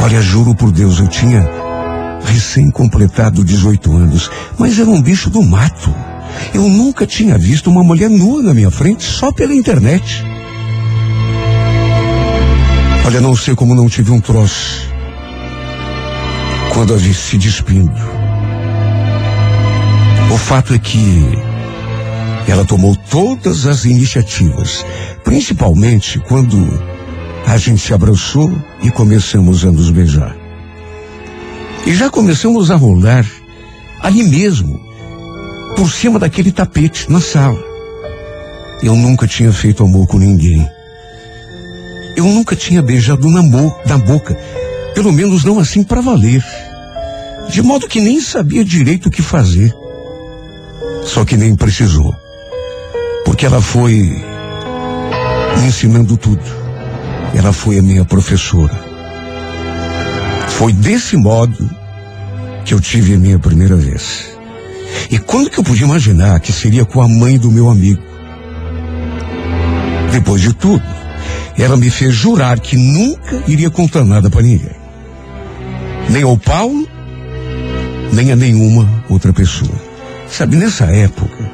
Olha, 0.02 0.20
juro 0.22 0.54
por 0.54 0.70
Deus, 0.70 1.00
eu 1.00 1.08
tinha 1.08 1.44
recém 2.24 2.70
completado 2.70 3.44
18 3.44 3.92
anos, 3.96 4.30
mas 4.56 4.78
era 4.78 4.88
um 4.88 5.00
bicho 5.00 5.30
do 5.30 5.42
mato. 5.42 5.94
Eu 6.54 6.68
nunca 6.68 7.06
tinha 7.06 7.36
visto 7.36 7.70
uma 7.70 7.82
mulher 7.82 8.08
nua 8.08 8.42
na 8.42 8.54
minha 8.54 8.70
frente 8.70 9.02
só 9.02 9.32
pela 9.32 9.54
internet. 9.54 10.24
Olha, 13.06 13.20
não 13.20 13.34
sei 13.34 13.54
como 13.54 13.74
não 13.74 13.88
tive 13.88 14.10
um 14.12 14.20
troço 14.20 14.88
quando 16.72 16.94
a 16.94 16.96
vi 16.96 17.12
se 17.12 17.36
despindo. 17.38 17.92
O 20.32 20.36
fato 20.36 20.74
é 20.74 20.78
que 20.78 21.24
ela 22.46 22.64
tomou 22.64 22.94
todas 22.94 23.66
as 23.66 23.84
iniciativas, 23.84 24.84
principalmente 25.24 26.18
quando 26.20 26.56
a 27.46 27.56
gente 27.56 27.80
se 27.80 27.92
abraçou 27.92 28.52
e 28.82 28.90
começamos 28.90 29.64
a 29.64 29.72
nos 29.72 29.90
beijar. 29.90 30.36
E 31.86 31.94
já 31.94 32.10
começamos 32.10 32.70
a 32.70 32.76
rolar 32.76 33.26
ali 34.00 34.22
mesmo, 34.22 34.80
por 35.76 35.90
cima 35.90 36.18
daquele 36.18 36.52
tapete 36.52 37.10
na 37.10 37.20
sala. 37.20 37.58
Eu 38.82 38.94
nunca 38.94 39.26
tinha 39.26 39.52
feito 39.52 39.82
amor 39.82 40.06
com 40.06 40.18
ninguém. 40.18 40.68
Eu 42.18 42.24
nunca 42.24 42.56
tinha 42.56 42.82
beijado 42.82 43.30
na, 43.30 43.40
na 43.86 43.96
boca, 43.96 44.36
pelo 44.92 45.12
menos 45.12 45.44
não 45.44 45.60
assim 45.60 45.84
para 45.84 46.00
valer. 46.00 46.44
De 47.48 47.62
modo 47.62 47.86
que 47.86 48.00
nem 48.00 48.20
sabia 48.20 48.64
direito 48.64 49.06
o 49.06 49.10
que 49.10 49.22
fazer. 49.22 49.72
Só 51.04 51.24
que 51.24 51.36
nem 51.36 51.54
precisou. 51.54 52.12
Porque 53.24 53.46
ela 53.46 53.62
foi 53.62 53.92
me 55.60 55.68
ensinando 55.68 56.16
tudo. 56.16 56.42
Ela 57.36 57.52
foi 57.52 57.78
a 57.78 57.82
minha 57.82 58.04
professora. 58.04 58.74
Foi 60.48 60.72
desse 60.72 61.16
modo 61.16 61.70
que 62.64 62.74
eu 62.74 62.80
tive 62.80 63.14
a 63.14 63.16
minha 63.16 63.38
primeira 63.38 63.76
vez. 63.76 64.28
E 65.08 65.20
quando 65.20 65.50
que 65.50 65.60
eu 65.60 65.62
podia 65.62 65.86
imaginar 65.86 66.40
que 66.40 66.50
seria 66.50 66.84
com 66.84 67.00
a 67.00 67.06
mãe 67.06 67.38
do 67.38 67.48
meu 67.48 67.70
amigo? 67.70 68.02
Depois 70.10 70.42
de 70.42 70.52
tudo, 70.52 70.98
ela 71.58 71.76
me 71.76 71.90
fez 71.90 72.14
jurar 72.14 72.60
que 72.60 72.76
nunca 72.76 73.42
iria 73.48 73.68
contar 73.68 74.04
nada 74.04 74.30
para 74.30 74.42
ninguém. 74.42 74.76
Nem 76.08 76.22
ao 76.22 76.38
Paulo, 76.38 76.88
nem 78.12 78.30
a 78.30 78.36
nenhuma 78.36 79.04
outra 79.08 79.32
pessoa. 79.32 79.74
Sabe, 80.30 80.56
nessa 80.56 80.84
época, 80.84 81.50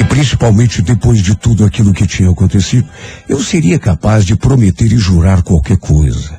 e 0.00 0.04
principalmente 0.04 0.82
depois 0.82 1.22
de 1.22 1.36
tudo 1.36 1.64
aquilo 1.64 1.94
que 1.94 2.06
tinha 2.06 2.30
acontecido, 2.30 2.88
eu 3.28 3.40
seria 3.40 3.78
capaz 3.78 4.24
de 4.24 4.36
prometer 4.36 4.92
e 4.92 4.98
jurar 4.98 5.42
qualquer 5.42 5.76
coisa. 5.76 6.38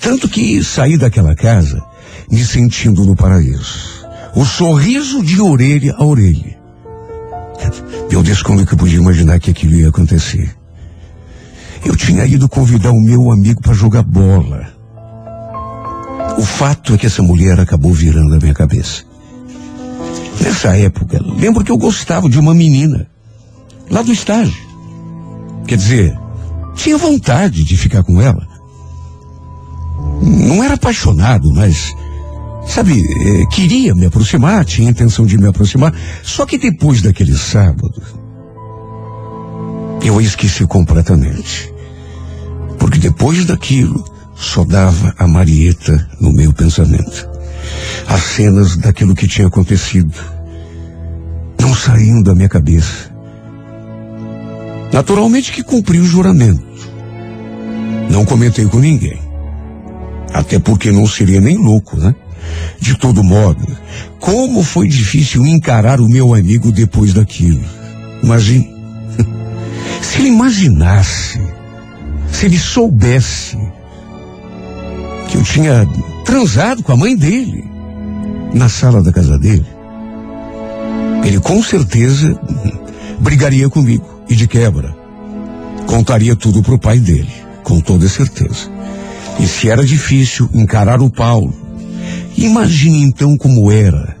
Tanto 0.00 0.28
que 0.28 0.62
saí 0.62 0.98
daquela 0.98 1.34
casa 1.34 1.82
me 2.30 2.44
sentindo 2.44 3.04
no 3.04 3.14
paraíso. 3.14 4.06
O 4.34 4.44
sorriso 4.44 5.22
de 5.22 5.40
orelha 5.40 5.94
a 5.96 6.04
orelha. 6.04 6.56
Como 8.44 8.60
é 8.60 8.66
que 8.66 8.74
eu 8.74 8.78
podia 8.78 8.98
imaginar 8.98 9.38
que 9.40 9.50
aquilo 9.50 9.74
ia 9.74 9.88
acontecer? 9.88 10.54
Eu 11.86 11.94
tinha 11.94 12.26
ido 12.26 12.48
convidar 12.48 12.90
o 12.90 13.00
meu 13.00 13.30
amigo 13.30 13.62
para 13.62 13.72
jogar 13.72 14.02
bola. 14.02 14.66
O 16.36 16.42
fato 16.42 16.94
é 16.94 16.98
que 16.98 17.06
essa 17.06 17.22
mulher 17.22 17.60
acabou 17.60 17.92
virando 17.92 18.34
a 18.34 18.38
minha 18.38 18.52
cabeça. 18.52 19.04
Nessa 20.40 20.76
época, 20.76 21.20
lembro 21.22 21.62
que 21.62 21.70
eu 21.70 21.78
gostava 21.78 22.28
de 22.28 22.40
uma 22.40 22.52
menina, 22.52 23.06
lá 23.88 24.02
do 24.02 24.12
estágio. 24.12 24.66
Quer 25.68 25.76
dizer, 25.76 26.18
tinha 26.74 26.98
vontade 26.98 27.62
de 27.62 27.76
ficar 27.76 28.02
com 28.02 28.20
ela. 28.20 28.44
Não 30.20 30.64
era 30.64 30.74
apaixonado, 30.74 31.54
mas, 31.54 31.94
sabe, 32.66 33.00
eh, 33.00 33.46
queria 33.46 33.94
me 33.94 34.06
aproximar, 34.06 34.64
tinha 34.64 34.90
intenção 34.90 35.24
de 35.24 35.38
me 35.38 35.46
aproximar. 35.46 35.94
Só 36.24 36.44
que 36.44 36.58
depois 36.58 37.00
daquele 37.00 37.36
sábado, 37.36 38.02
eu 40.02 40.18
a 40.18 40.22
esqueci 40.22 40.66
completamente. 40.66 41.75
Porque 42.78 42.98
depois 42.98 43.44
daquilo, 43.44 44.04
só 44.34 44.64
dava 44.64 45.14
a 45.18 45.26
Marieta 45.26 46.08
no 46.20 46.32
meu 46.32 46.52
pensamento. 46.52 47.28
As 48.06 48.22
cenas 48.22 48.76
daquilo 48.76 49.14
que 49.14 49.26
tinha 49.26 49.48
acontecido 49.48 50.14
não 51.60 51.74
saíam 51.74 52.22
da 52.22 52.34
minha 52.34 52.48
cabeça. 52.48 53.10
Naturalmente 54.92 55.52
que 55.52 55.62
cumpri 55.62 55.98
o 55.98 56.06
juramento. 56.06 56.64
Não 58.10 58.24
comentei 58.24 58.66
com 58.66 58.78
ninguém. 58.78 59.20
Até 60.32 60.58
porque 60.58 60.92
não 60.92 61.06
seria 61.06 61.40
nem 61.40 61.56
louco, 61.56 61.96
né? 61.96 62.14
De 62.78 62.96
todo 62.96 63.24
modo, 63.24 63.66
como 64.20 64.62
foi 64.62 64.86
difícil 64.86 65.44
encarar 65.46 66.00
o 66.00 66.08
meu 66.08 66.34
amigo 66.34 66.70
depois 66.70 67.12
daquilo. 67.12 67.64
Imagine. 68.22 68.70
Se 70.00 70.18
ele 70.18 70.28
imaginasse, 70.28 71.40
se 72.30 72.46
ele 72.46 72.58
soubesse 72.58 73.56
que 75.28 75.36
eu 75.36 75.42
tinha 75.42 75.86
transado 76.24 76.82
com 76.82 76.92
a 76.92 76.96
mãe 76.96 77.16
dele 77.16 77.64
na 78.52 78.68
sala 78.68 79.02
da 79.02 79.12
casa 79.12 79.38
dele, 79.38 79.66
ele 81.24 81.40
com 81.40 81.62
certeza 81.62 82.38
brigaria 83.18 83.68
comigo 83.68 84.22
e 84.28 84.34
de 84.34 84.46
quebra 84.46 85.06
contaria 85.86 86.36
tudo 86.36 86.62
pro 86.62 86.78
pai 86.78 86.98
dele, 86.98 87.32
com 87.62 87.80
toda 87.80 88.08
certeza. 88.08 88.70
E 89.38 89.46
se 89.46 89.70
era 89.70 89.84
difícil 89.84 90.48
encarar 90.52 91.00
o 91.00 91.08
Paulo, 91.08 91.54
imagine 92.36 93.02
então 93.02 93.36
como 93.36 93.70
era 93.70 94.16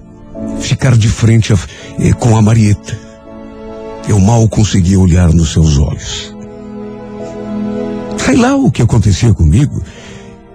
ficar 0.60 0.96
de 0.96 1.08
frente 1.08 1.52
a, 1.52 1.58
eh, 1.98 2.12
com 2.12 2.36
a 2.36 2.42
Marieta. 2.42 2.96
Eu 4.08 4.20
mal 4.20 4.48
conseguia 4.48 4.98
olhar 4.98 5.32
nos 5.32 5.52
seus 5.52 5.76
olhos. 5.78 6.35
Sei 8.26 8.34
lá 8.34 8.56
o 8.56 8.72
que 8.72 8.82
acontecia 8.82 9.32
comigo, 9.32 9.80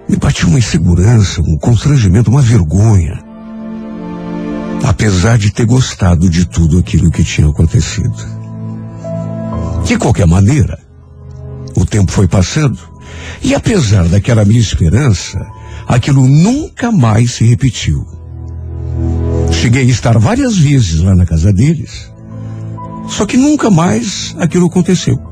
me 0.06 0.14
batia 0.16 0.46
uma 0.46 0.58
insegurança, 0.58 1.40
um 1.40 1.56
constrangimento, 1.56 2.30
uma 2.30 2.42
vergonha. 2.42 3.18
Apesar 4.84 5.38
de 5.38 5.50
ter 5.50 5.64
gostado 5.64 6.28
de 6.28 6.44
tudo 6.44 6.78
aquilo 6.78 7.10
que 7.10 7.24
tinha 7.24 7.48
acontecido. 7.48 8.14
De 9.86 9.96
qualquer 9.96 10.26
maneira, 10.26 10.78
o 11.74 11.86
tempo 11.86 12.12
foi 12.12 12.28
passando 12.28 12.78
e 13.42 13.54
apesar 13.54 14.06
daquela 14.06 14.44
minha 14.44 14.60
esperança, 14.60 15.38
aquilo 15.88 16.28
nunca 16.28 16.92
mais 16.92 17.36
se 17.36 17.44
repetiu. 17.44 18.06
Cheguei 19.50 19.86
a 19.86 19.90
estar 19.90 20.18
várias 20.18 20.58
vezes 20.58 21.00
lá 21.00 21.14
na 21.14 21.24
casa 21.24 21.50
deles, 21.50 22.12
só 23.08 23.24
que 23.24 23.38
nunca 23.38 23.70
mais 23.70 24.36
aquilo 24.38 24.66
aconteceu. 24.66 25.31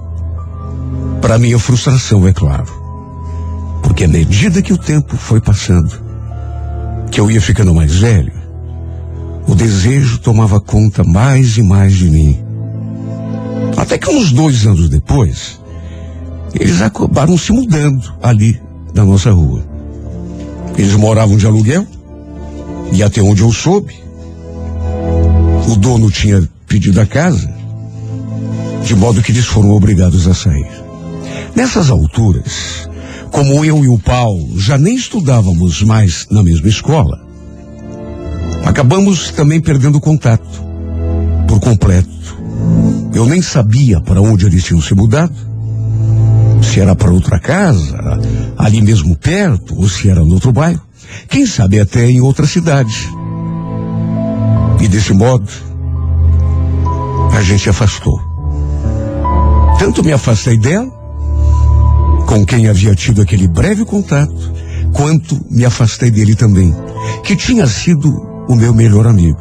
Para 1.20 1.38
minha 1.38 1.59
frustração, 1.59 2.26
é 2.26 2.32
claro. 2.32 2.72
Porque 3.82 4.05
à 4.05 4.09
medida 4.09 4.62
que 4.62 4.72
o 4.72 4.78
tempo 4.78 5.16
foi 5.16 5.40
passando, 5.40 5.92
que 7.11 7.20
eu 7.20 7.30
ia 7.30 7.40
ficando 7.40 7.74
mais 7.74 7.96
velho, 7.96 8.32
o 9.46 9.55
desejo 9.55 10.18
tomava 10.18 10.61
conta 10.61 11.03
mais 11.03 11.57
e 11.57 11.62
mais 11.62 11.94
de 11.94 12.11
mim. 12.11 12.38
Até 13.76 13.98
que 13.98 14.11
uns 14.11 14.32
dois 14.32 14.66
anos 14.66 14.88
depois, 14.88 15.61
eles 16.55 16.80
acabaram 16.80 17.36
se 17.36 17.53
mudando 17.53 18.12
ali 18.22 18.61
da 18.94 19.05
nossa 19.05 19.30
rua. 19.30 19.64
Eles 20.76 20.94
moravam 20.94 21.36
de 21.36 21.46
aluguel, 21.46 21.86
e 22.92 23.03
até 23.03 23.20
onde 23.20 23.42
eu 23.42 23.53
soube, 23.53 23.94
o 25.68 25.76
dono 25.76 26.11
tinha 26.11 26.42
pedido 26.66 27.01
a 27.01 27.07
casa, 27.07 27.53
de 28.84 28.94
modo 28.94 29.22
que 29.22 29.32
eles 29.32 29.46
foram 29.46 29.70
obrigados 29.70 30.26
a 30.26 30.34
sair. 30.34 30.89
Nessas 31.54 31.90
alturas, 31.90 32.88
como 33.30 33.64
eu 33.64 33.84
e 33.84 33.88
o 33.88 33.98
Paulo 33.98 34.58
já 34.58 34.76
nem 34.76 34.96
estudávamos 34.96 35.82
mais 35.82 36.26
na 36.30 36.42
mesma 36.42 36.68
escola, 36.68 37.20
acabamos 38.64 39.30
também 39.30 39.60
perdendo 39.60 40.00
contato 40.00 40.62
por 41.46 41.60
completo. 41.60 42.08
Eu 43.12 43.26
nem 43.26 43.42
sabia 43.42 44.00
para 44.00 44.20
onde 44.20 44.46
eles 44.46 44.64
tinham 44.64 44.80
se 44.80 44.94
mudado, 44.94 45.34
se 46.62 46.80
era 46.80 46.94
para 46.94 47.10
outra 47.10 47.38
casa, 47.38 47.98
ali 48.56 48.80
mesmo 48.80 49.16
perto, 49.16 49.76
ou 49.76 49.88
se 49.88 50.08
era 50.08 50.24
no 50.24 50.34
outro 50.34 50.52
bairro, 50.52 50.82
quem 51.28 51.46
sabe 51.46 51.80
até 51.80 52.08
em 52.08 52.20
outra 52.20 52.46
cidade. 52.46 53.08
E 54.80 54.88
desse 54.88 55.12
modo, 55.12 55.50
a 57.36 57.42
gente 57.42 57.68
afastou. 57.68 58.20
Tanto 59.78 60.04
me 60.04 60.12
afastei 60.12 60.58
dela, 60.58 60.99
com 62.30 62.46
quem 62.46 62.68
havia 62.68 62.94
tido 62.94 63.20
aquele 63.20 63.48
breve 63.48 63.84
contato, 63.84 64.52
quanto 64.92 65.44
me 65.50 65.64
afastei 65.64 66.12
dele 66.12 66.36
também, 66.36 66.72
que 67.24 67.34
tinha 67.34 67.66
sido 67.66 68.08
o 68.48 68.54
meu 68.54 68.72
melhor 68.72 69.04
amigo. 69.04 69.40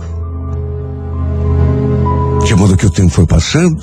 De 2.43 2.55
modo 2.55 2.75
que 2.75 2.87
o 2.87 2.89
tempo 2.89 3.09
foi 3.11 3.27
passando, 3.27 3.79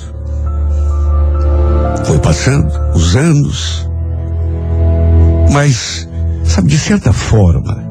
foi 2.05 2.19
passando, 2.19 2.69
os 2.93 3.15
anos, 3.15 3.89
mas, 5.53 6.05
sabe, 6.43 6.67
de 6.67 6.77
certa 6.77 7.13
forma, 7.13 7.81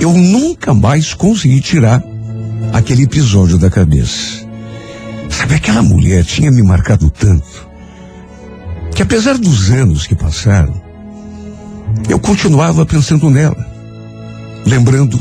eu 0.00 0.12
nunca 0.12 0.72
mais 0.72 1.12
consegui 1.12 1.60
tirar 1.60 2.00
aquele 2.72 3.02
episódio 3.02 3.58
da 3.58 3.68
cabeça. 3.68 4.48
Sabe, 5.28 5.56
aquela 5.56 5.82
mulher 5.82 6.24
tinha 6.24 6.52
me 6.52 6.62
marcado 6.62 7.10
tanto 7.10 7.69
que 9.00 9.04
apesar 9.04 9.38
dos 9.38 9.70
anos 9.70 10.06
que 10.06 10.14
passaram, 10.14 10.74
eu 12.06 12.18
continuava 12.18 12.84
pensando 12.84 13.30
nela, 13.30 13.66
lembrando 14.66 15.16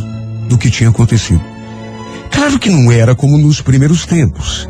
do 0.50 0.58
que 0.58 0.70
tinha 0.70 0.90
acontecido. 0.90 1.42
Claro 2.30 2.60
que 2.60 2.70
não 2.70 2.92
era 2.92 3.16
como 3.16 3.38
nos 3.38 3.62
primeiros 3.62 4.06
tempos, 4.06 4.68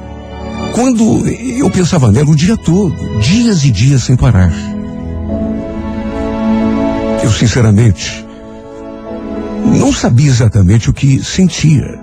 quando 0.76 1.28
eu 1.28 1.68
pensava 1.72 2.12
nela 2.12 2.30
o 2.30 2.36
dia 2.36 2.56
todo, 2.56 2.94
dias 3.20 3.64
e 3.64 3.72
dias 3.72 4.04
sem 4.04 4.16
parar. 4.16 4.54
Eu, 7.24 7.32
sinceramente, 7.32 8.24
não 9.76 9.92
sabia 9.92 10.30
exatamente 10.30 10.88
o 10.88 10.94
que 10.94 11.26
sentia. 11.26 12.00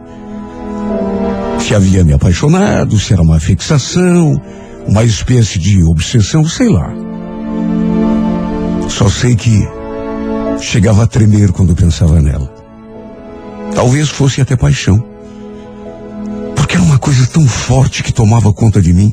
Se 1.60 1.72
havia 1.72 2.02
me 2.02 2.14
apaixonado, 2.14 2.98
se 2.98 3.12
era 3.12 3.22
uma 3.22 3.38
fixação, 3.38 4.42
uma 4.86 5.04
espécie 5.04 5.58
de 5.58 5.82
obsessão, 5.82 6.44
sei 6.46 6.68
lá. 6.68 6.90
Só 8.88 9.08
sei 9.08 9.34
que 9.34 9.66
chegava 10.60 11.02
a 11.02 11.06
tremer 11.06 11.52
quando 11.52 11.74
pensava 11.74 12.20
nela. 12.20 12.52
Talvez 13.74 14.08
fosse 14.08 14.40
até 14.40 14.56
paixão. 14.56 15.04
Porque 16.54 16.76
era 16.76 16.84
uma 16.84 16.98
coisa 16.98 17.26
tão 17.26 17.46
forte 17.46 18.02
que 18.02 18.12
tomava 18.12 18.52
conta 18.52 18.80
de 18.80 18.92
mim. 18.92 19.12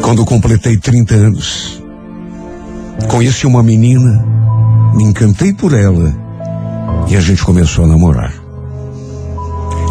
Quando 0.00 0.24
completei 0.24 0.76
30 0.76 1.14
anos, 1.14 1.82
conheci 3.08 3.46
uma 3.46 3.62
menina, 3.62 4.24
me 4.94 5.04
encantei 5.04 5.52
por 5.52 5.72
ela 5.72 6.14
e 7.08 7.16
a 7.16 7.20
gente 7.20 7.44
começou 7.44 7.84
a 7.84 7.88
namorar. 7.88 8.34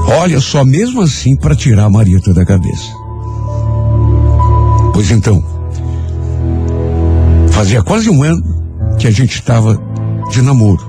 Olha 0.08 0.42
só, 0.42 0.66
mesmo 0.66 1.02
assim, 1.02 1.36
para 1.36 1.56
tirar 1.56 1.86
a 1.86 1.90
Marieta 1.90 2.34
da 2.34 2.46
cabeça. 2.46 3.01
Pois 5.02 5.10
então, 5.10 5.44
fazia 7.50 7.82
quase 7.82 8.08
um 8.08 8.22
ano 8.22 8.94
que 9.00 9.08
a 9.08 9.12
gente 9.12 9.34
estava 9.34 9.76
de 10.30 10.44
namoro. 10.44 10.86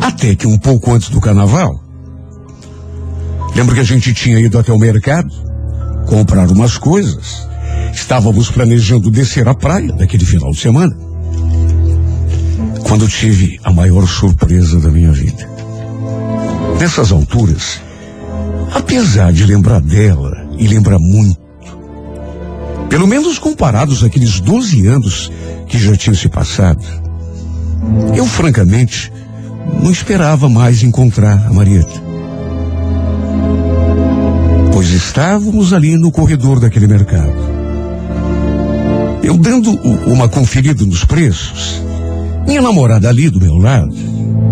Até 0.00 0.36
que 0.36 0.46
um 0.46 0.56
pouco 0.56 0.92
antes 0.92 1.08
do 1.08 1.20
carnaval, 1.20 1.82
lembro 3.56 3.74
que 3.74 3.80
a 3.80 3.84
gente 3.84 4.14
tinha 4.14 4.38
ido 4.38 4.56
até 4.56 4.72
o 4.72 4.78
mercado 4.78 5.28
comprar 6.06 6.48
umas 6.52 6.78
coisas. 6.78 7.48
Estávamos 7.92 8.48
planejando 8.48 9.10
descer 9.10 9.48
a 9.48 9.54
praia 9.54 9.92
naquele 9.96 10.24
final 10.24 10.52
de 10.52 10.60
semana. 10.60 10.96
Quando 12.86 13.08
tive 13.08 13.58
a 13.64 13.72
maior 13.72 14.06
surpresa 14.06 14.78
da 14.78 14.88
minha 14.88 15.10
vida. 15.10 15.50
Nessas 16.78 17.10
alturas, 17.10 17.80
apesar 18.72 19.32
de 19.32 19.44
lembrar 19.44 19.80
dela 19.80 20.48
e 20.56 20.68
lembrar 20.68 21.00
muito, 21.00 21.45
pelo 22.88 23.06
menos 23.06 23.38
comparados 23.38 24.02
àqueles 24.02 24.40
12 24.40 24.86
anos 24.86 25.30
que 25.68 25.78
já 25.78 25.96
tinham 25.96 26.14
se 26.14 26.28
passado, 26.28 26.84
eu 28.14 28.26
francamente 28.26 29.12
não 29.82 29.90
esperava 29.90 30.48
mais 30.48 30.82
encontrar 30.82 31.46
a 31.46 31.52
Marieta. 31.52 32.06
Pois 34.72 34.90
estávamos 34.90 35.72
ali 35.72 35.96
no 35.96 36.10
corredor 36.10 36.60
daquele 36.60 36.86
mercado. 36.86 37.56
Eu 39.22 39.36
dando 39.36 39.70
uma 40.06 40.28
conferida 40.28 40.84
nos 40.84 41.04
preços, 41.04 41.82
minha 42.46 42.62
namorada 42.62 43.08
ali 43.08 43.28
do 43.28 43.40
meu 43.40 43.56
lado, 43.56 43.94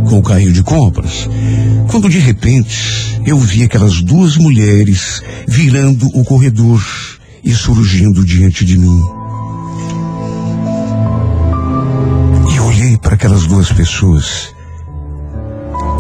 com 0.09 0.19
o 0.19 0.23
carrinho 0.23 0.53
de 0.53 0.63
compras, 0.63 1.29
quando 1.89 2.09
de 2.09 2.19
repente 2.19 3.21
eu 3.25 3.39
vi 3.39 3.63
aquelas 3.63 4.03
duas 4.03 4.37
mulheres 4.37 5.23
virando 5.47 6.09
o 6.09 6.25
corredor 6.25 6.83
e 7.45 7.53
surgindo 7.53 8.25
diante 8.25 8.65
de 8.65 8.79
mim. 8.79 9.03
E 12.55 12.61
olhei 12.61 12.97
para 12.97 13.15
aquelas 13.15 13.47
duas 13.47 13.71
pessoas, 13.71 14.55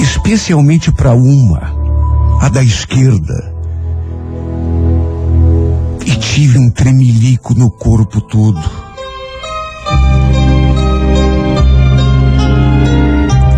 especialmente 0.01 0.91
para 0.91 1.13
uma, 1.13 1.75
a 2.41 2.49
da 2.49 2.63
esquerda, 2.63 3.55
e 6.07 6.17
tive 6.17 6.59
um 6.59 6.71
tremelico 6.71 7.55
no 7.55 7.71
corpo 7.71 8.21
todo. 8.21 8.61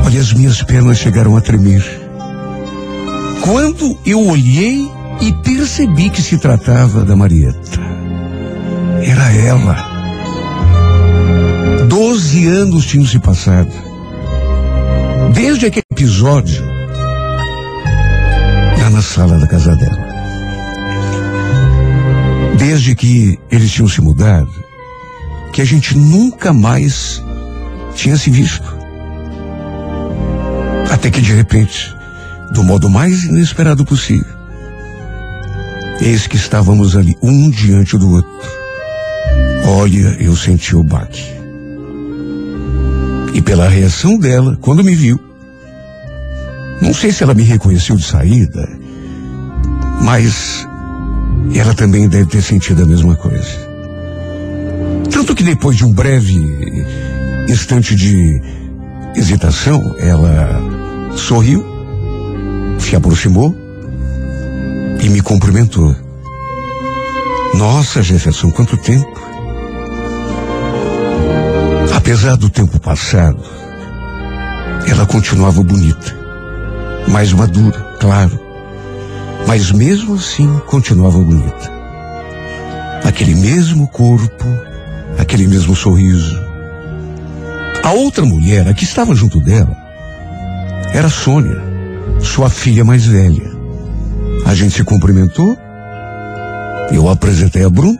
Olha, 0.05 0.21
as 0.21 0.33
minhas 0.33 0.63
pernas 0.63 0.99
chegaram 0.99 1.37
a 1.37 1.41
tremer. 1.41 1.85
Quando 3.43 3.97
eu 4.05 4.27
olhei 4.27 4.96
e 5.21 5.33
percebi 5.33 6.11
que 6.11 6.23
se 6.23 6.39
tratava 6.39 7.05
da 7.05 7.17
Marieta. 7.17 7.81
Era 9.03 9.33
ela. 9.33 9.97
Doze 11.89 12.47
anos 12.47 12.87
tinham 12.87 13.07
se 13.07 13.19
passado. 13.19 13.71
Desde 15.33 15.67
aquele 15.67 15.85
episódio, 15.91 16.65
lá 18.79 18.91
na 18.91 19.03
sala 19.03 19.39
da 19.39 19.47
casa 19.47 19.75
dela. 19.77 20.07
Desde 22.59 22.95
que 22.95 23.39
eles 23.51 23.73
tinham 23.73 23.89
se 23.89 24.01
mudado, 24.01 24.51
que 25.53 25.61
a 25.61 25.65
gente 25.65 25.97
nunca 25.97 26.53
mais 26.53 27.23
tinha 27.95 28.17
se 28.17 28.31
visto. 28.31 28.77
Até 30.91 31.11
que 31.11 31.21
de 31.21 31.33
repente, 31.33 31.95
do 32.53 32.63
modo 32.63 32.89
mais 32.89 33.25
inesperado 33.25 33.85
possível, 33.85 34.36
eis 36.01 36.27
que 36.27 36.37
estávamos 36.37 36.97
ali, 36.97 37.17
um 37.23 37.51
diante 37.51 37.97
do 37.99 38.11
outro. 38.11 38.31
Olha, 39.67 40.17
eu 40.21 40.37
senti 40.37 40.77
o 40.77 40.83
baque. 40.83 41.25
E 43.35 43.43
pela 43.43 43.69
reação 43.69 44.19
dela, 44.19 44.57
quando 44.61 44.85
me 44.85 44.95
viu, 44.95 45.19
não 46.81 46.95
sei 46.95 47.13
se 47.13 47.23
ela 47.23 47.35
me 47.35 47.43
reconheceu 47.43 47.97
de 47.97 48.05
saída, 48.05 48.69
mas 50.03 50.67
ela 51.55 51.75
também 51.75 52.09
deve 52.09 52.27
ter 52.27 52.43
sentido 52.43 52.83
a 52.83 52.87
mesma 52.87 53.17
coisa. 53.17 53.67
Tanto 55.11 55.35
que 55.35 55.43
depois 55.43 55.77
de 55.77 55.85
um 55.85 55.93
breve 55.93 56.35
instante 57.49 57.95
de 57.95 58.41
hesitação, 59.17 59.97
ela 59.99 60.61
sorriu, 61.17 61.65
se 62.79 62.95
aproximou 62.95 63.66
e 65.07 65.09
me 65.09 65.21
cumprimentou. 65.21 65.95
Nossa, 67.55 68.03
Jefferson, 68.03 68.51
quanto 68.51 68.77
tempo! 68.77 69.21
Apesar 71.95 72.37
do 72.37 72.51
tempo 72.51 72.81
passado, 72.81 73.41
ela 74.89 75.07
continuava 75.07 75.63
bonita, 75.63 76.13
mais 77.09 77.33
madura, 77.33 77.79
claro, 78.01 78.39
mas 79.47 79.71
mesmo 79.71 80.15
assim 80.15 80.61
continuava 80.67 81.19
bonita. 81.19 81.71
Aquele 83.05 83.37
mesmo 83.37 83.87
corpo, 83.87 84.45
aquele 85.21 85.47
mesmo 85.47 85.77
sorriso. 85.77 86.37
A 87.85 87.93
outra 87.93 88.25
mulher, 88.25 88.67
a 88.67 88.75
que 88.75 88.83
estava 88.83 89.15
junto 89.15 89.39
dela, 89.41 89.77
era 90.93 91.09
Sônia, 91.09 91.63
sua 92.21 92.51
filha 92.51 92.85
mais 92.85 93.07
velha. 93.07 93.56
A 94.47 94.55
gente 94.55 94.77
se 94.77 94.85
cumprimentou, 94.85 95.59
eu 96.93 97.09
apresentei 97.09 97.65
a 97.65 97.69
Bruno, 97.69 97.99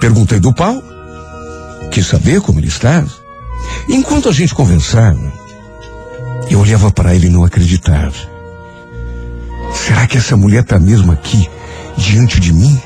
perguntei 0.00 0.40
do 0.40 0.52
Paulo, 0.54 0.82
quis 1.90 2.06
saber 2.06 2.40
como 2.40 2.58
ele 2.58 2.68
estava. 2.68 3.06
Enquanto 3.86 4.30
a 4.30 4.32
gente 4.32 4.54
conversava, 4.54 5.20
eu 6.50 6.58
olhava 6.58 6.90
para 6.90 7.14
ele 7.14 7.26
e 7.26 7.30
não 7.30 7.44
acreditava. 7.44 8.14
Será 9.74 10.06
que 10.06 10.16
essa 10.16 10.38
mulher 10.38 10.62
está 10.62 10.78
mesmo 10.78 11.12
aqui, 11.12 11.46
diante 11.98 12.40
de 12.40 12.54
mim? 12.54 12.80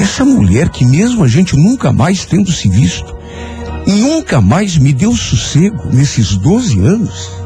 Essa 0.00 0.24
mulher 0.24 0.70
que 0.70 0.86
mesmo 0.86 1.22
a 1.22 1.28
gente 1.28 1.54
nunca 1.54 1.92
mais 1.92 2.24
tendo 2.24 2.50
se 2.50 2.70
visto, 2.70 3.14
nunca 3.86 4.40
mais 4.40 4.78
me 4.78 4.94
deu 4.94 5.14
sossego 5.14 5.90
nesses 5.92 6.38
12 6.38 6.80
anos? 6.80 7.39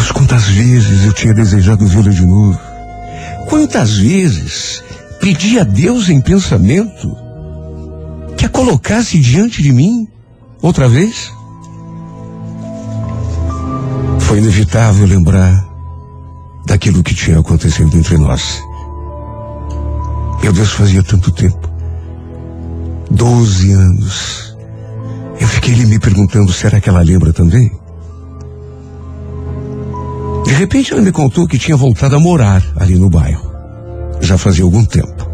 Deus, 0.00 0.12
quantas 0.12 0.44
vezes 0.44 1.04
eu 1.04 1.12
tinha 1.12 1.34
desejado 1.34 1.86
vê-la 1.86 2.10
de 2.10 2.24
novo. 2.24 2.58
Quantas 3.46 3.98
vezes 3.98 4.82
pedi 5.20 5.58
a 5.58 5.62
Deus 5.62 6.08
em 6.08 6.22
pensamento 6.22 7.14
que 8.34 8.46
a 8.46 8.48
colocasse 8.48 9.18
diante 9.18 9.62
de 9.62 9.70
mim 9.70 10.08
outra 10.62 10.88
vez? 10.88 11.30
Foi 14.20 14.38
inevitável 14.38 15.06
lembrar 15.06 15.68
daquilo 16.64 17.02
que 17.02 17.14
tinha 17.14 17.38
acontecido 17.38 17.94
entre 17.94 18.16
nós. 18.16 18.58
Meu 20.42 20.52
Deus, 20.52 20.70
fazia 20.70 21.02
tanto 21.02 21.30
tempo. 21.30 21.68
Doze 23.10 23.72
anos. 23.72 24.56
Eu 25.38 25.46
fiquei 25.46 25.74
ali 25.74 25.84
me 25.84 25.98
perguntando, 25.98 26.50
será 26.52 26.80
que 26.80 26.88
ela 26.88 27.02
lembra 27.02 27.34
também? 27.34 27.79
De 30.50 30.56
repente 30.56 30.92
ela 30.92 31.00
me 31.00 31.12
contou 31.12 31.46
que 31.46 31.56
tinha 31.56 31.76
voltado 31.76 32.16
a 32.16 32.18
morar 32.18 32.60
ali 32.74 32.96
no 32.96 33.08
bairro. 33.08 33.48
Já 34.20 34.36
fazia 34.36 34.64
algum 34.64 34.84
tempo. 34.84 35.24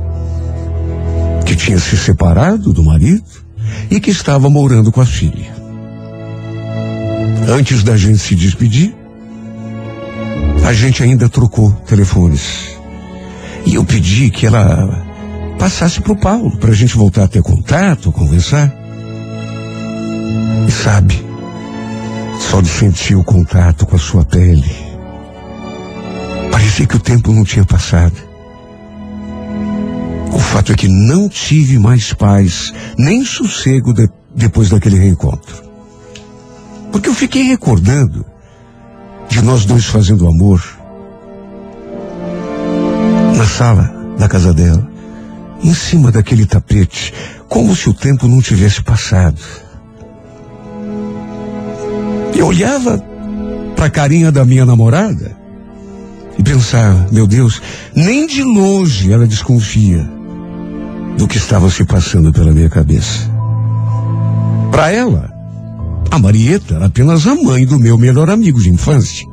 Que 1.46 1.56
tinha 1.56 1.78
se 1.78 1.96
separado 1.96 2.70
do 2.70 2.84
marido 2.84 3.24
e 3.90 3.98
que 3.98 4.10
estava 4.10 4.50
morando 4.50 4.92
com 4.92 5.00
a 5.00 5.06
filha. 5.06 5.56
Antes 7.48 7.82
da 7.82 7.96
gente 7.96 8.18
se 8.18 8.34
despedir, 8.34 8.94
a 10.66 10.74
gente 10.74 11.02
ainda 11.02 11.30
trocou 11.30 11.72
telefones. 11.86 12.76
E 13.64 13.76
eu 13.76 13.84
pedi 13.86 14.28
que 14.28 14.44
ela 14.44 15.02
passasse 15.58 15.98
pro 16.02 16.14
Paulo 16.14 16.58
para 16.58 16.72
a 16.72 16.76
gente 16.76 16.94
voltar 16.94 17.24
a 17.24 17.28
ter 17.28 17.42
contato, 17.42 18.12
conversar. 18.12 18.70
E 20.68 20.70
sabe, 20.70 21.24
só 22.38 22.60
de 22.60 22.68
sentir 22.68 23.14
o 23.14 23.24
contato 23.24 23.86
com 23.86 23.96
a 23.96 23.98
sua 23.98 24.22
pele, 24.22 24.85
parecia 26.56 26.86
que 26.86 26.96
o 26.96 27.00
tempo 27.00 27.34
não 27.34 27.44
tinha 27.44 27.66
passado. 27.66 28.16
O 30.32 30.38
fato 30.38 30.72
é 30.72 30.74
que 30.74 30.88
não 30.88 31.28
tive 31.28 31.78
mais 31.78 32.14
paz, 32.14 32.72
nem 32.96 33.26
sossego 33.26 33.92
de, 33.92 34.08
depois 34.34 34.70
daquele 34.70 34.96
reencontro. 34.96 35.62
Porque 36.90 37.10
eu 37.10 37.14
fiquei 37.14 37.42
recordando 37.42 38.24
de 39.28 39.42
nós 39.42 39.66
dois 39.66 39.84
fazendo 39.84 40.26
amor 40.26 40.64
na 43.36 43.44
sala 43.44 43.94
da 44.18 44.26
casa 44.26 44.54
dela, 44.54 44.90
em 45.62 45.74
cima 45.74 46.10
daquele 46.10 46.46
tapete, 46.46 47.12
como 47.50 47.76
se 47.76 47.90
o 47.90 47.92
tempo 47.92 48.26
não 48.26 48.40
tivesse 48.40 48.82
passado. 48.82 49.42
Eu 52.34 52.46
olhava 52.46 52.96
para 53.76 53.84
a 53.84 53.90
carinha 53.90 54.32
da 54.32 54.42
minha 54.42 54.64
namorada 54.64 55.44
e 56.38 56.42
pensava, 56.42 57.08
meu 57.10 57.26
Deus, 57.26 57.62
nem 57.94 58.26
de 58.26 58.42
longe 58.42 59.12
ela 59.12 59.26
desconfia 59.26 60.06
do 61.16 61.26
que 61.26 61.38
estava 61.38 61.70
se 61.70 61.84
passando 61.84 62.32
pela 62.32 62.52
minha 62.52 62.68
cabeça. 62.68 63.30
Para 64.70 64.92
ela, 64.92 65.32
a 66.10 66.18
Marieta 66.18 66.74
era 66.74 66.86
apenas 66.86 67.26
a 67.26 67.34
mãe 67.34 67.64
do 67.64 67.78
meu 67.78 67.96
melhor 67.96 68.28
amigo 68.28 68.60
de 68.60 68.70
infância. 68.70 69.26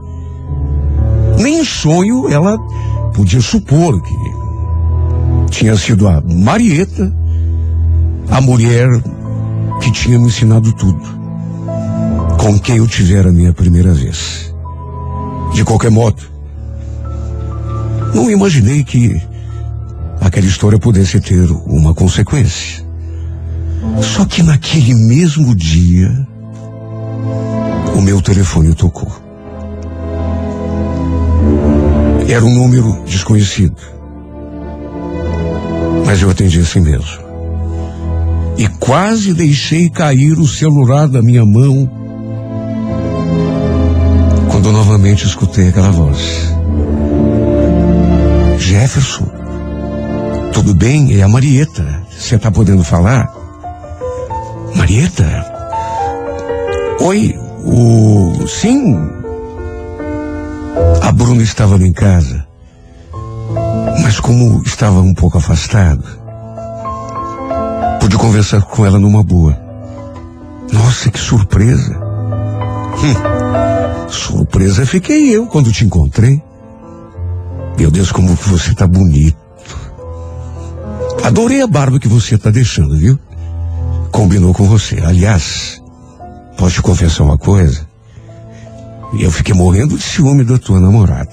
Nem 1.37 1.59
em 1.59 1.65
sonho 1.65 2.29
ela 2.29 2.57
podia 3.13 3.41
supor 3.41 4.01
que 4.01 4.13
tinha 5.51 5.75
sido 5.75 6.07
a 6.07 6.21
Marieta, 6.21 7.13
a 8.29 8.39
mulher 8.39 8.89
que 9.81 9.91
tinha 9.91 10.17
me 10.17 10.27
ensinado 10.27 10.71
tudo, 10.73 11.03
com 12.39 12.57
quem 12.59 12.77
eu 12.77 12.87
tivera 12.87 13.29
a 13.29 13.33
minha 13.33 13.53
primeira 13.53 13.93
vez. 13.93 14.53
De 15.53 15.63
qualquer 15.65 15.91
modo, 15.91 16.32
não 18.13 18.29
imaginei 18.29 18.83
que 18.83 19.21
aquela 20.21 20.45
história 20.45 20.79
pudesse 20.79 21.19
ter 21.19 21.49
uma 21.65 21.93
consequência. 21.93 22.83
Só 24.01 24.25
que 24.25 24.41
naquele 24.41 24.93
mesmo 24.93 25.55
dia, 25.55 26.27
o 27.95 28.01
meu 28.01 28.21
telefone 28.21 28.73
tocou. 28.73 29.11
Era 32.27 32.43
um 32.43 32.53
número 32.53 33.03
desconhecido. 33.05 33.81
Mas 36.05 36.21
eu 36.21 36.29
atendi 36.29 36.59
assim 36.59 36.79
mesmo. 36.79 37.23
E 38.57 38.67
quase 38.67 39.33
deixei 39.33 39.89
cair 39.89 40.39
o 40.39 40.47
celular 40.47 41.07
da 41.07 41.21
minha 41.21 41.45
mão 41.45 41.89
quando 44.49 44.71
novamente 44.71 45.25
escutei 45.25 45.69
aquela 45.69 45.91
voz. 45.91 46.52
Jefferson, 48.63 49.29
tudo 50.53 50.73
bem? 50.73 51.19
É 51.19 51.21
a 51.21 51.27
Marieta. 51.27 52.01
Você 52.09 52.35
está 52.35 52.49
podendo 52.49 52.81
falar? 52.81 53.29
Marieta? 54.73 55.25
Oi, 57.01 57.35
o. 57.65 58.47
Sim. 58.47 58.97
A 61.01 61.11
Bruna 61.11 61.43
estava 61.43 61.75
em 61.75 61.91
casa. 61.91 62.47
Mas 64.01 64.21
como 64.21 64.63
estava 64.65 65.01
um 65.01 65.13
pouco 65.13 65.37
afastado, 65.37 66.05
pude 67.99 68.17
conversar 68.17 68.61
com 68.61 68.85
ela 68.85 68.97
numa 68.97 69.23
boa. 69.23 69.59
Nossa, 70.71 71.11
que 71.11 71.19
surpresa. 71.19 71.99
Hum, 73.03 74.09
surpresa 74.09 74.85
fiquei 74.85 75.35
eu 75.35 75.47
quando 75.47 75.69
te 75.69 75.83
encontrei. 75.83 76.41
Meu 77.77 77.89
Deus, 77.89 78.11
como 78.11 78.35
você 78.35 78.73
tá 78.73 78.87
bonito. 78.87 79.37
Adorei 81.23 81.61
a 81.61 81.67
barba 81.67 81.99
que 81.99 82.07
você 82.07 82.37
tá 82.37 82.49
deixando, 82.49 82.97
viu? 82.97 83.17
Combinou 84.11 84.53
com 84.53 84.65
você. 84.65 84.99
Aliás, 84.99 85.81
posso 86.57 86.75
te 86.75 86.81
confessar 86.81 87.23
uma 87.23 87.37
coisa? 87.37 87.87
Eu 89.17 89.31
fiquei 89.31 89.53
morrendo 89.53 89.97
de 89.97 90.03
ciúme 90.03 90.43
da 90.43 90.57
tua 90.57 90.79
namorada. 90.79 91.31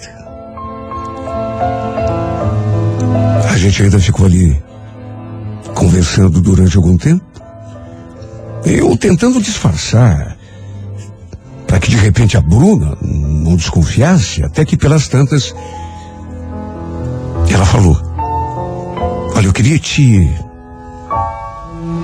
A 3.50 3.56
gente 3.56 3.82
ainda 3.82 3.98
ficou 3.98 4.26
ali 4.26 4.62
conversando 5.74 6.40
durante 6.40 6.76
algum 6.76 6.96
tempo. 6.96 7.24
Eu 8.64 8.96
tentando 8.96 9.40
disfarçar 9.40 10.36
para 11.66 11.78
que 11.78 11.90
de 11.90 11.96
repente 11.96 12.36
a 12.36 12.40
Bruna 12.40 12.96
não 13.00 13.56
desconfiasse, 13.56 14.42
até 14.42 14.64
que 14.64 14.76
pelas 14.76 15.08
tantas 15.08 15.54
ela 17.54 17.66
falou: 17.66 17.96
Olha, 19.34 19.46
eu 19.46 19.52
queria 19.52 19.78
te 19.78 20.30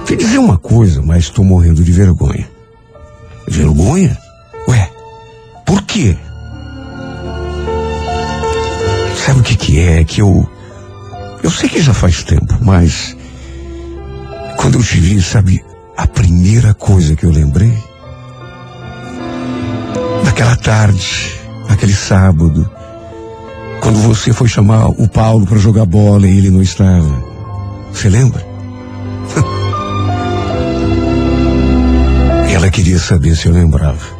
te 0.04 0.16
dizer 0.16 0.38
uma 0.38 0.58
coisa, 0.58 1.02
mas 1.02 1.24
estou 1.24 1.44
morrendo 1.44 1.82
de 1.82 1.92
vergonha. 1.92 2.48
Vergonha? 3.48 4.16
Ué, 4.68 4.90
por 5.64 5.82
quê? 5.82 6.16
Sabe 9.24 9.40
o 9.40 9.42
que 9.42 9.56
que 9.56 9.80
é? 9.80 10.04
Que 10.04 10.22
eu 10.22 10.48
eu 11.42 11.50
sei 11.50 11.68
que 11.68 11.80
já 11.80 11.94
faz 11.94 12.24
tempo, 12.24 12.58
mas 12.60 13.16
quando 14.56 14.78
eu 14.78 14.82
te 14.82 14.98
vi, 14.98 15.22
sabe, 15.22 15.64
a 15.96 16.06
primeira 16.06 16.74
coisa 16.74 17.14
que 17.14 17.24
eu 17.24 17.30
lembrei 17.30 17.72
daquela 20.24 20.56
tarde, 20.56 21.32
aquele 21.68 21.94
sábado, 21.94 22.68
quando 23.82 23.98
você 24.00 24.32
foi 24.32 24.48
chamar 24.48 24.88
o 24.88 25.08
Paulo 25.08 25.46
para 25.46 25.58
jogar 25.58 25.84
bola 25.84 26.26
e 26.26 26.38
ele 26.38 26.50
não 26.50 26.62
estava. 26.62 27.24
Você 27.92 28.08
lembra? 28.08 28.44
ela 32.52 32.70
queria 32.70 32.98
saber 32.98 33.36
se 33.36 33.46
eu 33.46 33.52
lembrava. 33.52 34.16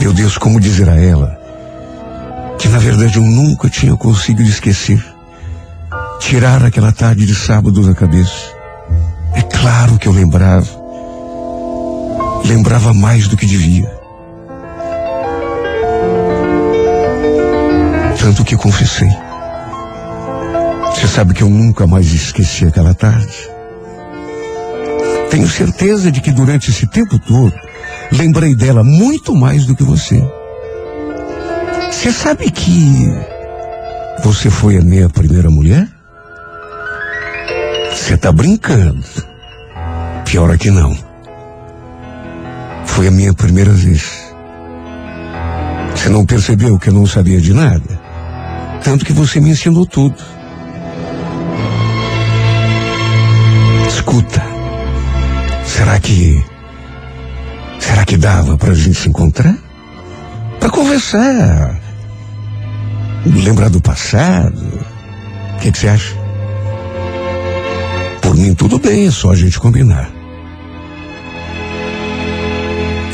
Meu 0.00 0.12
Deus, 0.12 0.36
como 0.36 0.58
dizer 0.58 0.88
a 0.88 0.96
ela 0.96 1.38
que 2.58 2.68
na 2.68 2.78
verdade 2.78 3.18
eu 3.18 3.22
nunca 3.22 3.68
tinha 3.68 3.94
conseguido 3.96 4.48
esquecer, 4.48 5.04
tirar 6.18 6.64
aquela 6.64 6.92
tarde 6.92 7.26
de 7.26 7.34
sábado 7.34 7.86
da 7.86 7.94
cabeça. 7.94 8.54
É 9.34 9.42
claro 9.42 9.98
que 9.98 10.08
eu 10.08 10.12
lembrava. 10.12 10.66
Lembrava 12.44 12.94
mais 12.94 13.28
do 13.28 13.36
que 13.36 13.46
devia. 13.46 14.03
Tanto 18.24 18.42
que 18.42 18.56
confessei. 18.56 19.10
Você 20.86 21.06
sabe 21.06 21.34
que 21.34 21.42
eu 21.42 21.50
nunca 21.50 21.86
mais 21.86 22.06
esqueci 22.06 22.64
aquela 22.64 22.94
tarde. 22.94 23.50
Tenho 25.30 25.46
certeza 25.46 26.10
de 26.10 26.22
que 26.22 26.32
durante 26.32 26.70
esse 26.70 26.86
tempo 26.86 27.18
todo, 27.18 27.52
lembrei 28.10 28.54
dela 28.54 28.82
muito 28.82 29.34
mais 29.34 29.66
do 29.66 29.76
que 29.76 29.82
você. 29.82 30.26
Você 31.92 32.10
sabe 32.10 32.50
que 32.50 33.10
você 34.22 34.48
foi 34.48 34.78
a 34.78 34.82
minha 34.82 35.10
primeira 35.10 35.50
mulher? 35.50 35.86
Você 37.90 38.16
tá 38.16 38.32
brincando. 38.32 39.04
Pior 40.24 40.50
é 40.50 40.56
que 40.56 40.70
não. 40.70 40.96
Foi 42.86 43.06
a 43.06 43.10
minha 43.10 43.34
primeira 43.34 43.72
vez. 43.72 44.32
Você 45.94 46.08
não 46.08 46.24
percebeu 46.24 46.78
que 46.78 46.88
eu 46.88 46.94
não 46.94 47.06
sabia 47.06 47.38
de 47.38 47.52
nada? 47.52 48.03
Tanto 48.84 49.04
que 49.04 49.14
você 49.14 49.40
me 49.40 49.50
ensinou 49.50 49.86
tudo. 49.86 50.14
Escuta. 53.88 54.42
Será 55.66 55.98
que. 55.98 56.44
Será 57.80 58.04
que 58.04 58.18
dava 58.18 58.58
pra 58.58 58.74
gente 58.74 59.00
se 59.00 59.08
encontrar? 59.08 59.56
Pra 60.60 60.68
conversar. 60.68 61.80
Lembrar 63.24 63.70
do 63.70 63.80
passado. 63.80 64.62
O 65.54 65.58
que, 65.60 65.72
que 65.72 65.78
você 65.78 65.88
acha? 65.88 66.14
Por 68.20 68.36
mim, 68.36 68.54
tudo 68.54 68.78
bem, 68.78 69.06
é 69.06 69.10
só 69.10 69.30
a 69.30 69.36
gente 69.36 69.58
combinar. 69.58 70.10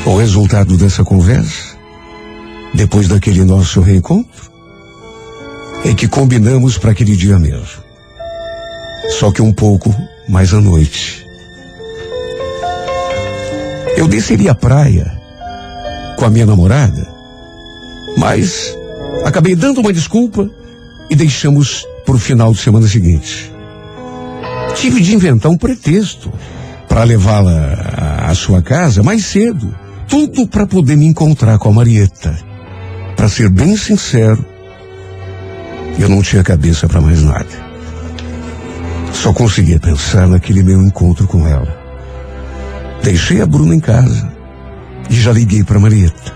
O 0.04 0.16
resultado 0.16 0.76
dessa 0.76 1.04
conversa 1.04 1.78
depois 2.74 3.08
daquele 3.08 3.44
nosso 3.44 3.80
reencontro, 3.80 4.49
é 5.84 5.94
que 5.94 6.08
combinamos 6.08 6.78
para 6.78 6.90
aquele 6.90 7.16
dia 7.16 7.38
mesmo. 7.38 7.82
Só 9.18 9.30
que 9.30 9.42
um 9.42 9.52
pouco 9.52 9.94
mais 10.28 10.52
à 10.52 10.60
noite. 10.60 11.26
Eu 13.96 14.06
desceria 14.06 14.52
a 14.52 14.54
praia 14.54 15.20
com 16.16 16.24
a 16.24 16.30
minha 16.30 16.46
namorada, 16.46 17.06
mas 18.16 18.76
acabei 19.24 19.54
dando 19.54 19.80
uma 19.80 19.92
desculpa 19.92 20.48
e 21.10 21.16
deixamos 21.16 21.86
para 22.04 22.14
o 22.14 22.18
final 22.18 22.52
de 22.52 22.60
semana 22.60 22.86
seguinte. 22.86 23.52
Tive 24.74 25.00
de 25.00 25.14
inventar 25.14 25.50
um 25.50 25.58
pretexto 25.58 26.32
para 26.88 27.04
levá-la 27.04 28.20
à 28.26 28.34
sua 28.34 28.62
casa 28.62 29.02
mais 29.02 29.24
cedo. 29.24 29.74
Tudo 30.08 30.46
para 30.46 30.66
poder 30.66 30.96
me 30.96 31.06
encontrar 31.06 31.58
com 31.58 31.68
a 31.68 31.72
Marieta. 31.72 32.36
Para 33.16 33.28
ser 33.28 33.48
bem 33.48 33.76
sincero, 33.76 34.44
eu 35.98 36.08
não 36.08 36.22
tinha 36.22 36.42
cabeça 36.42 36.88
para 36.88 37.00
mais 37.00 37.22
nada. 37.22 37.70
Só 39.12 39.32
conseguia 39.32 39.78
pensar 39.78 40.26
naquele 40.26 40.62
meu 40.62 40.80
encontro 40.80 41.26
com 41.26 41.46
ela. 41.46 41.78
Deixei 43.02 43.40
a 43.40 43.46
Bruna 43.46 43.74
em 43.74 43.80
casa 43.80 44.32
e 45.08 45.14
já 45.14 45.32
liguei 45.32 45.64
para 45.64 45.78
Marieta. 45.78 46.32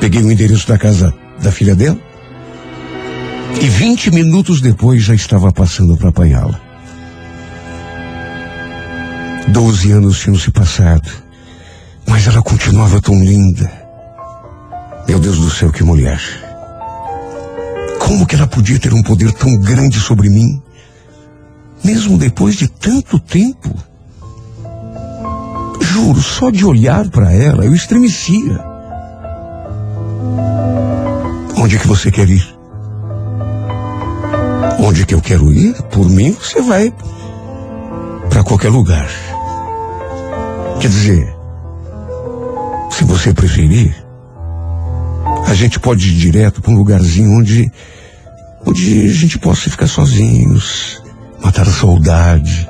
Peguei 0.00 0.22
o 0.22 0.30
endereço 0.30 0.68
da 0.68 0.78
casa 0.78 1.12
da 1.42 1.50
filha 1.50 1.74
dela 1.74 1.98
e 3.60 3.68
20 3.68 4.10
minutos 4.10 4.60
depois 4.60 5.02
já 5.02 5.14
estava 5.14 5.50
passando 5.52 5.96
para 5.96 6.10
apanhá-la. 6.10 6.60
Doze 9.48 9.92
anos 9.92 10.20
tinham 10.20 10.38
se 10.38 10.50
passado, 10.50 11.08
mas 12.06 12.26
ela 12.26 12.42
continuava 12.42 13.00
tão 13.00 13.18
linda. 13.22 13.70
Meu 15.08 15.18
Deus 15.18 15.38
do 15.38 15.50
céu, 15.50 15.70
que 15.70 15.84
mulher. 15.84 16.45
Como 18.06 18.24
que 18.24 18.36
ela 18.36 18.46
podia 18.46 18.78
ter 18.78 18.94
um 18.94 19.02
poder 19.02 19.32
tão 19.32 19.56
grande 19.58 19.98
sobre 19.98 20.28
mim, 20.30 20.62
mesmo 21.82 22.16
depois 22.16 22.54
de 22.54 22.68
tanto 22.68 23.18
tempo? 23.18 23.74
Juro, 25.80 26.22
só 26.22 26.50
de 26.50 26.64
olhar 26.64 27.08
para 27.10 27.32
ela 27.32 27.64
eu 27.64 27.74
estremecia. 27.74 28.64
Onde 31.58 31.74
é 31.74 31.78
que 31.80 31.86
você 31.88 32.12
quer 32.12 32.28
ir? 32.28 32.46
Onde 34.78 35.04
que 35.04 35.14
eu 35.14 35.20
quero 35.20 35.52
ir? 35.52 35.74
Por 35.90 36.08
mim, 36.08 36.30
você 36.30 36.62
vai 36.62 36.94
para 38.30 38.44
qualquer 38.44 38.70
lugar. 38.70 39.08
Quer 40.80 40.88
dizer, 40.88 41.36
se 42.90 43.02
você 43.02 43.34
preferir, 43.34 43.96
a 45.46 45.54
gente 45.54 45.80
pode 45.80 46.08
ir 46.08 46.14
direto 46.14 46.62
para 46.62 46.70
um 46.70 46.76
lugarzinho 46.76 47.38
onde, 47.38 47.70
onde 48.66 49.08
a 49.08 49.12
gente 49.12 49.38
possa 49.38 49.70
ficar 49.70 49.86
sozinhos, 49.86 51.00
matar 51.42 51.68
a 51.68 51.72
saudade. 51.72 52.68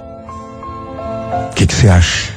O 1.50 1.54
que 1.54 1.64
você 1.64 1.88
acha? 1.88 2.36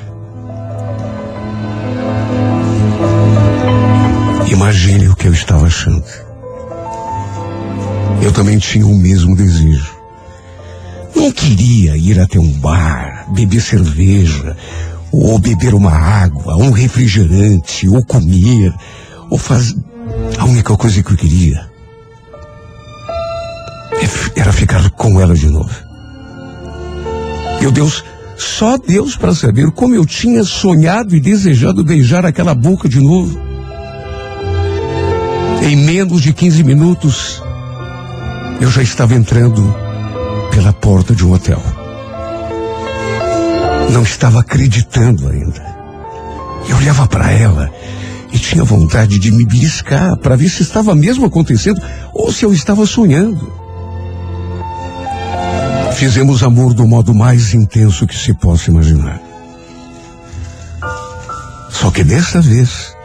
Imagine 4.50 5.10
o 5.10 5.16
que 5.16 5.28
eu 5.28 5.34
estava 5.34 5.68
achando. 5.68 6.06
Eu 8.22 8.32
também 8.32 8.58
tinha 8.58 8.88
o 8.88 8.96
mesmo 8.96 9.36
desejo. 9.36 10.00
Não 11.14 11.32
queria 11.32 11.98
ir 11.98 12.20
até 12.20 12.40
um 12.40 12.52
bar, 12.54 13.26
beber 13.34 13.62
cerveja, 13.62 14.56
ou 15.12 15.38
beber 15.38 15.74
uma 15.74 15.92
água, 15.92 16.56
um 16.56 16.72
refrigerante, 16.72 17.90
ou 17.90 18.04
comer, 18.06 18.74
ou 19.30 19.38
fazer. 19.38 19.76
A 20.38 20.46
única 20.46 20.76
coisa 20.78 21.04
que 21.04 21.12
eu 21.12 21.18
queria 21.18 21.69
era 24.36 24.52
ficar 24.52 24.90
com 24.92 25.20
ela 25.20 25.36
de 25.36 25.50
novo. 25.50 25.70
Meu 27.62 27.72
Deus, 27.72 28.04
só 28.38 28.78
Deus 28.78 29.18
para 29.18 29.36
saber 29.36 29.70
como 29.72 29.94
eu 29.94 30.06
tinha 30.06 30.44
sonhado 30.44 31.16
e 31.16 31.20
desejado 31.20 31.84
beijar 31.84 32.26
aquela 32.26 32.56
boca 32.56 32.88
de 32.88 33.02
novo. 33.02 33.40
Em 35.62 35.76
menos 35.76 36.22
de 36.22 36.32
15 36.32 36.64
minutos, 36.64 37.44
eu 38.62 38.72
já 38.72 38.82
estava 38.82 39.14
entrando 39.14 39.76
pela 40.52 40.72
porta 40.72 41.14
de 41.14 41.26
um 41.26 41.34
hotel. 41.34 41.62
Não 43.92 44.04
estava 44.04 44.40
acreditando 44.40 45.28
ainda. 45.28 45.62
Eu 46.68 46.78
olhava 46.78 47.08
para 47.08 47.32
ela 47.32 47.70
e 48.32 48.40
tinha 48.40 48.64
vontade 48.64 49.20
de 49.20 49.32
me 49.32 49.46
beliscar 49.46 50.16
para 50.18 50.38
ver 50.38 50.50
se 50.50 50.64
estava 50.64 50.96
mesmo 50.96 51.26
acontecendo 51.26 51.82
ou 52.14 52.32
se 52.32 52.46
eu 52.46 52.54
estava 52.54 52.86
sonhando. 52.86 53.59
Fizemos 56.00 56.44
amor 56.44 56.74
do 56.74 56.88
modo 56.88 57.14
mais 57.14 57.54
intenso 57.54 58.08
que 58.08 58.16
se 58.16 58.34
possa 58.34 58.72
imaginar. 58.72 59.22
Só 61.70 61.92
que 61.92 62.06
dessa 62.06 62.40
vez, 62.40 62.96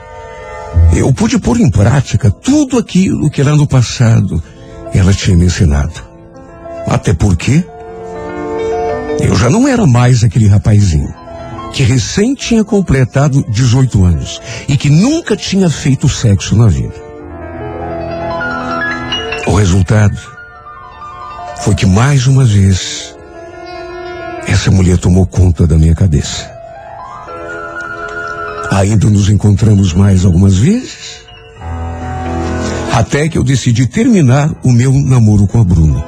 eu 0.95 1.13
pude 1.13 1.37
pôr 1.41 1.61
em 1.61 1.69
prática 1.69 2.31
tudo 2.31 2.79
aquilo 2.79 3.29
que 3.29 3.43
lá 3.43 3.57
no 3.57 3.67
passado 3.67 4.41
ela 4.95 5.13
tinha 5.13 5.37
me 5.37 5.47
ensinado. 5.47 6.01
Até 6.87 7.13
porque 7.13 7.65
eu 9.19 9.35
já 9.35 9.51
não 9.51 9.67
era 9.67 9.85
mais 9.89 10.23
aquele 10.23 10.47
rapazinho 10.47 11.13
que 11.73 11.83
recém 11.83 12.33
tinha 12.33 12.63
completado 12.63 13.45
18 13.49 14.05
anos 14.05 14.41
e 14.69 14.77
que 14.77 14.89
nunca 14.89 15.37
tinha 15.37 15.69
feito 15.69 16.09
sexo 16.09 16.55
na 16.55 16.69
vida. 16.69 16.95
O 19.49 19.57
resultado 19.57 20.34
foi 21.61 21.75
que 21.75 21.87
mais 21.87 22.27
uma 22.27 22.45
vez 22.45 23.15
essa 24.47 24.71
mulher 24.71 24.99
tomou 24.99 25.27
conta 25.27 25.67
da 25.67 25.77
minha 25.77 25.95
cabeça. 25.95 26.51
Ainda 28.71 29.09
nos 29.09 29.29
encontramos 29.29 29.93
mais 29.93 30.25
algumas 30.25 30.57
vezes, 30.57 31.25
até 32.93 33.29
que 33.29 33.39
eu 33.39 33.45
decidi 33.45 33.87
terminar 33.87 34.51
o 34.63 34.73
meu 34.73 34.93
namoro 34.93 35.47
com 35.47 35.61
a 35.61 35.65
Bruna. 35.65 36.05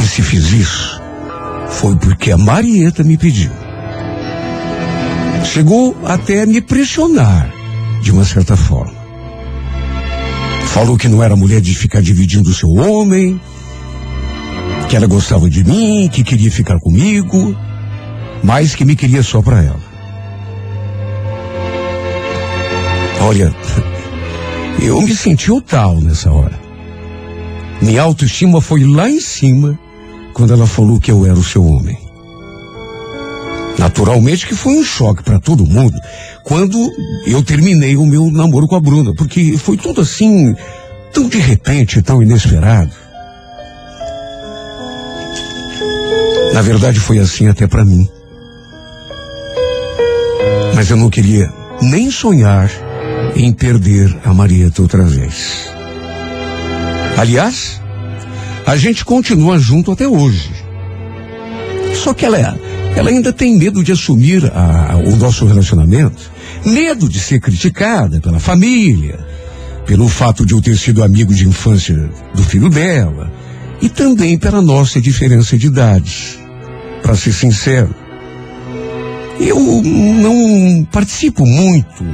E 0.00 0.02
se 0.06 0.22
fiz 0.22 0.52
isso, 0.52 1.00
foi 1.68 1.96
porque 1.96 2.30
a 2.30 2.38
Marieta 2.38 3.02
me 3.02 3.16
pediu. 3.16 3.50
Chegou 5.44 5.96
até 6.04 6.42
a 6.42 6.46
me 6.46 6.60
pressionar, 6.60 7.52
de 8.02 8.12
uma 8.12 8.24
certa 8.24 8.56
forma. 8.56 8.98
Falou 10.66 10.96
que 10.96 11.08
não 11.08 11.22
era 11.22 11.34
mulher 11.34 11.60
de 11.60 11.74
ficar 11.74 12.02
dividindo 12.02 12.50
o 12.50 12.54
seu 12.54 12.70
homem, 12.70 13.40
que 14.88 14.96
ela 14.96 15.06
gostava 15.06 15.50
de 15.50 15.62
mim, 15.64 16.08
que 16.10 16.24
queria 16.24 16.50
ficar 16.50 16.80
comigo, 16.80 17.54
mas 18.42 18.74
que 18.74 18.86
me 18.86 18.96
queria 18.96 19.22
só 19.22 19.42
para 19.42 19.62
ela. 19.62 19.80
Olha, 23.20 23.54
eu 24.80 25.02
me 25.02 25.14
senti 25.14 25.52
o 25.52 25.60
tal 25.60 26.00
nessa 26.00 26.32
hora. 26.32 26.58
Minha 27.82 28.02
autoestima 28.02 28.60
foi 28.62 28.84
lá 28.84 29.10
em 29.10 29.20
cima 29.20 29.78
quando 30.32 30.54
ela 30.54 30.66
falou 30.66 30.98
que 30.98 31.10
eu 31.10 31.26
era 31.26 31.34
o 31.34 31.44
seu 31.44 31.64
homem. 31.64 31.98
Naturalmente 33.78 34.46
que 34.46 34.54
foi 34.54 34.72
um 34.72 34.82
choque 34.82 35.22
para 35.22 35.38
todo 35.38 35.66
mundo 35.66 35.96
quando 36.42 36.78
eu 37.26 37.42
terminei 37.42 37.94
o 37.94 38.06
meu 38.06 38.30
namoro 38.30 38.66
com 38.66 38.74
a 38.74 38.80
Bruna, 38.80 39.14
porque 39.14 39.56
foi 39.58 39.76
tudo 39.76 40.00
assim, 40.00 40.54
tão 41.12 41.28
de 41.28 41.38
repente, 41.38 42.00
tão 42.00 42.22
inesperado. 42.22 43.07
Na 46.58 46.62
verdade 46.62 46.98
foi 46.98 47.20
assim 47.20 47.46
até 47.46 47.68
para 47.68 47.84
mim. 47.84 48.08
Mas 50.74 50.90
eu 50.90 50.96
não 50.96 51.08
queria 51.08 51.48
nem 51.80 52.10
sonhar 52.10 52.68
em 53.36 53.52
perder 53.52 54.12
a 54.24 54.34
Marieta 54.34 54.82
outra 54.82 55.04
vez. 55.04 55.70
Aliás, 57.16 57.80
a 58.66 58.76
gente 58.76 59.04
continua 59.04 59.56
junto 59.56 59.92
até 59.92 60.08
hoje. 60.08 60.50
Só 61.94 62.12
que 62.12 62.26
ela, 62.26 62.58
ela 62.96 63.08
ainda 63.08 63.32
tem 63.32 63.56
medo 63.56 63.84
de 63.84 63.92
assumir 63.92 64.50
a, 64.52 64.96
o 64.96 65.14
nosso 65.14 65.46
relacionamento, 65.46 66.28
medo 66.66 67.08
de 67.08 67.20
ser 67.20 67.38
criticada 67.38 68.20
pela 68.20 68.40
família, 68.40 69.24
pelo 69.86 70.08
fato 70.08 70.44
de 70.44 70.54
eu 70.54 70.60
ter 70.60 70.76
sido 70.76 71.04
amigo 71.04 71.32
de 71.32 71.46
infância 71.46 72.10
do 72.34 72.42
filho 72.42 72.68
dela, 72.68 73.32
e 73.80 73.88
também 73.88 74.36
pela 74.36 74.60
nossa 74.60 75.00
diferença 75.00 75.56
de 75.56 75.68
idade. 75.68 76.47
Para 77.02 77.14
ser 77.14 77.32
sincero, 77.32 77.94
eu 79.40 79.58
não 79.82 80.84
participo 80.90 81.46
muito 81.46 82.04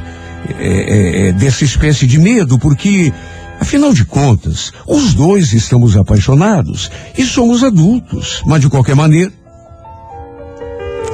é, 0.59 1.29
é, 1.29 1.33
dessa 1.33 1.65
espécie 1.65 2.07
de 2.07 2.19
medo, 2.19 2.59
porque, 2.59 3.13
afinal 3.59 3.93
de 3.93 4.05
contas, 4.05 4.73
os 4.87 5.15
dois 5.15 5.53
estamos 5.53 5.97
apaixonados 5.97 6.91
e 7.17 7.25
somos 7.25 7.65
adultos, 7.65 8.43
mas 8.47 8.61
de 8.61 8.69
qualquer 8.69 8.95
maneira, 8.95 9.33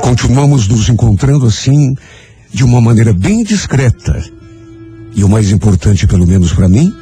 continuamos 0.00 0.66
nos 0.66 0.88
encontrando 0.88 1.46
assim, 1.46 1.94
de 2.52 2.64
uma 2.64 2.80
maneira 2.80 3.12
bem 3.12 3.44
discreta, 3.44 4.20
E 5.14 5.24
o 5.24 5.28
mais 5.28 5.50
importante, 5.50 6.06
pelo 6.06 6.26
menos 6.26 6.52
para 6.52 6.68
mim, 6.68 6.92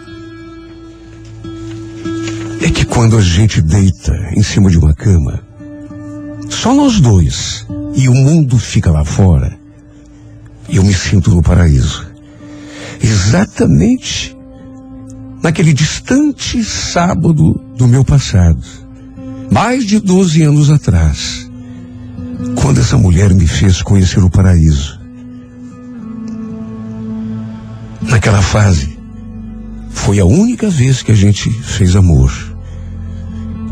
é 2.62 2.70
que 2.70 2.84
quando 2.84 3.16
a 3.16 3.20
gente 3.20 3.60
deita 3.60 4.30
em 4.34 4.42
cima 4.42 4.70
de 4.70 4.78
uma 4.78 4.94
cama, 4.94 5.47
só 6.48 6.74
nós 6.74 7.00
dois, 7.00 7.66
e 7.94 8.08
o 8.08 8.14
mundo 8.14 8.58
fica 8.58 8.90
lá 8.90 9.04
fora, 9.04 9.58
eu 10.68 10.82
me 10.82 10.94
sinto 10.94 11.30
no 11.30 11.42
paraíso. 11.42 12.06
Exatamente 13.02 14.36
naquele 15.42 15.72
distante 15.72 16.62
sábado 16.64 17.60
do 17.76 17.86
meu 17.86 18.04
passado, 18.04 18.62
mais 19.50 19.86
de 19.86 20.00
12 20.00 20.42
anos 20.42 20.70
atrás, 20.70 21.48
quando 22.60 22.80
essa 22.80 22.98
mulher 22.98 23.32
me 23.34 23.46
fez 23.46 23.82
conhecer 23.82 24.22
o 24.22 24.30
paraíso. 24.30 24.98
Naquela 28.02 28.42
fase, 28.42 28.98
foi 29.90 30.18
a 30.18 30.24
única 30.24 30.68
vez 30.70 31.02
que 31.02 31.12
a 31.12 31.14
gente 31.14 31.50
fez 31.50 31.94
amor. 31.94 32.32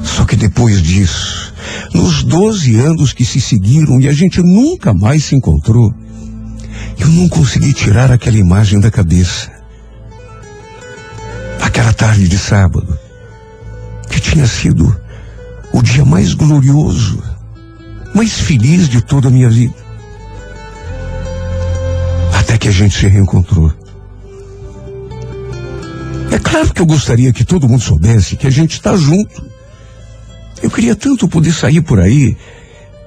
Só 0.03 0.25
que 0.25 0.37
depois 0.37 0.83
disso, 0.83 1.53
nos 1.93 2.23
12 2.23 2.77
anos 2.77 3.13
que 3.13 3.25
se 3.25 3.41
seguiram 3.41 4.01
e 4.01 4.09
a 4.09 4.13
gente 4.13 4.41
nunca 4.43 4.95
mais 4.95 5.25
se 5.25 5.35
encontrou, 5.35 5.93
eu 6.99 7.09
não 7.09 7.29
consegui 7.29 7.73
tirar 7.73 8.11
aquela 8.11 8.39
imagem 8.39 8.81
da 8.81 8.91
cabeça. 8.91 9.51
Aquela 11.61 11.93
tarde 11.93 12.29
de 12.29 12.39
sábado, 12.39 12.99
que 14.09 14.21
tinha 14.21 14.47
sido 14.47 14.97
o 15.73 15.83
dia 15.83 16.05
mais 16.05 16.33
glorioso, 16.33 17.23
mais 18.15 18.33
feliz 18.33 18.89
de 18.89 19.03
toda 19.03 19.29
a 19.29 19.31
minha 19.31 19.51
vida. 19.51 19.75
Até 22.33 22.57
que 22.57 22.69
a 22.69 22.73
gente 22.73 22.97
se 22.97 23.07
reencontrou. 23.07 23.73
É 26.31 26.39
claro 26.39 26.73
que 26.73 26.81
eu 26.81 26.87
gostaria 26.87 27.33
que 27.33 27.45
todo 27.45 27.69
mundo 27.69 27.83
soubesse 27.83 28.37
que 28.37 28.47
a 28.47 28.51
gente 28.51 28.73
está 28.73 28.97
junto. 28.97 29.56
Eu 30.63 30.71
queria 30.71 30.95
tanto 30.95 31.29
poder 31.29 31.53
sair 31.53 31.81
por 31.83 32.01
aí, 32.01 32.37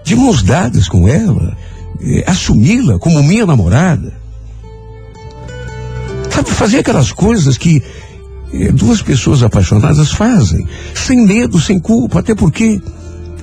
de 0.03 0.15
mãos 0.15 0.43
dadas 0.43 0.87
com 0.87 1.07
ela, 1.07 1.57
eh, 2.01 2.23
assumi-la 2.27 2.99
como 2.99 3.23
minha 3.23 3.45
namorada. 3.45 4.13
Sabe, 6.29 6.49
fazer 6.51 6.79
aquelas 6.79 7.11
coisas 7.11 7.57
que 7.57 7.81
eh, 8.53 8.71
duas 8.71 9.01
pessoas 9.01 9.43
apaixonadas 9.43 10.11
fazem, 10.11 10.65
sem 10.93 11.25
medo, 11.25 11.59
sem 11.59 11.79
culpa, 11.79 12.19
até 12.19 12.35
porque 12.35 12.81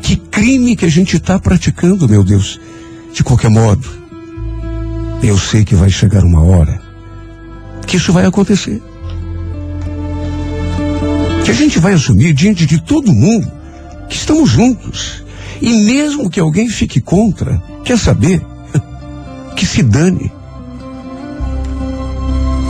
que 0.00 0.16
crime 0.16 0.76
que 0.76 0.84
a 0.84 0.90
gente 0.90 1.16
está 1.16 1.38
praticando, 1.38 2.08
meu 2.08 2.22
Deus. 2.22 2.60
De 3.12 3.24
qualquer 3.24 3.50
modo, 3.50 3.88
eu 5.22 5.38
sei 5.38 5.64
que 5.64 5.74
vai 5.74 5.90
chegar 5.90 6.22
uma 6.22 6.42
hora 6.42 6.86
que 7.86 7.96
isso 7.96 8.12
vai 8.12 8.26
acontecer. 8.26 8.82
Que 11.44 11.50
a 11.50 11.54
gente 11.54 11.78
vai 11.78 11.94
assumir 11.94 12.32
diante 12.32 12.66
de 12.66 12.80
todo 12.82 13.12
mundo 13.12 13.50
que 14.08 14.16
estamos 14.16 14.50
juntos. 14.50 15.24
E 15.60 15.72
mesmo 15.84 16.28
que 16.28 16.40
alguém 16.40 16.68
fique 16.68 17.00
contra, 17.00 17.60
quer 17.84 17.98
saber? 17.98 18.44
Que 19.56 19.64
se 19.64 19.82
dane. 19.82 20.30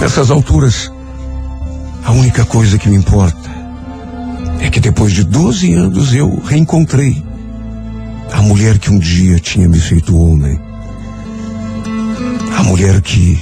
Nessas 0.00 0.30
alturas, 0.30 0.92
a 2.04 2.12
única 2.12 2.44
coisa 2.44 2.78
que 2.78 2.88
me 2.88 2.94
importa 2.96 3.50
é 4.60 4.70
que 4.70 4.78
depois 4.78 5.12
de 5.12 5.24
12 5.24 5.74
anos 5.74 6.14
eu 6.14 6.40
reencontrei 6.44 7.24
a 8.32 8.42
mulher 8.42 8.78
que 8.78 8.90
um 8.90 8.98
dia 8.98 9.38
tinha 9.38 9.68
me 9.68 9.80
feito 9.80 10.16
homem. 10.16 10.60
A 12.56 12.62
mulher 12.62 13.00
que, 13.00 13.38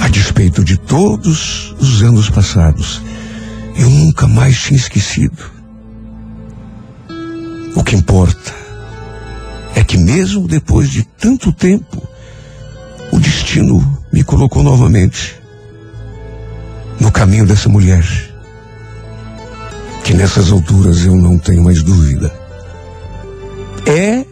a 0.00 0.08
despeito 0.08 0.64
de 0.64 0.76
todos 0.76 1.74
os 1.78 2.02
anos 2.02 2.28
passados, 2.28 3.00
eu 3.76 3.88
nunca 3.88 4.26
mais 4.26 4.60
tinha 4.60 4.76
esquecido. 4.76 5.61
O 7.74 7.82
que 7.82 7.96
importa 7.96 8.54
é 9.74 9.82
que 9.82 9.96
mesmo 9.96 10.46
depois 10.46 10.90
de 10.90 11.02
tanto 11.02 11.52
tempo, 11.52 12.06
o 13.10 13.18
destino 13.18 13.98
me 14.12 14.22
colocou 14.22 14.62
novamente 14.62 15.40
no 17.00 17.10
caminho 17.10 17.46
dessa 17.46 17.68
mulher, 17.68 18.04
que 20.04 20.14
nessas 20.14 20.52
alturas 20.52 21.04
eu 21.04 21.16
não 21.16 21.38
tenho 21.38 21.62
mais 21.62 21.82
dúvida. 21.82 22.32
É, 23.86 24.24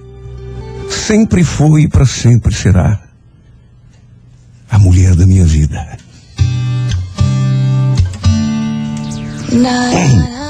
sempre 0.88 1.42
foi 1.42 1.82
e 1.82 1.88
para 1.88 2.06
sempre 2.06 2.54
será 2.54 3.00
a 4.70 4.78
mulher 4.78 5.14
da 5.16 5.26
minha 5.26 5.44
vida. 5.44 5.98
Na, 9.52 10.49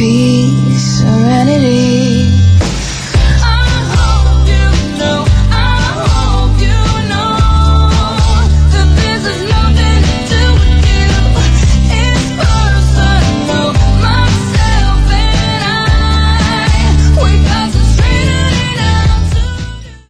peace, 0.00 1.00
serenity. 1.00 2.39